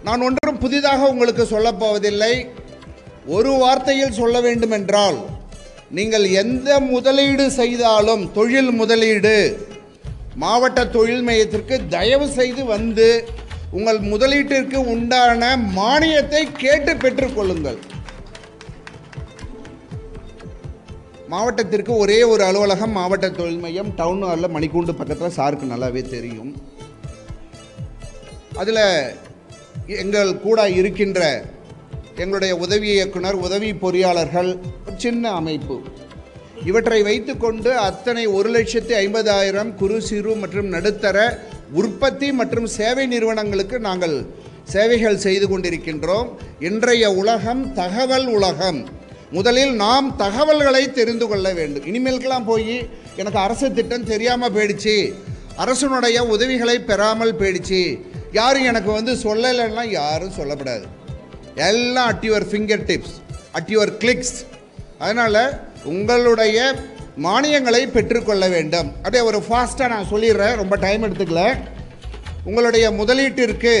நான் 0.03 0.25
ஒன்றும் 0.27 0.61
புதிதாக 0.63 1.09
உங்களுக்கு 1.13 1.43
சொல்லப்போவதில்லை 1.53 2.33
ஒரு 3.35 3.51
வார்த்தையில் 3.63 4.17
சொல்ல 4.19 4.37
வேண்டுமென்றால் 4.41 5.19
நீங்கள் 5.97 6.25
எந்த 6.41 6.79
முதலீடு 6.93 7.45
செய்தாலும் 7.51 8.23
தொழில் 8.31 8.71
முதலீடு 8.71 9.35
மாவட்ட 10.43 10.79
தொழில் 10.95 11.25
மையத்திற்கு 11.27 11.75
தயவு 11.95 12.27
செய்து 12.39 12.61
வந்து 12.65 13.07
உங்கள் 13.71 13.99
முதலீட்டிற்கு 14.11 14.79
உண்டான 14.93 15.49
மானியத்தை 15.77 16.43
கேட்டு 16.63 16.93
பெற்றுக்கொள்ளுங்கள் 16.95 17.79
மாவட்டத்திற்கு 21.33 21.91
ஒரே 22.03 22.17
ஒரு 22.23 22.43
அலுவலகம் 22.43 22.95
மாவட்ட 22.97 23.27
தொழில் 23.29 23.61
மையம். 23.65 23.91
டவுன் 23.95 24.23
ஹாலில் 24.23 24.53
மணிக்கூண்டு 24.55 24.93
பக்கத்தில் 24.99 25.35
சாருக்கு 25.37 25.71
நல்லாவே 25.73 26.01
தெரியும். 26.15 26.49
அதில் 28.55 29.15
எங்கள் 29.87 30.37
கூட 30.37 30.69
இருக்கின்ற 30.69 31.19
எங்களுடைய 32.15 32.55
உதவி 32.55 32.89
இயக்குனர் 32.89 33.33
உதவி 33.33 33.73
பொறியாளர்கள் 33.73 34.59
சின்ன 34.97 35.31
அமைப்பு. 35.31 35.79
இவற்றை 36.65 37.03
வைத்துக்கொண்டு 37.03 37.77
அத்தனை 37.77 38.25
ஒரு 38.27 38.49
லட்சத்தி 38.49 38.93
ஐம்பதாயிரம் 39.05 39.75
குறு 39.75 40.01
சிறு 40.01 40.35
மற்றும் 40.35 40.67
நடுத்தர 40.67 41.39
உற்பத்தி 41.73 42.31
மற்றும் 42.31 42.67
சேவை 42.67 43.05
நிறுவனங்களுக்கு 43.05 43.79
நாங்கள் 43.79 44.25
சேவைகள் 44.63 45.17
செய்து 45.17 45.47
கொண்டிருக்கின்றோம். 45.47 46.27
இன்றைய 46.59 47.11
உலகம் 47.11 47.73
தகவல் 47.73 48.27
உலகம். 48.27 48.87
முதலில் 49.31 49.73
நாம் 49.73 50.15
தகவல்களை 50.15 50.91
தெரிந்து 50.91 51.27
கொள்ள 51.27 51.53
வேண்டும். 51.53 51.83
இனிமேலுக்கெல்லாம் 51.83 52.45
போய் 52.45 52.89
எனக்கு 53.15 53.39
அரசு 53.39 53.73
திட்டம் 53.73 54.05
தெரியாமல் 54.05 54.53
போயிடுச்சு. 54.53 55.13
அரசனுடைய 55.55 56.25
உதவிகளை 56.25 56.79
பெறாமல் 56.79 57.35
போயிடுச்சு. 57.35 58.09
யாரும் 58.39 58.67
எனக்கு 58.71 58.91
வந்து 58.97 59.13
சொல்லலைன்னா 59.25 59.83
யாரும் 59.99 60.37
சொல்லப்படாது. 60.39 60.85
எல்லாம் 61.69 62.09
at 62.11 62.25
your 62.27 62.45
fingertips 62.89 63.15
at 63.57 63.71
your 63.73 63.91
clicks 64.03 64.35
அதனால் 65.03 65.43
உங்களுடைய 65.93 66.57
மானியங்களை 67.25 67.81
பெற்றுக்கொள்ள 67.95 68.45
வேண்டும். 68.55 68.89
அப்படியே 68.97 69.23
ஒரு 69.29 69.39
ஃபாஸ்ட்டாக 69.47 69.91
நான் 69.93 70.09
சொல்லிடுறேன் 70.11 70.55
ரொம்ப 70.61 70.75
டைம் 70.85 71.03
எடுத்துக்கல. 71.07 71.43
உங்களுடைய 72.49 72.85
முதலீட்டிற்கு 72.99 73.73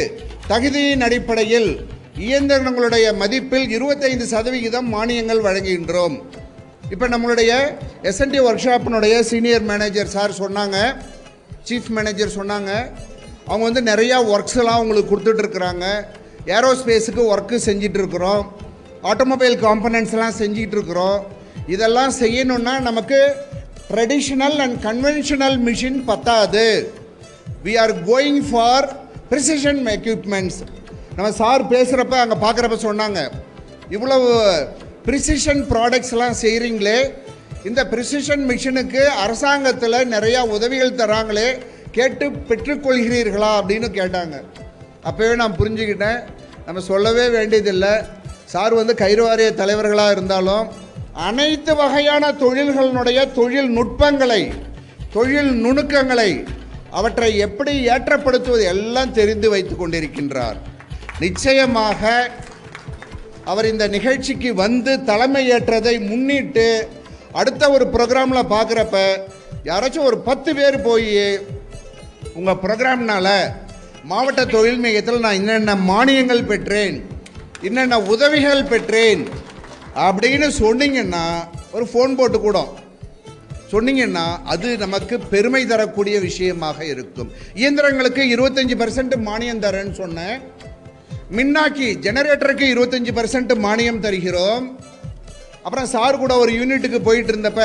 தகுதியின் 0.51 1.05
அடிப்படையில் 1.07 1.69
இயந்திரங்களுடைய 2.27 3.07
மதிப்பில் 3.21 3.69
இருபத்தைந்து 3.75 4.25
சதவிகிதம் 4.33 4.89
மானியங்கள் 4.95 5.45
வழங்குகின்றோம். 5.47 6.17
இப்போ 6.93 7.05
நம்மளுடைய 7.13 7.51
எஸ்என்டி 8.09 8.39
ஒர்க் 8.47 8.65
ஷாப்பினுடைய 8.65 9.15
சீனியர் 9.29 9.65
மேனேஜர் 9.71 10.13
சார் 10.15 10.39
சொன்னாங்க 10.41 10.77
சீஃப் 11.69 11.89
மேனேஜர் 11.97 12.37
சொன்னாங்க 12.39 12.71
அவங்க 13.47 13.63
வந்து 13.69 13.81
நிறையா 13.91 14.17
ஒர்க்ஸ்லாம் 14.33 14.79
அவங்களுக்கு 14.79 15.11
கொடுத்துட்ருக்குறாங்க 15.11 15.85
ஏரோஸ்பேஸுக்கு 16.55 17.23
ஒர்க்கு 17.33 17.57
செஞ்சிட்ருக்குறோம் 17.67 18.43
ஆட்டோமொபைல் 19.11 19.55
காம்பனன்ட்ஸ்லாம் 19.67 20.39
செஞ்சிகிட்ருக்குறோம் 20.41 21.19
இதெல்லாம் 21.67 22.13
செய்யணுன்னா 22.19 22.73
நமக்கு 22.79 23.19
ட்ரெடிஷ்னல் 23.89 24.57
அண்ட் 24.65 24.77
கன்வென்ஷனல் 24.87 25.57
மிஷின் 25.67 25.99
பத்தாது. 26.05 26.67
We 27.65 27.73
are 27.83 27.93
going 28.09 28.41
for 28.49 28.85
precision 29.31 29.81
equipments 29.95 30.59
நம்ம 31.15 31.31
சார் 31.31 31.63
பேசுகிறப்ப 31.73 32.15
அங்கே 32.23 32.37
பார்க்குறப்ப 32.45 32.77
சொன்னாங்க. 32.87 33.19
இவ்வளவு 33.89 34.29
ப்ரிசிஷன் 35.07 35.61
ப்ராடக்ட்ஸ்லாம் 35.71 36.39
செய்கிறீங்களே 36.43 36.99
இந்த 37.69 37.81
ப்ரிசிஷன் 37.91 38.43
மிஷினுக்கு 38.51 39.01
அரசாங்கத்தில் 39.23 40.07
நிறையா 40.15 40.41
உதவிகள் 40.55 40.99
தராங்களே. 41.01 41.49
கேட்டு 41.91 42.25
பெற்றுக்கொள்கிறீர்களா 42.49 43.51
அப்படின்னு 43.59 43.87
கேட்டாங்க. 43.99 44.35
அப்போவே 45.07 45.35
நான் 45.41 45.59
புரிஞ்சுக்கிட்டேன். 45.59 46.19
நம்ம 46.65 46.79
சொல்லவே 46.91 47.27
வேண்டியதில்லை. 47.37 47.93
சார் 48.53 48.73
வந்து 48.73 48.93
கைர்வாரிய 48.93 49.49
தலைவர்களாக 49.53 50.11
இருந்தாலும் 50.11 50.65
அனைத்து 51.27 51.75
வகையான 51.75 52.31
தொழில்களினுடைய 52.31 53.19
தொழில் 53.31 53.71
நுட்பங்களை 53.77 54.41
தொழில் 55.13 55.51
நுணுக்கங்களை 55.65 56.31
அவற்றை 56.99 57.37
எப்படி 57.37 57.73
ஏற்றப்படுத்துவது 57.87 58.63
எல்லாம் 58.73 59.13
தெரிந்து 59.13 59.49
வைத்து 59.49 59.75
கொண்டிருக்கின்றார். 59.75 60.57
நிச்சயமாக 61.19 62.29
அவர் 63.51 63.67
இந்த 63.71 63.85
நிகழ்ச்சிக்கு 63.87 64.49
வந்து 64.55 65.03
தலைமை 65.03 65.43
ஏற்றதை 65.51 65.95
முன்னிட்டு 66.09 66.67
அடுத்த 67.31 67.69
ஒரு 67.71 67.85
ப்ரோக்ராமில் 67.93 68.51
பார்க்குறப்ப 68.53 68.97
யாராச்சும் 69.69 70.07
ஒரு 70.09 70.17
பத்து 70.29 70.55
பேர் 70.55 70.77
போய் 70.81 71.15
உங்கள் 72.39 72.59
ப்ரோக்ராம்னால் 72.63 73.35
மாவட்ட 74.09 74.41
தொழில் 74.53 74.81
மையத்தில் 74.83 75.23
நான் 75.23 75.39
என்னென்ன 75.39 75.73
மானியங்கள் 75.89 76.47
பெற்றேன் 76.51 76.97
என்னென்ன 77.67 77.95
உதவிகள் 78.13 78.69
பெற்றேன் 78.73 79.23
அப்படின்னு 80.05 80.47
சொன்னீங்கன்னா 80.61 81.25
ஒரு 81.75 81.85
ஃபோன் 81.91 82.15
போட்டு 82.19 82.37
கூட. 82.39 82.59
சொன்னீங்கன்னா 83.73 84.23
அது 84.53 84.69
நமக்கு 84.83 85.15
பெருமை 85.33 85.61
தரக்கூடிய 85.71 86.15
விஷயமாக 86.27 86.79
இருக்கும். 86.93 87.29
இயந்திரங்களுக்கு 87.61 88.23
இருபத்தஞ்சி 88.35 88.75
பர்சன்ட் 88.81 89.15
மானியம் 89.27 89.61
தரேன்னு 89.65 89.95
சொன்னேன் 90.01 90.37
மின்னாக்கி 91.37 91.89
ஜெனரேட்டருக்கு 92.05 92.65
இருபத்தஞ்சி 92.73 93.11
பர்சன்ட் 93.19 93.53
மானியம் 93.65 94.03
தருகிறோம். 94.05 94.65
அப்புறம் 95.65 95.91
சார் 95.95 96.21
கூட 96.23 96.33
ஒரு 96.43 96.51
யூனிட்டுக்கு 96.59 96.99
போயிட்டு 97.07 97.31
இருந்தப்ப 97.33 97.63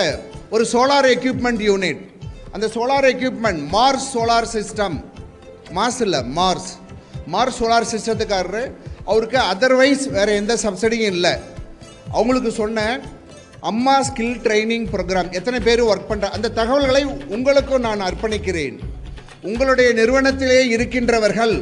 ஒரு 0.54 0.66
சோலார் 0.72 1.08
எக்யூப்மெண்ட் 1.16 1.62
யூனிட் 1.70 2.02
அந்த 2.56 2.68
solar 2.74 3.06
equipment 3.12 3.62
Mars 3.72 4.06
solar 4.12 4.46
system 4.52 4.94
mass 5.76 5.98
இல்லை 6.04 6.20
மார்ஸ் 6.38 6.70
மார்ஸ் 7.32 7.58
சோலார் 7.60 7.88
சிஸ்டத்துக்காரரு 7.92 8.62
அவருக்கு 9.10 9.38
அதர்வைஸ் 9.52 10.04
வேறு 10.14 10.32
எந்த 10.40 10.54
சப்சிடியும் 10.62 11.12
இல்லை. 11.16 11.32
அவங்களுக்கு 12.12 12.50
சொன்ன 12.60 12.86
அம்மா 13.70 13.94
ஸ்கில் 14.08 14.40
ட்ரைனிங் 14.46 14.86
ப்ரோக்ராம் 14.94 15.30
எத்தனை 15.38 15.60
பேர் 15.60 15.82
ஒர்க் 15.90 16.08
பண்ணுற 16.10 16.30
அந்த 16.36 16.52
தகவல்களை 16.60 17.04
உங்களுக்கும் 17.36 17.86
நான் 17.88 18.06
அர்ப்பணிக்கிறேன். 18.08 18.76
உங்களுடைய 19.42 19.90
நிறுவனத்திலே 20.00 20.60
இருக்கின்றவர்கள் 20.76 21.54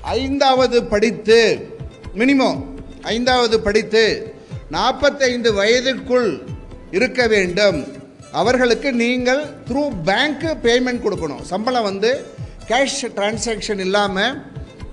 ஐந்தாவது 0.00 0.78
படித்து 0.94 1.40
மினிமம் 2.20 2.60
ஐந்தாவது 3.14 3.58
படித்து 3.68 4.06
நாற்பத்தைந்து 4.76 5.52
வயதுக்குள் 5.62 6.30
இருக்க 6.90 7.26
வேண்டும். 7.26 7.80
அவர்களுக்கு 8.40 8.88
நீங்கள் 9.02 9.42
த்ரூ 9.68 9.82
பேங்க்கு 10.08 10.50
பேமெண்ட் 10.66 11.04
கொடுக்கணும். 11.04 11.42
சம்பளம் 11.52 11.88
வந்து 11.90 12.10
கேஷ் 12.70 13.00
டிரான்சாக்ஷன் 13.18 13.80
இல்லாமல் 13.86 14.34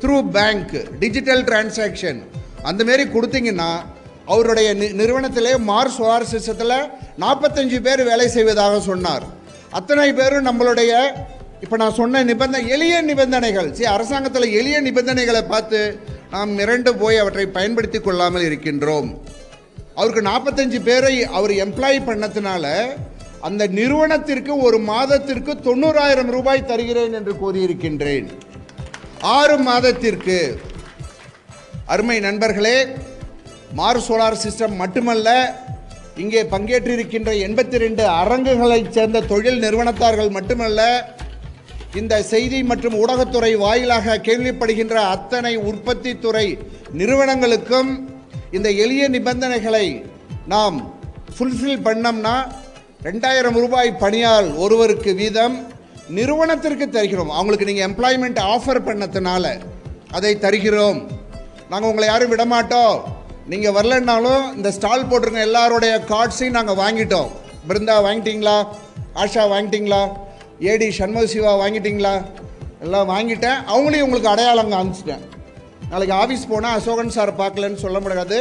த்ரூ 0.01 0.17
பேங்க்கு 0.35 0.81
டிஜிட்டல் 1.03 1.43
டிரான்சாக்ஷன் 1.49 2.19
அந்த 2.69 2.81
மாரி 2.87 3.03
கொடுத்தீங்கன்னா 3.15 3.69
அவருடைய 4.33 4.69
நி 4.81 4.87
நிறுவனத்திலே 4.99 5.51
மார்ஸ் 5.69 5.97
சோலார் 5.97 6.31
சிஸ்டத்தில் 6.33 6.77
நாற்பத்தஞ்சு 7.23 7.79
பேர் 7.85 8.01
வேலை 8.11 8.27
செய்வதாக 8.35 8.79
சொன்னார். 8.89 9.25
அத்தனை 9.79 10.09
பேரும் 10.19 10.47
நம்மளுடைய 10.47 10.91
இப்போ 11.63 11.75
நான் 11.81 11.97
சொன்ன 11.99 12.23
நிபந்தனை 12.29 12.61
எளிய 12.75 12.95
நிபந்தனைகள். 13.09 13.69
சரி 13.75 13.89
அரசாங்கத்தில் 13.95 14.55
எளிய 14.59 14.77
நிபந்தனைகளை 14.87 15.43
பார்த்து 15.53 15.79
நாம் 16.33 16.51
மிரண்டு 16.59 16.91
போய் 17.01 17.21
அவற்றை 17.23 17.45
பயன்படுத்தி 17.57 17.99
கொள்ளாமல் 17.99 18.47
இருக்கின்றோம். 18.47 19.09
அவருக்கு 19.99 20.23
நாற்பத்தஞ்சு 20.29 20.79
பேரை 20.87 21.13
அவர் 21.39 21.53
எம்ப்ளாய் 21.65 21.99
பண்ணதுனால 22.07 22.65
அந்த 23.47 23.63
நிறுவனத்திற்கு 23.79 24.53
ஒரு 24.67 24.77
மாதத்திற்கு 24.91 25.51
தொண்ணூறாயிரம் 25.67 26.31
ரூபாய் 26.35 26.67
தருகிறேன் 26.69 27.15
என்று 27.19 27.33
கூறியிருக்கின்றேன். 27.41 28.27
ஆறு 29.37 29.55
மாதத்திற்கு. 29.67 30.37
அருமை 31.93 32.17
நண்பர்களே 32.27 32.77
மார் 33.79 34.01
சோலார் 34.07 34.41
சிஸ்டம் 34.43 34.75
மட்டுமல்ல 34.81 35.29
இங்கே 36.23 36.41
பங்கேற்றிருக்கின்ற 36.53 37.31
எண்பத்தி 37.45 37.77
ரெண்டு 37.83 38.03
அரங்குகளைச் 38.21 38.93
சேர்ந்த 38.97 39.25
தொழில் 39.31 39.63
நிறுவனத்தார்கள் 39.65 40.31
மட்டுமல்ல 40.37 40.81
இந்த 42.01 42.15
செய்தி 42.31 42.59
மற்றும் 42.71 42.97
ஊடகத்துறை 43.01 43.51
வாயிலாக 43.63 44.19
கேள்விப்படுகின்ற 44.27 44.95
அத்தனை 45.15 45.53
உற்பத்தி 45.69 46.11
துறை 46.23 46.47
நிறுவனங்களுக்கும் 46.99 47.91
இந்த 48.57 48.69
எளிய 48.83 49.03
நிபந்தனைகளை 49.15 49.87
நாம் 50.53 50.77
ஃபுல்ஃபில் 51.35 51.83
பண்ணோம்னா 51.83 52.35
ரெண்டாயிரம் 53.05 53.57
ரூபாய் 53.63 53.89
பணியால் 53.99 54.47
ஒருவருக்கு 54.63 55.11
வீதம் 55.19 55.55
நிறுவனத்திற்கு 56.17 56.85
தருகிறோம். 56.89 57.31
அவங்களுக்கு 57.39 57.67
நீங்கள் 57.69 57.87
எம்ப்ளாய்மெண்ட் 57.89 58.39
ஆஃபர் 58.53 58.79
பண்ணதுனால 58.87 59.43
அதை 60.17 60.31
தருகிறோம். 60.45 60.99
நாங்கள் 61.71 61.89
உங்களை 61.89 62.07
யாரும் 62.09 62.31
விடமாட்டோம். 62.31 62.95
நீங்கள் 63.51 63.75
வரலன்னாலும் 63.77 64.45
இந்த 64.55 64.69
ஸ்டால் 64.77 65.05
போட்டிருக்க 65.09 65.41
எல்லாருடைய 65.49 65.93
கார்ட்ஸையும் 66.11 66.57
நாங்கள் 66.57 66.79
வாங்கிட்டோம். 66.83 67.29
பிருந்தா 67.67 67.97
வாங்கிட்டீங்களா? 68.07 68.57
ஆஷா 69.23 69.43
வாங்கிட்டீங்களா? 69.53 70.01
ஏடி 70.71 70.87
சண்முக 70.99 71.25
சிவா 71.33 71.53
வாங்கிட்டீங்களா? 71.63 72.15
எல்லாம் 72.85 73.11
வாங்கிட்டேன். 73.13 73.59
அவங்களையும் 73.73 74.07
உங்களுக்கு 74.07 74.33
அடையாளம் 74.33 74.73
காமிச்சிட்டேன். 74.75 75.23
நாளைக்கு 75.91 76.15
ஆஃபீஸ் 76.21 76.49
போனால் 76.53 76.77
அசோகன் 76.79 77.15
சார் 77.17 77.33
பார்க்கலன்னு 77.41 77.83
சொல்ல 77.85 77.99
முடியாது. 77.99 78.39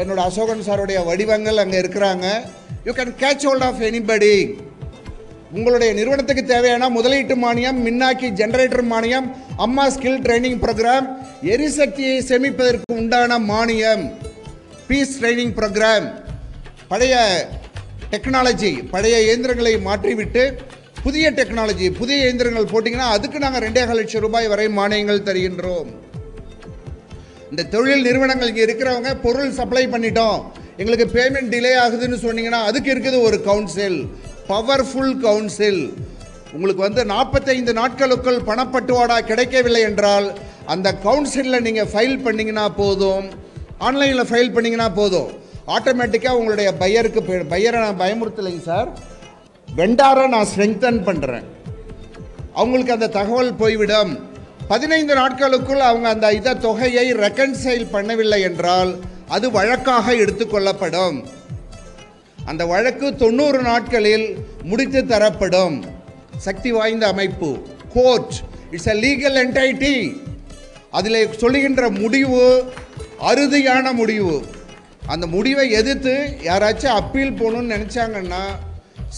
என்னோடய 0.00 0.26
அசோகன் 0.30 0.66
சாருடைய 0.70 1.04
வடிவங்கள் 1.10 1.62
அங்கே 1.64 1.80
இருக்கிறாங்க. 1.84 2.26
You 2.86 2.92
can 2.98 3.10
catch 3.22 3.44
hold 3.46 3.64
of 3.66 3.80
anybody 3.88 4.36
உங்களுடைய 5.56 5.90
நிறுவனத்துக்கு 5.98 6.42
தேவையான 6.52 6.84
முதலீட்டு 6.94 7.34
மானியம் 7.42 7.78
மின்னாக்கி 7.86 8.28
ஜெனரேட்டர் 8.40 8.84
மானியம் 8.92 9.26
அம்மா 9.64 9.84
ஸ்கில் 9.94 10.22
ட்ரைனிங் 10.24 10.58
ப்ரோக்ராம் 10.64 11.06
எரிசக்தியை 11.54 12.16
சேமிப்பதற்கு 12.30 12.96
உண்டான 13.00 13.38
மானியம் 13.50 14.02
பீஸ் 14.88 15.12
ட்ரைனிங் 15.18 15.52
ப்ரோக்ராம் 15.58 16.06
பழைய 16.92 17.16
டெக்னாலஜி 18.14 18.72
பழைய 18.94 19.18
இயந்திரங்களை 19.26 19.74
மாற்றிவிட்டு 19.88 20.42
புதிய 21.04 21.28
டெக்னாலஜி 21.38 21.86
புதிய 22.00 22.18
இயந்திரங்கள் 22.26 22.72
போட்டிங்கன்னா 22.72 23.10
அதுக்கு 23.18 23.38
நாங்கள் 23.44 23.64
ரெண்டே 23.66 23.84
லட்சம் 24.00 24.24
ரூபாய் 24.26 24.50
வரை 24.52 24.66
மானியங்கள் 24.78 25.26
தருகின்றோம். 25.28 25.88
இந்த 27.52 27.62
தொழில் 27.76 28.04
நிறுவனங்கள் 28.08 28.50
இங்கே 28.52 28.64
இருக்கிறவங்க 28.66 29.12
பொருள் 29.24 29.56
சப்ளை 29.60 29.84
பண்ணிட்டோம். 29.94 30.40
எங்களுக்கு 30.78 31.06
பேமெண்ட் 31.18 31.52
டிலே 31.54 31.72
ஆகுதுன்னு 31.84 32.18
சொன்னீங்கன்னா 32.26 32.60
அதுக்கு 32.68 32.90
இருக்குது 32.94 33.18
ஒரு 33.20 33.38
கவுன்சில் 33.48 33.98
பவர்ஃபுல் 34.48 35.14
கவுன்சில் 35.26 35.82
உங்களுக்கு 36.52 36.82
வந்து 36.82 37.02
நாற்பத்தைந்து 37.04 37.72
நாட்களுக்குள் 37.72 38.40
பணப்பட்டுவாடா 38.48 39.18
கிடைக்கவில்லை 39.30 39.82
என்றால் 39.90 40.26
அந்த 40.66 40.88
கவுன்சிலில் 41.04 41.64
நீங்கள் 41.66 41.90
ஃபைல் 41.92 42.18
பண்ணிங்கன்னா 42.24 42.66
போதும். 42.80 43.26
ஆன்லைனில் 43.78 44.28
ஃபைல் 44.30 44.52
பண்ணிங்கன்னா 44.56 44.88
போதும். 44.94 45.30
ஆட்டோமேட்டிக்காக 45.66 46.38
உங்களுடைய 46.40 46.68
பையருக்கு 46.82 47.20
பையரை 47.54 47.78
நான் 47.80 48.00
பயமுறுத்தலைங்க 48.02 48.62
சார். 48.64 48.88
வெண்டாரை 49.68 50.24
நான் 50.34 50.48
ஸ்ட்ரெங்தன் 50.50 51.00
பண்ணுறேன் 51.08 51.46
அவங்களுக்கு 52.52 52.92
அந்த 52.92 53.08
தகவல் 53.18 53.54
போய்விடும். 53.54 54.12
பதினைந்து 54.68 55.14
நாட்களுக்குள் 55.14 55.80
அவங்க 55.80 56.08
அந்த 56.08 56.32
இதை 56.32 56.52
தொகையை 56.66 57.06
ரெக்கன்சைல் 57.24 57.86
பண்ணவில்லை 57.94 58.40
என்றால் 58.48 58.92
அது 59.28 59.50
வழக்காக 59.50 60.14
எடுத்துக்கொள்ளப்படும். 60.14 61.24
அந்த 62.44 62.66
வழக்கு 62.66 63.16
தொண்ணூறு 63.16 63.62
நாட்களில் 63.62 64.26
முடித்து 64.62 65.06
தரப்படும். 65.06 65.84
சக்தி 66.36 66.72
வாய்ந்த 66.72 67.06
அமைப்பு 67.06 67.50
court 67.94 68.34
it's 68.70 68.88
a 68.88 68.94
legal 68.94 69.38
entity 69.44 70.20
அதில் 70.90 71.34
சொல்லுகின்ற 71.34 71.88
முடிவு 71.88 72.72
அறுதியான 73.30 73.92
முடிவு. 73.92 74.44
அந்த 75.06 75.26
முடிவை 75.26 75.70
எதிர்த்து 75.70 76.36
யாராச்சும் 76.42 76.98
அப்பீல் 77.00 77.38
போகணும்னு 77.40 77.74
நினச்சாங்கன்னா 77.76 78.42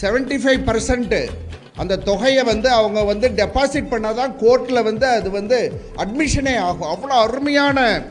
செவன்ட்டி 0.00 0.36
ஃபைவ் 0.42 0.62
பர்சன்ட்டு 0.68 1.28
அந்த 1.76 1.96
தொகையை 1.96 2.44
வந்து 2.44 2.70
அவங்க 2.70 3.02
வந்து 3.02 3.28
டெபாசிட் 3.28 3.92
பண்ணால் 3.92 4.14
தான் 4.14 4.34
கோர்ட்டில் 4.40 4.82
வந்து 4.82 5.06
அது 5.06 5.30
வந்து 5.30 5.80
அட்மிஷனே 5.96 6.58
ஆகும். 6.58 6.90
அவ்வளோ 6.94 7.14
அருமையான 7.26 8.02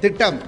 திட்டம். 0.00 0.40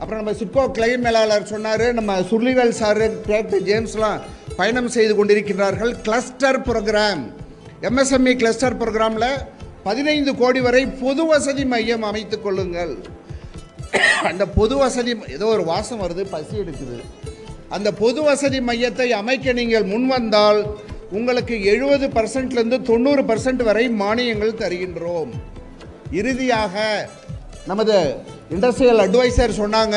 அப்புறம் 0.00 0.20
நம்ம 0.20 0.32
சிட்கோ 0.40 0.62
கிளைம் 0.76 1.02
மேலாளர் 1.06 1.50
சொன்னார் 1.50 1.86
நம்ம 1.98 2.12
சுர்லிவேல் 2.28 2.74
சார் 2.80 3.00
டேக்டர் 3.30 3.64
ஜேம்ஸ்லாம் 3.68 4.20
பயணம் 4.58 4.88
செய்து 4.94 5.14
கொண்டிருக்கிறார்கள் 5.18 5.92
கிளஸ்டர் 6.06 6.58
ப்ரோக்ராம் 6.68 7.22
எம்எஸ்எம்இ 7.88 8.32
கிளஸ்டர் 8.42 8.76
ப்ரோக்ராமில் 8.80 9.30
பதினைந்து 9.88 10.32
கோடி 10.40 10.60
வரை 10.66 10.82
பொது 11.02 11.22
வசதி 11.26 11.64
மையம் 11.72 12.06
அமைத்துக் 12.10 12.42
கொள்ளுங்கள். 12.44 12.94
அந்த 14.30 14.44
பொது 14.56 14.74
வசதி 14.76 15.12
ஏதோ 15.36 15.46
ஒரு 15.54 15.64
வாசம் 15.70 16.02
வருது 16.02 16.24
பசி 16.34 16.54
எடுக்குது. 16.62 16.98
அந்த 17.76 17.88
பொது 18.02 18.20
வசதி 18.22 18.60
மையத்தை 18.60 19.08
அமைக்க 19.20 19.52
நீங்கள் 19.60 19.86
முன் 19.92 20.06
வந்தால் 20.06 20.60
உங்களுக்கு 21.18 21.56
எழுபது 21.72 22.08
பர்சன்ட்லேருந்து 22.16 22.80
தொண்ணூறு 22.90 23.22
பர்சன்ட் 23.30 23.62
வரை 23.70 23.86
மானியங்கள் 24.02 24.60
தருகின்றோம். 24.62 25.32
இறுதியாக 26.20 26.74
நமது 27.70 27.96
இண்டஸ்ட்ரியல் 28.54 29.00
அட்வைசர் 29.02 29.52
சொன்னாங்க 29.58 29.96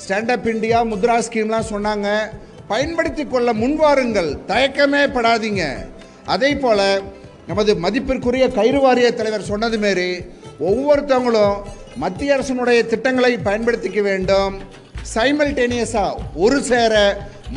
ஸ்டாண்டப் 0.00 0.46
இந்தியா 0.52 0.78
முத்ரா 0.88 1.14
ஸ்கீம்லாம் 1.26 1.68
சொன்னாங்க. 1.70 2.08
பயன்படுத்தி 2.72 3.24
கொள்ள 3.26 3.48
முன்வாருங்கள் 3.60 4.28
தயக்கமே 4.50 5.00
படாதீங்க. 5.14 5.62
அதே 6.34 6.50
போல் 6.64 6.82
நமது 7.48 7.72
மதிப்பிற்குரிய 7.84 8.46
கயிறு 8.58 8.80
வாரிய 8.84 9.08
தலைவர் 9.20 9.48
சொன்னது 9.50 9.78
மாரி 9.84 10.10
ஒவ்வொருத்தவங்களும் 10.68 11.56
மத்திய 12.02 12.36
அரசினுடைய 12.36 12.80
திட்டங்களை 12.92 13.32
பயன்படுத்திக்க 13.48 14.02
வேண்டும். 14.10 14.54
சைமல்டேனியஸாக 15.14 16.22
ஒரு 16.44 16.58
சேர 16.70 16.94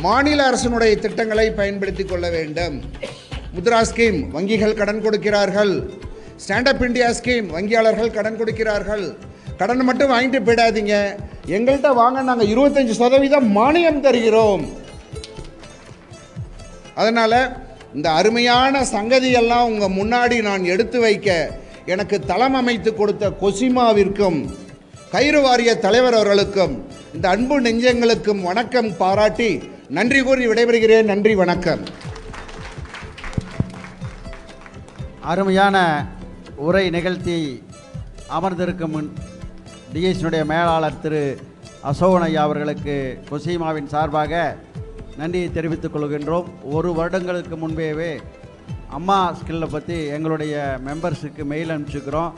மாநில 0.06 0.40
அரசினுடைய 0.50 0.94
திட்டங்களை 1.06 1.48
பயன்படுத்தி 1.60 2.04
கொள்ள 2.04 2.26
வேண்டும். 2.36 2.76
முத்ரா 3.56 3.80
ஸ்கீம் 3.90 4.20
வங்கிகள் 4.36 4.78
கடன் 4.80 5.02
கொடுக்கிறார்கள். 5.06 5.74
ஸ்டாண்டப் 6.44 6.86
இந்தியா 6.88 7.10
ஸ்கீம் 7.18 7.48
வங்கியாளர்கள் 7.56 8.16
கடன் 8.18 8.40
கொடுக்கிறார்கள். 8.42 9.06
கடன் 9.60 9.88
மட்டும் 9.88 10.10
வாங்கிட்டு 10.10 10.38
போயிடாதீங்க. 10.44 10.94
எங்கள்கிட்ட 11.56 11.88
வாங்க 11.98 12.18
நாங்கள் 12.28 12.50
இருபத்தஞ்சி 12.52 12.94
சதவீதம் 13.00 13.48
மானியம் 13.56 14.04
தருகிறோம். 14.04 14.62
அதனால் 17.00 17.36
இந்த 17.96 18.08
அருமையான 18.18 18.82
சங்கதியெல்லாம் 18.94 19.68
உங்கள் 19.70 19.96
முன்னாடி 19.98 20.36
நான் 20.48 20.64
எடுத்து 20.74 20.98
வைக்க 21.04 21.28
எனக்கு 21.92 22.16
தளம் 22.30 22.56
அமைத்து 22.60 22.90
கொடுத்த 22.94 23.30
கொசிமாவிற்கும் 23.42 24.38
கயிறு 25.14 25.40
வாரிய 25.46 25.70
தலைவர் 25.84 26.16
அவர்களுக்கும் 26.18 26.74
இந்த 27.14 27.26
அன்பு 27.34 27.56
நெஞ்சங்களுக்கும் 27.66 28.42
வணக்கம் 28.48 28.90
பாராட்டி 29.00 29.50
நன்றி 29.98 30.20
கூறி 30.22 30.44
விடைபெறுகிறேன். 30.50 31.10
நன்றி 31.12 31.34
வணக்கம். 31.42 31.82
அருமையான 35.32 35.76
உரை 36.68 36.84
நிகழ்த்தி 36.96 37.40
அமர்ந்திருக்கும் 38.38 38.96
டிஎஸ்னுடைய 39.92 40.42
மேலாளர் 40.50 41.00
திரு 41.04 41.20
அசோகன் 41.88 42.24
ஐயா 42.26 42.42
அவர்களுக்கு 42.46 42.94
கொசீமாவின் 43.30 43.88
சார்பாக 43.92 44.32
நன்றியை 45.20 45.48
தெரிவித்துக் 45.56 45.94
கொள்கின்றோம். 45.94 46.46
ஒரு 46.74 46.90
வருடங்களுக்கு 46.98 47.56
முன்பேவே 47.62 48.12
அம்மா 48.98 49.16
ஸ்கில்லை 49.38 49.68
பற்றி 49.72 49.96
எங்களுடைய 50.16 50.54
மெம்பர்ஸுக்கு 50.86 51.44
மெயில் 51.52 51.72
அனுப்பிச்சுக்கிறோம். 51.74 52.30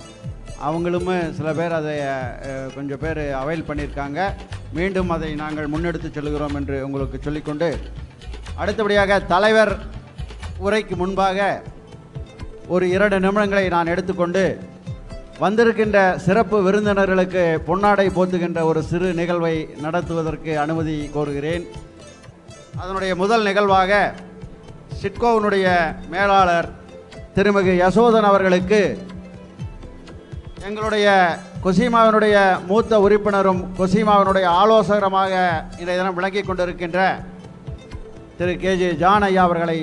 அவங்களுமே 0.68 1.18
சில 1.38 1.52
பேர் 1.60 1.76
அதை 1.80 1.94
கொஞ்சம் 2.76 3.02
பேர் 3.04 3.22
அவைல் 3.42 3.68
பண்ணியிருக்காங்க. 3.68 4.18
மீண்டும் 4.78 5.14
அதை 5.16 5.30
நாங்கள் 5.44 5.72
முன்னெடுத்து 5.74 6.10
செல்கிறோம் 6.16 6.58
என்று 6.60 6.78
உங்களுக்கு 6.88 7.20
சொல்லிக்கொண்டு 7.28 7.70
அடுத்தபடியாக 8.62 9.20
தலைவர் 9.34 9.74
உரைக்கு 10.66 10.96
முன்பாக 11.04 11.38
ஒரு 12.74 12.84
இரண்டு 12.96 13.18
நிமிடங்களை 13.26 13.66
நான் 13.76 13.94
எடுத்துக்கொண்டு 13.94 14.44
வந்திருக்கின்ற 15.40 15.98
சிறப்பு 16.24 16.56
விருந்தினர்களுக்கு 16.66 17.42
பொன்னாடை 17.68 18.06
போத்துகின்ற 18.16 18.60
ஒரு 18.64 18.80
சிறு 18.90 19.08
நிகழ்வை 19.20 19.54
நடத்துவதற்கு 19.84 20.52
அனுமதி 20.64 20.96
கோருகிறேன். 21.14 21.64
அதனுடைய 22.82 23.12
முதல் 23.22 23.46
நிகழ்வாக 23.48 23.92
சிட்கோவினுடைய 25.02 25.66
மேலாளர் 26.12 26.68
திருமிகு 27.36 27.72
யசோதன் 27.82 28.28
அவர்களுக்கு 28.30 28.82
எங்களுடைய 30.68 31.08
கொசிமாவினுடைய 31.64 32.36
மூத்த 32.68 33.00
உறுப்பினரும் 33.00 33.60
கொசிமாவினுடைய 33.78 34.46
ஆலோசகரமாக 34.60 35.32
இன்றைய 35.80 35.98
தினம் 36.00 36.18
விளங்கிக் 36.18 36.48
கொண்டிருக்கின்ற 36.48 37.00
திரு 38.38 38.52
கேஜே 38.64 38.90
ஜான் 39.02 39.22
ஐயா 39.22 39.42
அவர்களை 39.48 39.78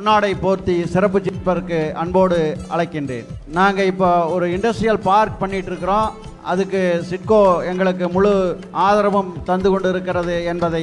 பொன்னாடை 0.00 0.30
போர்த்தி 0.42 0.74
சிறப்பு 0.92 1.18
ஜிப்பருக்கு 1.24 1.78
அன்போடு 2.02 2.36
அழைக்கின்றேன். 2.74 3.26
நாங்கள் 3.56 3.88
இப்போ 3.90 4.10
ஒரு 4.34 4.46
இண்டஸ்ட்ரியல் 4.56 5.00
பார்க் 5.08 5.36
பண்ணிட்டு 5.40 5.70
இருக்கிறோம் 5.70 6.08
அதுக்கு 6.50 6.80
சிட்கோ 7.08 7.40
எங்களுக்கு 7.70 8.06
முழு 8.14 8.32
ஆதரவும் 8.84 9.28
தந்து 9.48 9.68
கொண்டு 9.72 9.90
இருக்கிறது 9.94 10.36
என்பதை 10.52 10.82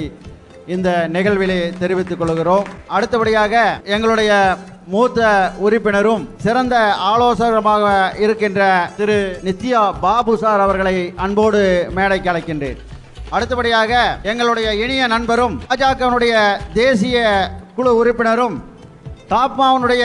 இந்த 0.76 0.91
நிகழ்விலே 1.15 1.57
தெரிவித்துக் 1.82 2.22
கொள்கிறோம். 2.22 2.70
அடுத்தபடியாக 2.97 3.63
எங்களுடைய 3.95 4.32
மூத்த 4.93 5.32
உறுப்பினரும் 5.65 6.24
சிறந்த 6.45 6.76
ஆலோசகருமாக 7.11 7.97
இருக்கின்ற 8.28 8.70
திரு 9.01 9.20
நித்யா 9.49 9.84
பாபு 10.05 10.38
சார் 10.45 10.65
அவர்களை 10.68 10.95
அன்போடு 11.26 11.65
மேடைக்கு 11.99 12.34
அழைக்கின்றேன். 12.34 12.80
அடுத்தபடியாக 13.36 13.93
எங்களுடைய 14.32 14.70
இனிய 14.86 15.03
நண்பரும் 15.18 15.57
பாஜகவினுடைய 15.70 16.36
தேசிய 16.82 17.28
குழு 17.78 17.91
உறுப்பினரும் 18.01 18.57
டாப்மாவுடைய 19.32 20.03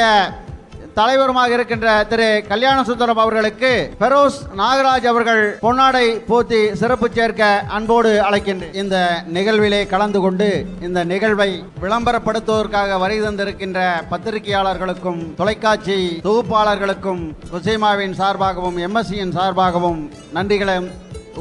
தலைவருமாக 0.96 1.52
இருக்கின்ற 1.56 1.88
திரு 2.08 2.26
கல்யாண 2.48 2.78
சுந்தரம் 2.88 3.20
அவர்களுக்கு 3.22 3.70
பெரோஸ் 4.00 4.38
நாகராஜ் 4.60 5.06
அவர்கள் 5.10 5.42
பொன்னாடை 5.62 6.02
போத்தி 6.30 6.58
சிறப்பு 6.80 7.06
சேர்க்க 7.16 7.50
அன்போடு 7.76 8.10
அழைக்கின்ற 8.26 8.66
இந்த 8.80 8.96
நிகழ்விலே 9.36 9.80
கலந்து 9.92 10.20
கொண்டு 10.24 10.48
இந்த 10.86 11.04
நிகழ்வை 11.12 11.48
விளம்பரப்படுத்துவதற்காக 11.84 12.98
வருகை 13.04 13.22
தந்திருக்கின்ற 13.26 13.78
பத்திரிகையாளர்களுக்கும் 14.10 15.22
தொலைக்காட்சி 15.40 15.98
தொகுப்பாளர்களுக்கும் 16.26 17.22
குசைமாவின் 17.52 18.18
சார்பாகவும் 18.20 18.78
எம்எஸ்சியின் 18.88 19.34
சார்பாகவும் 19.38 20.02
நன்றிகளை 20.36 20.76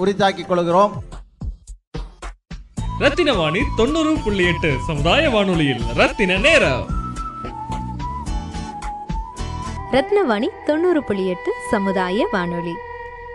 உரித்தாக்கிக் 0.04 0.50
கொள்கிறோம். 0.54 0.96
ரத்தின 3.04 3.30
வாணி 3.42 3.62
தொண்ணூறு 3.82 4.16
புள்ளி 4.24 4.48
எட்டு 4.54 4.74
சமுதாய 4.88 5.30
வானொலியில் 5.36 5.86
ரத்தின 6.02 6.42
நேரம். 6.48 6.88
ரத்னவாணி 9.92 10.48
தொண்ணூறு 10.66 11.04
புள்ளி 11.04 11.28
எட்டு 11.28 11.52
சமுதாய 11.70 12.28
வானொலி. 12.32 12.74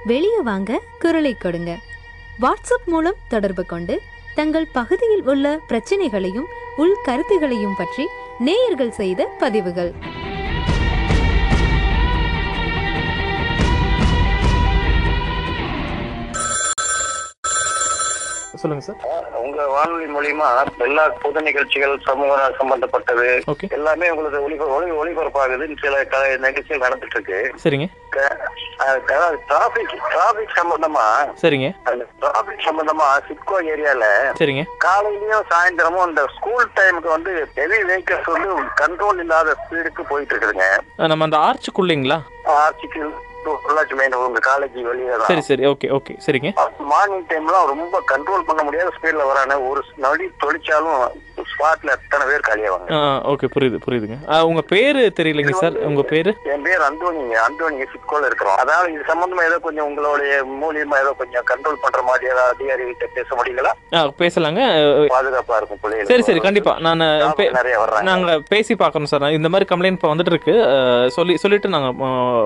வெளியே 0.05 0.41
வாங்க 0.41 0.81
குரலை 0.99 1.35
கொடுங்க. 1.35 1.77
வாட்ஸ்அப் 2.41 2.87
மூலம் 2.87 3.15
தொடர்பு 3.29 3.65
கொண்டு 3.67 4.01
தங்கள் 4.35 4.69
பகுதியில் 4.73 5.25
உள்ள 5.25 5.61
பிரச்சனைகளையும் 5.67 6.47
உள் 6.77 6.97
கருத்துகளையும் 7.03 7.75
பற்றி 7.77 8.09
நேயர்கள் 8.39 8.91
செய்த 8.91 9.25
பதிவுகள். 9.39 9.95
சொல்லுங்க 18.57 18.85
சார். 18.85 19.01
உங்க 19.39 19.67
வானொலி 19.67 20.07
மூலியமா 20.07 20.49
எல்லா 20.79 21.09
பொது 21.23 21.43
நிகழ்ச்சிகள் 21.43 21.95
சமூக 22.05 22.53
சம்பந்தப்பட்டது 22.59 23.27
எல்லாமே 23.71 24.11
உங்களுக்கு 24.11 24.43
ஒளி 24.43 24.59
ஒளி 24.71 24.91
ஒளிபரப்பாகுது. 24.93 25.67
சில 25.81 26.05
க- 26.05 26.23
நிகழ்ச்சிகள் 26.39 26.85
நடந்துட்டு 26.87 27.17
இருக்கு 27.17 27.39
சரிங்க 27.65 27.89
டிராபிக் 29.47 29.93
டிராபிக் 30.11 30.57
சம்பந்தமா 30.57 31.05
சரிங்க. 31.43 31.69
அந்த 31.85 32.05
டிராபிக் 32.21 32.65
சம்பந்தமா 32.67 33.07
சிப்கோ 33.29 33.57
ஏரியால 33.65 34.05
சரிங்க. 34.39 34.63
காலையிலயும் 34.85 35.47
சாயந்தரமும் 35.51 36.09
இந்த 36.09 36.25
ஸ்கூல் 36.37 36.73
டைமுக்கு 36.77 37.09
வந்து 37.09 37.33
ஹெவி 37.55 37.79
வெஹிக்கிள்ஸ் 37.83 38.31
வந்து 38.31 38.51
கண்ட்ரோல் 38.77 39.19
இல்லாத 39.19 39.57
ஸ்பீடுக்கு 39.61 40.03
போயிட்டு 40.09 40.35
இருக்குதுங்க 40.35 40.69
நம்ம 41.09 41.25
அந்த 41.25 41.39
ஆர்ச்சுக்குள்ளீங்களா 41.39 42.19
ஆர்ச்சிக்கு 42.57 43.01
பொள்ளாச்சி 43.67 43.95
மெயின் 44.01 44.17
காலேஜ் 44.49 44.81
வெளியே 44.91 45.19
சரி 45.31 45.45
சரி. 45.51 45.65
ஓகே 45.73 45.89
ஓகே 45.99 46.15
சரிங்க. 46.27 46.51
மார்னிங் 46.93 47.27
டைம்லாம் 47.31 47.71
ரொம்ப 47.73 48.03
கண்ட்ரோல் 48.13 48.49
பண்ண 48.49 48.63
முடியாத 48.67 48.91
ஸ்பீட்ல 48.97 49.25
வரானே 49.31 49.57
ஒரு 49.71 49.83
நொடி 50.05 50.27
தொழிச்சாலும் 50.45 51.01
ஸ்பாட்ல 51.51 51.95
எத்தனை 51.97 52.25
பேர் 52.29 52.45
காலியாவாங்க? 52.47 52.89
ஆ 52.97 53.01
ஓகே 53.33 53.47
புரியுது 53.55 53.79
புரியுதுங்க. 53.85 54.17
உங்க 54.51 54.63
பேரு 54.73 55.01
தெரியலைங்க 55.19 55.55
சார். 55.63 55.77
உங்க 55.89 56.03
பேரு? 56.13 56.31
என் 56.53 56.65
பேர் 56.67 56.83
அந்தோனிங்க 56.89 57.37
அந்தோனிங்க 57.47 57.87
சிப்கோல 57.93 58.29
இருக்கிறோம். 58.31 58.59
அதாவது 58.63 58.93
இது 58.95 59.05
சம்பந்தமா 59.11 59.43
ஏதோ 59.49 59.59
கொஞ்சம் 59.67 59.87
உங்களுடைய 59.91 60.33
மூலியமா 60.63 60.97
ஏதோ 61.05 61.13
கொஞ்சம் 61.21 61.47
கண்ட்ரோல் 61.51 61.83
பண்ற 61.85 62.03
மாதிரி 62.09 62.31
ஏதாவது 62.33 62.55
அதிகாரிகிட்ட 62.55 63.09
பேச 63.19 63.29
முடியுங்களா? 63.39 63.73
பேசலாங்க. 64.23 64.63
பாதுகாப்பா 65.15 65.57
இருக்கும் 65.61 65.75
சரி 66.11 66.27
சரி. 66.29 66.41
கண்டிப்பா. 66.47 66.73
நான் 66.87 67.05
நிறைய 67.59 67.77
வர்றாங்க 67.83 68.07
நாங்க 68.11 68.33
பேசி 68.53 68.75
பார்க்கறோம் 68.83 69.11
சார். 69.13 69.27
இந்த 69.39 69.49
மாதிரி 69.53 69.69
கம்ப்ளைண்ட் 69.73 69.99
இப்போ 69.99 70.11
வந்துட்டு 70.15 70.33
இருக்கு. 70.35 70.55
சொல்லி 71.17 71.37
சொல்லிட்டு 71.45 71.69
நாங்க 71.75 71.91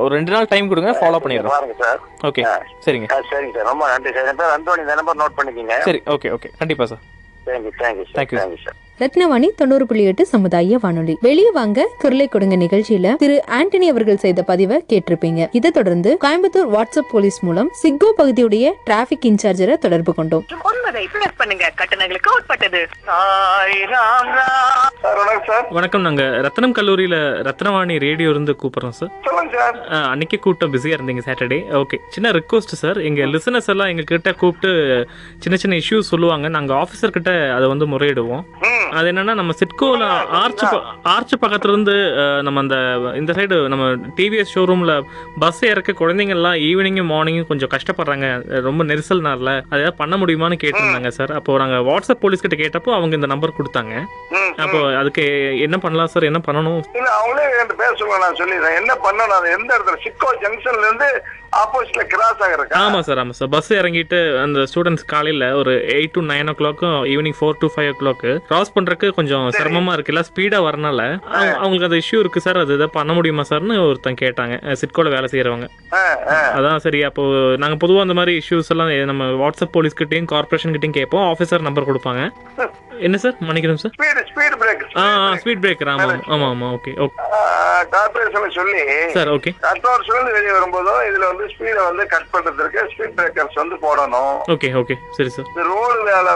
ஒரு 0.04 0.12
ரெண்டு 0.18 0.34
நாள் 0.34 0.50
டைம் 0.52 0.70
கொடுங்க. 0.72 0.89
ஃபாலோ 0.98 1.20
பண்ணிடுறோம். 1.24 1.72
சார். 1.82 2.00
ஓகே 2.28 2.42
சரிங்க. 2.86 3.06
சரிங்க 3.30 3.54
சார். 3.56 3.68
ரொம்ப 3.70 3.88
நன்றி 3.92 4.12
சார். 4.18 4.52
அந்தோனி 4.56 4.84
இந்த 4.86 4.96
நம்பர் 5.00 5.20
நோட் 5.22 5.38
பண்ணிக்கிங்க. 5.38 5.76
சரி 5.88 6.02
ஓகே 6.16 6.30
ஓகே 6.36 6.50
கண்டிப்பா 6.60 6.86
sir. 6.92 7.02
Thank you 7.48 7.72
thank you. 7.82 8.06
Thank you 8.18 8.60
sir 8.66 8.78
Rathnavani 9.00 9.48
தொண்ணூறு 9.56 9.86
புள்ளி 9.86 10.04
எட்டு 10.04 10.26
சமுதாய 10.26 10.78
வானொலி. 10.80 11.18
வெளியே 11.20 11.50
வாங்க 11.50 11.88
குரலை 11.98 12.28
கொடுங்க 12.28 12.56
நிகழ்ச்சியில 12.56 13.16
திரு 13.16 13.42
ஆண்டனி 13.46 13.86
அவர்கள் 13.88 14.16
செய்த 14.16 14.42
பதிவை 14.42 14.84
கேட்டிருப்பீங்க. 14.88 15.48
இதை 15.50 15.70
தொடர்ந்து 15.70 16.18
கோயம்புத்தூர் 16.24 16.74
வாட்ஸ்அப் 16.74 17.10
போலீஸ் 17.10 17.44
மூலம் 17.44 17.70
சிக்கோ 17.82 18.12
பகுதியுடைய 18.18 18.70
டிராபிக் 18.84 19.24
இன்சார்ஜரை 19.24 19.78
தொடர்பு 19.78 20.14
கொண்டோம். 20.14 20.44
வணக்கம் 25.70 26.00
நாங்க 26.00 26.22
ரத்னம் 26.22 26.74
கல்லூரியில 26.80 27.50
ரத்னவாணி 27.50 27.98
ரேடியோ 27.98 28.30
இருந்து 28.30 28.56
கூப்பிடுறோம் 28.62 28.88
சார். 28.88 29.10
சொல்லுங்க 29.24 29.58
சார். 29.58 29.92
ஆ, 29.92 30.02
அன்னைக்கு 30.02 30.40
கூப்பிட்டோம் 30.44 30.70
பிஸியாக 30.70 31.02
இருந்தீங்க 31.02 31.20
சாட்டர்டே 31.24 31.82
ஓகே 31.82 31.98
சின்ன 32.08 32.30
ரிக்வஸ்ட் 32.30 32.78
சார். 32.82 32.98
எங்கள் 32.98 33.30
லிசனர்ஸ் 33.30 33.66
எல்லாம் 33.66 33.86
எங்கள் 33.86 34.04
கிட்ட 34.04 34.32
கூப்பிட்டு 34.32 35.06
சின்ன 35.38 35.58
சின்ன 35.58 35.76
இஷ்யூஸ் 35.76 36.10
சொல்லுவாங்க. 36.10 36.48
நாங்கள் 36.48 36.76
ஆஃபீஸர் 36.76 37.08
கிட்ட 37.08 37.54
அதை 37.54 37.68
வந்து 37.68 37.86
முறையிடுவோம். 37.86 38.42
அது 38.98 39.06
என்னன்னா 39.12 39.34
நம்ம 39.40 39.52
சிட்கோவில் 39.60 40.04
ஆர்ச் 40.40 40.64
ஆர்ச் 41.14 41.34
பக்கத்துல 41.42 41.72
இருந்து 41.74 41.94
நம்ம 42.46 42.60
அந்த 42.64 42.76
இந்த 43.20 43.32
சைடு 43.38 43.56
நம்ம 43.72 43.84
டிவிஎஸ் 44.18 44.52
ஷோரூமில் 44.54 44.94
பஸ் 45.44 45.62
இறக்க 45.70 45.94
குழந்தைங்கள்லாம் 46.00 46.58
ஈவினிங்கும் 46.68 47.10
மார்னிங்கும் 47.14 47.50
கொஞ்சம் 47.50 47.72
கஷ்டப்படுறாங்க. 47.74 48.28
ரொம்ப 48.68 48.84
நெரிசல்னால 48.90 49.54
அதை 49.70 49.80
ஏதாவது 49.82 50.00
பண்ண 50.02 50.16
முடியுமான்னு 50.22 50.60
கேட்டிருந்தாங்க 50.64 51.12
சார். 51.18 51.34
அப்போ 51.38 51.58
நாங்கள் 51.62 51.86
வாட்ஸ்அப் 51.90 52.22
போலீஸ் 52.24 52.44
கிட்ட 52.44 52.58
கேட்டப்போ 52.62 52.94
அவங்க 52.98 53.20
இந்த 53.20 53.30
நம்பர் 53.34 53.56
கொடுத்தாங்க. 53.58 53.94
அப்போ 54.64 54.78
அதுக்கு 55.00 55.24
என்ன 55.66 55.76
பண்ணலாம் 55.84 56.12
சார்? 56.14 56.28
என்ன 56.30 56.40
பண்ணணும்? 56.46 56.80
இல்ல 56.98 57.08
அவங்களே 57.18 57.44
என்கிட்ட 57.50 57.76
பேச 57.82 57.92
சொல்லுங்க 58.00 58.24
நான் 58.24 58.40
சொல்லிடுறேன். 58.40 58.78
என்ன 58.80 58.92
பண்ணணும்? 59.04 59.36
அது 59.38 59.54
எந்த 59.58 59.70
இடத்துல? 59.76 59.98
சிக்கோ 60.06 60.30
ஜங்ஷன்ல 60.42 60.88
இருந்து 60.88 61.08
ஆப்போசிட்ல 61.52 62.04
கிராஸ் 62.04 62.40
ஆகிறக்கா? 62.40 62.72
ஆமாம் 62.72 63.02
சார் 63.02 63.18
ஆமாம் 63.18 63.32
சார். 63.32 63.48
பஸ் 63.48 63.72
இறங்கிட்டு 63.72 64.42
அந்த 64.42 64.64
ஸ்டூடெண்ட்ஸ் 64.74 65.04
காலையில் 65.06 65.52
ஒரு 65.52 65.84
எயிட் 65.88 66.10
டு 66.12 66.20
நைன் 66.20 66.48
ஓ 66.48 66.52
கிளாக்கும் 66.52 67.08
evening 67.08 67.32
four 67.40 67.58
to 67.58 67.68
five 67.76 67.92
o'clock 68.00 68.36
cross 68.36 68.72
பண்ணுறதுக்கு 68.78 69.10
கொஞ்சம் 69.10 69.50
சிரமமாக 69.50 70.00
இருக்குல்ல 70.00 70.20
ஸ்பீடாக 70.20 70.64
வரனால 70.64 71.20
அவங்க- 71.20 71.56
அவங்களுக்கு 71.56 71.84
அந்த 71.84 71.98
இஷ்யூ 71.98 72.14
இருக்குது 72.14 72.38
சார். 72.38 72.58
அது 72.58 72.74
இதை 72.74 72.86
பண்ண 72.86 73.12
முடியுமா 73.12 73.42
சார்னு 73.50 73.88
ஒருத்தன் 73.88 74.16
கேட்டாங்க. 74.20 74.72
சிட்கோவில் 74.72 75.12
வேலை 75.12 75.28
செய்கிறவங்க 75.32 75.68
அதான் 76.54 76.76
சரி. 76.76 77.02
அப்போ 77.02 77.22
நாங்கள் 77.56 77.76
பொதுவாக 77.76 78.02
அந்த 78.02 78.14
மாதிரி 78.14 78.42
இஷ்யூஸ் 78.42 78.68
எல்லாம் 78.68 79.04
நம்ம 79.04 79.24
வாட்ஸ்அப் 79.24 79.74
போலீஸ்கிட்டையும் 79.74 80.24
கார்பரேஷன் 80.32 80.74
கிட்டையும் 80.74 80.90
கேட்போம். 80.90 81.34
ஆஃபீஸர் 81.34 81.60
நம்பர் 81.60 81.92
கொடுப்பாங்க. 81.92 82.30
என்ன 83.06 83.16
சார்? 83.22 83.36
மன்னிக்கணும் 83.48 83.80
சார்? 83.82 83.92
ஸ்பீடு 83.96 84.22
ஸ்பீடு 84.30 84.56
பிரேக் 84.62 84.82
ஆ 85.02 85.04
ஸ்பீட் 85.42 85.62
பிரேக்கர் 85.64 85.90
ஆமாம் 85.92 86.22
ஆமாம் 86.34 86.50
ஆமாம் 86.54 86.72
ஓகே 86.76 86.92
ஓகே 87.04 87.18
கார்பரேஷன் 87.94 88.54
சொல்லி 88.58 88.80
சார் 89.16 89.30
ஓகே 89.36 89.50
இருந்து 90.10 90.32
வெளியே 90.36 90.52
வரும்போதும் 90.56 91.00
இதுல 91.08 91.24
வந்து 91.30 91.44
ஸ்பீடை 91.52 91.82
வந்து 91.88 92.04
கட் 92.12 92.28
பண்றதுக்கு 92.34 92.80
ஸ்பீட் 92.92 93.14
பிரேக்கர்ஸ் 93.18 93.58
வந்து 93.62 93.76
போடணும். 93.84 94.34
ஓகே 94.54 94.68
ஓகே 94.80 94.96
சரி 95.16 95.30
சார் 95.36 95.48
இந்த 95.52 95.64
ரோடு 95.72 95.98
வேலை 96.10 96.32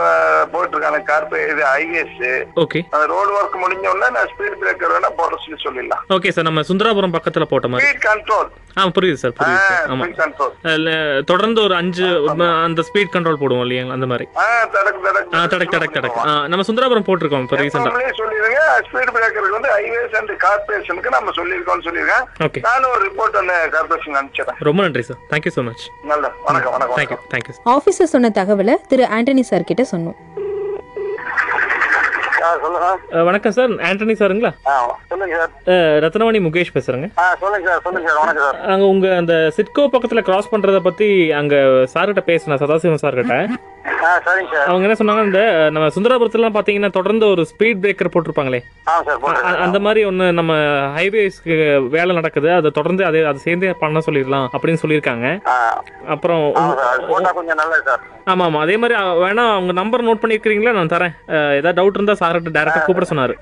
போயிட்டு 0.53 0.75
இருக்காங்க 0.75 1.01
கார்பரே 1.09 1.43
இது 1.53 1.63
ஹைவேஸ் 1.73 2.19
ஓகே 2.63 2.81
அந்த 2.95 3.05
ரோடு 3.13 3.31
ஒர்க் 3.39 3.61
முடிஞ்ச 3.63 3.85
உடனே 3.93 4.09
நான் 4.17 4.29
ஸ்பீட் 4.33 4.59
பிரேக்கர் 4.63 4.93
வேணா 4.95 5.11
போட 5.21 5.33
சொல்லி 5.43 5.59
சொல்லிடலாம். 5.65 6.03
ஓகே 6.17 6.31
சார் 6.35 6.47
நம்ம 6.49 6.63
சுந்தராபுரம் 6.69 7.15
பக்கத்தில் 7.17 7.51
போட்ட 7.53 7.67
மாதிரி. 7.73 7.85
ஸ்பீட் 7.87 8.05
கண்ட்ரோல் 8.09 8.49
ஆ 8.79 8.83
புரியுது 8.95 9.19
சார் 9.21 9.35
புரியுது 9.37 9.59
சார் 9.65 10.71
அதுல 10.71 10.89
தொடர்ந்து 11.31 11.59
ஒரு 11.65 11.75
அஞ்சு 11.81 12.07
அந்த 12.65 12.81
ஸ்பீட் 12.89 13.13
கண்ட்ரோல் 13.13 13.39
போடுவோம் 13.41 13.63
இல்லையா 13.65 13.83
அந்த 13.97 14.07
மாதிரி. 14.11 14.25
ஆ 14.41 14.47
தடக்கு 14.75 15.01
தடக்கு. 15.07 15.35
ஆ 15.37 15.43
தடக் 15.53 15.73
தடக் 15.75 15.95
தடக் 15.97 16.17
ஆ 16.29 16.33
நம்ம 16.55 16.67
சுந்தராபுரம் 16.67 17.07
போட்டிருக்கோம் 17.07 17.45
இப்போ 17.45 17.57
ரீசெண்டாக 17.61 17.89
நம்மளே 17.91 18.11
சொல்லிடுங்க 18.19 18.59
ஸ்பீட் 18.87 19.13
பிரேக்கருக்கு 19.15 19.57
வந்து 19.57 19.71
ஹைவேஸ் 19.77 20.13
அண்ட் 20.19 20.31
கார்பரேஷனுக்கு 20.43 21.15
நம்ம 21.17 21.31
சொல்லியிருக்கோம்னு 21.39 21.87
சொல்லியிருக்கேன் 21.87 22.23
ஓகே 22.47 22.61
நானும் 22.69 22.91
ஒரு 22.95 23.01
ரிப்போர்ட் 23.07 23.39
அந்த 23.41 23.55
கார்பரேஷன் 23.75 24.17
அனுப்பிச்சிடறேன். 24.19 24.59
ரொம்ப 24.69 24.79
நன்றி 24.85 25.03
சார். 25.09 25.19
தேங்க்யூ 25.33 25.53
ஸோ 25.57 25.63
மச் 25.69 25.83
நல்ல 26.11 26.25
வணக்கம் 26.47 26.73
வணக்கம் 26.75 26.97
தேங்க்யூ 26.99 27.17
தேங்க்யூ 27.33 27.55
ஆபீசர் 27.75 28.13
சொன்ன 28.13 28.31
தகவலை 28.39 28.75
திரு 28.93 29.05
ஆண்டனி 29.17 29.45
சார் 29.51 29.69
கிட்ட 29.71 29.85
சொன்னோம். 29.93 30.17
சொல்லுங்க. 32.63 32.89
வணக்கம் 33.27 33.53
சார். 33.57 33.71
ஆண்டனி 33.87 34.15
சாருங்களா? 34.19 34.51
சொல்லுங்க 35.11 35.37
ரத்னவாணி 36.03 36.39
முகேஷ் 36.47 36.73
பேசுகிறேங்க 36.75 37.07
ஆ 37.21 37.25
சொல்லுங்க 37.43 37.67
சார் 37.69 37.83
சொல்லுங்க 37.85 38.07
சார். 38.09 38.19
வணக்கம் 38.23 38.45
சார். 38.47 38.59
அங்கே 38.73 38.87
உங்கள் 38.93 39.17
அந்த 39.21 39.35
சிட்கோ 39.57 39.85
பக்கத்தில் 39.95 40.25
கிராஸ் 40.29 40.51
பண்ணுறத 40.53 40.81
பற்றி 40.89 41.07
அங்கே 41.41 41.59
சார்கிட்ட 41.95 42.23
பேசினேன் 42.31 42.61
சதாசிவம் 42.63 43.03
சார்கிட்ட 43.05 43.37
சரிங்க 44.25 44.51
சார். 44.53 44.67
அவங்க 44.69 44.85
என்ன 44.87 44.95
சொன்னாங்க 44.99 45.23
இந்த 45.27 45.41
நம்ம 45.75 45.87
சுந்தராபுரத்துலாம் 45.95 46.55
பார்த்தீங்கன்னா 46.55 46.89
தொடர்ந்து 46.97 47.25
ஒரு 47.33 47.43
ஸ்பீட் 47.51 47.81
பிரேக்கர் 47.83 48.11
போட்டிருப்பாங்களே. 48.13 48.59
அந்த 49.65 49.79
மாதிரி 49.85 50.01
ஒன்று 50.09 50.25
நம்ம 50.39 50.53
ஹைவேஸ்க்கு 50.97 51.55
வேலை 51.95 52.11
நடக்குது. 52.19 52.49
அதை 52.59 52.71
தொடர்ந்து 52.77 53.05
அதை 53.09 53.19
அதை 53.31 53.41
சேர்ந்தே 53.45 53.73
பண்ண 53.83 54.01
சொல்லிடலாம் 54.07 54.47
அப்படின்னு 54.55 54.81
சொல்லியிருக்காங்க. 54.83 55.27
அப்புறம் 56.15 56.43
ஆமாம் 58.31 58.47
ஆமாம் 58.47 58.63
அதே 58.65 58.77
மாதிரி 58.83 58.99
வேணா 59.23 59.45
அவங்க 59.55 59.73
நம்பர் 59.81 60.05
நோட் 60.07 60.23
பண்ணியிருக்கிறீங்களா? 60.23 60.75
நான் 60.79 60.93
தரேன். 60.95 61.15
ஏதாவது 61.59 61.77
டவுட் 61.79 61.99
இருந்தால் 61.99 62.21
சார்கிட்ட 62.23 62.55
டேரெக்டாக 62.57 62.85
கூப்பிட 62.87 63.07
சொன்னார். 63.13 63.35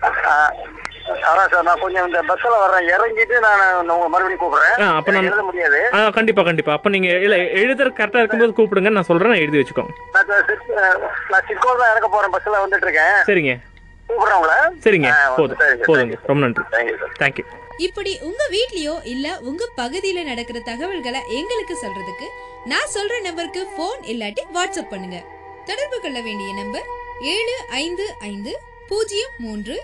அதான் 1.24 1.52
சார் 1.52 1.64
நான் 1.64 1.80
கொஞ்சம் 1.80 2.06
இந்த 2.06 2.22
பஸ்ஸில் 2.22 2.52
வர்றேன். 2.52 2.90
இறங்கிட்டு 2.90 3.40
நான் 3.40 3.90
உங்க 3.90 4.10
மறுபடியும் 4.10 4.42
கூப்பிடுறேன். 4.42 4.82
ஆ 4.82 4.96
அப்போ 4.96 5.12
நான் 5.12 5.24
எழுத 5.24 5.42
முடியாது. 5.42 5.90
ஆ 5.94 6.10
கண்டிப்பாக 6.10 6.48
கண்டிப்பாக 6.48 6.78
அப்போ 6.78 6.90
நீங்கள் 6.90 7.22
இல்லை 7.22 7.40
எழுதுற 7.40 7.90
கரெக்டாக 7.92 8.18
இருக்கும்போது 8.18 8.52
கூப்பிடுங்க. 8.52 8.92
நான் 8.92 9.04
சொல்கிறேன் 9.04 9.32
நான் 9.32 9.42
எழுதி 9.42 9.60
வச்சுக்கோங்க. 9.60 9.90
நான் 10.12 10.24
இப்ப 10.24 10.46
சிக்- 10.48 11.00
நான் 11.30 11.42
சிக்கோ 11.48 11.78
தான் 11.78 11.90
இறக்க 11.90 12.08
போறேன் 12.08 12.64
வந்துட்டு 12.66 12.88
இருக்கேன். 12.88 13.14
சரிங்க. 13.26 13.60
கூப்பிடுறேன் 14.10 14.34
உங்களை. 14.34 14.56
சரிங்க. 14.84 15.14
போதும். 15.36 15.58
போதுங்க. 15.82 16.14
ரொம்ப 16.24 16.48
நன்றி. 16.48 16.64
தேங்க்யூ 17.20 17.44
இப்படி 17.78 18.20
உங்க 18.22 18.50
வீட்லயோ 18.52 19.00
இல்ல 19.04 19.40
உங்க 19.42 19.70
பகுதியில 19.78 20.24
நடக்கிற 20.24 20.60
தகவல்களை 20.60 21.20
எங்களுக்கு 21.28 21.78
சொல்றதுக்கு 21.82 22.28
நான் 22.66 22.92
சொல்ற 22.94 23.22
நம்பருக்கு 23.22 23.68
ஃபோன் 23.78 24.06
இல்லாட்டி 24.06 24.44
வாட்ஸ்அப் 24.54 24.90
பண்ணுங்க. 24.90 25.24
தொடர்பு 25.66 26.00
கொள்ள 26.02 26.22
வேண்டிய 26.22 26.54
நம்பர் 26.54 26.84
ஏழு 27.22 27.56
ஐந்து 27.70 28.16
ஐந்து 28.20 28.60
பூஜ்ஜியம் 28.88 29.30
மூன்று 29.38 29.84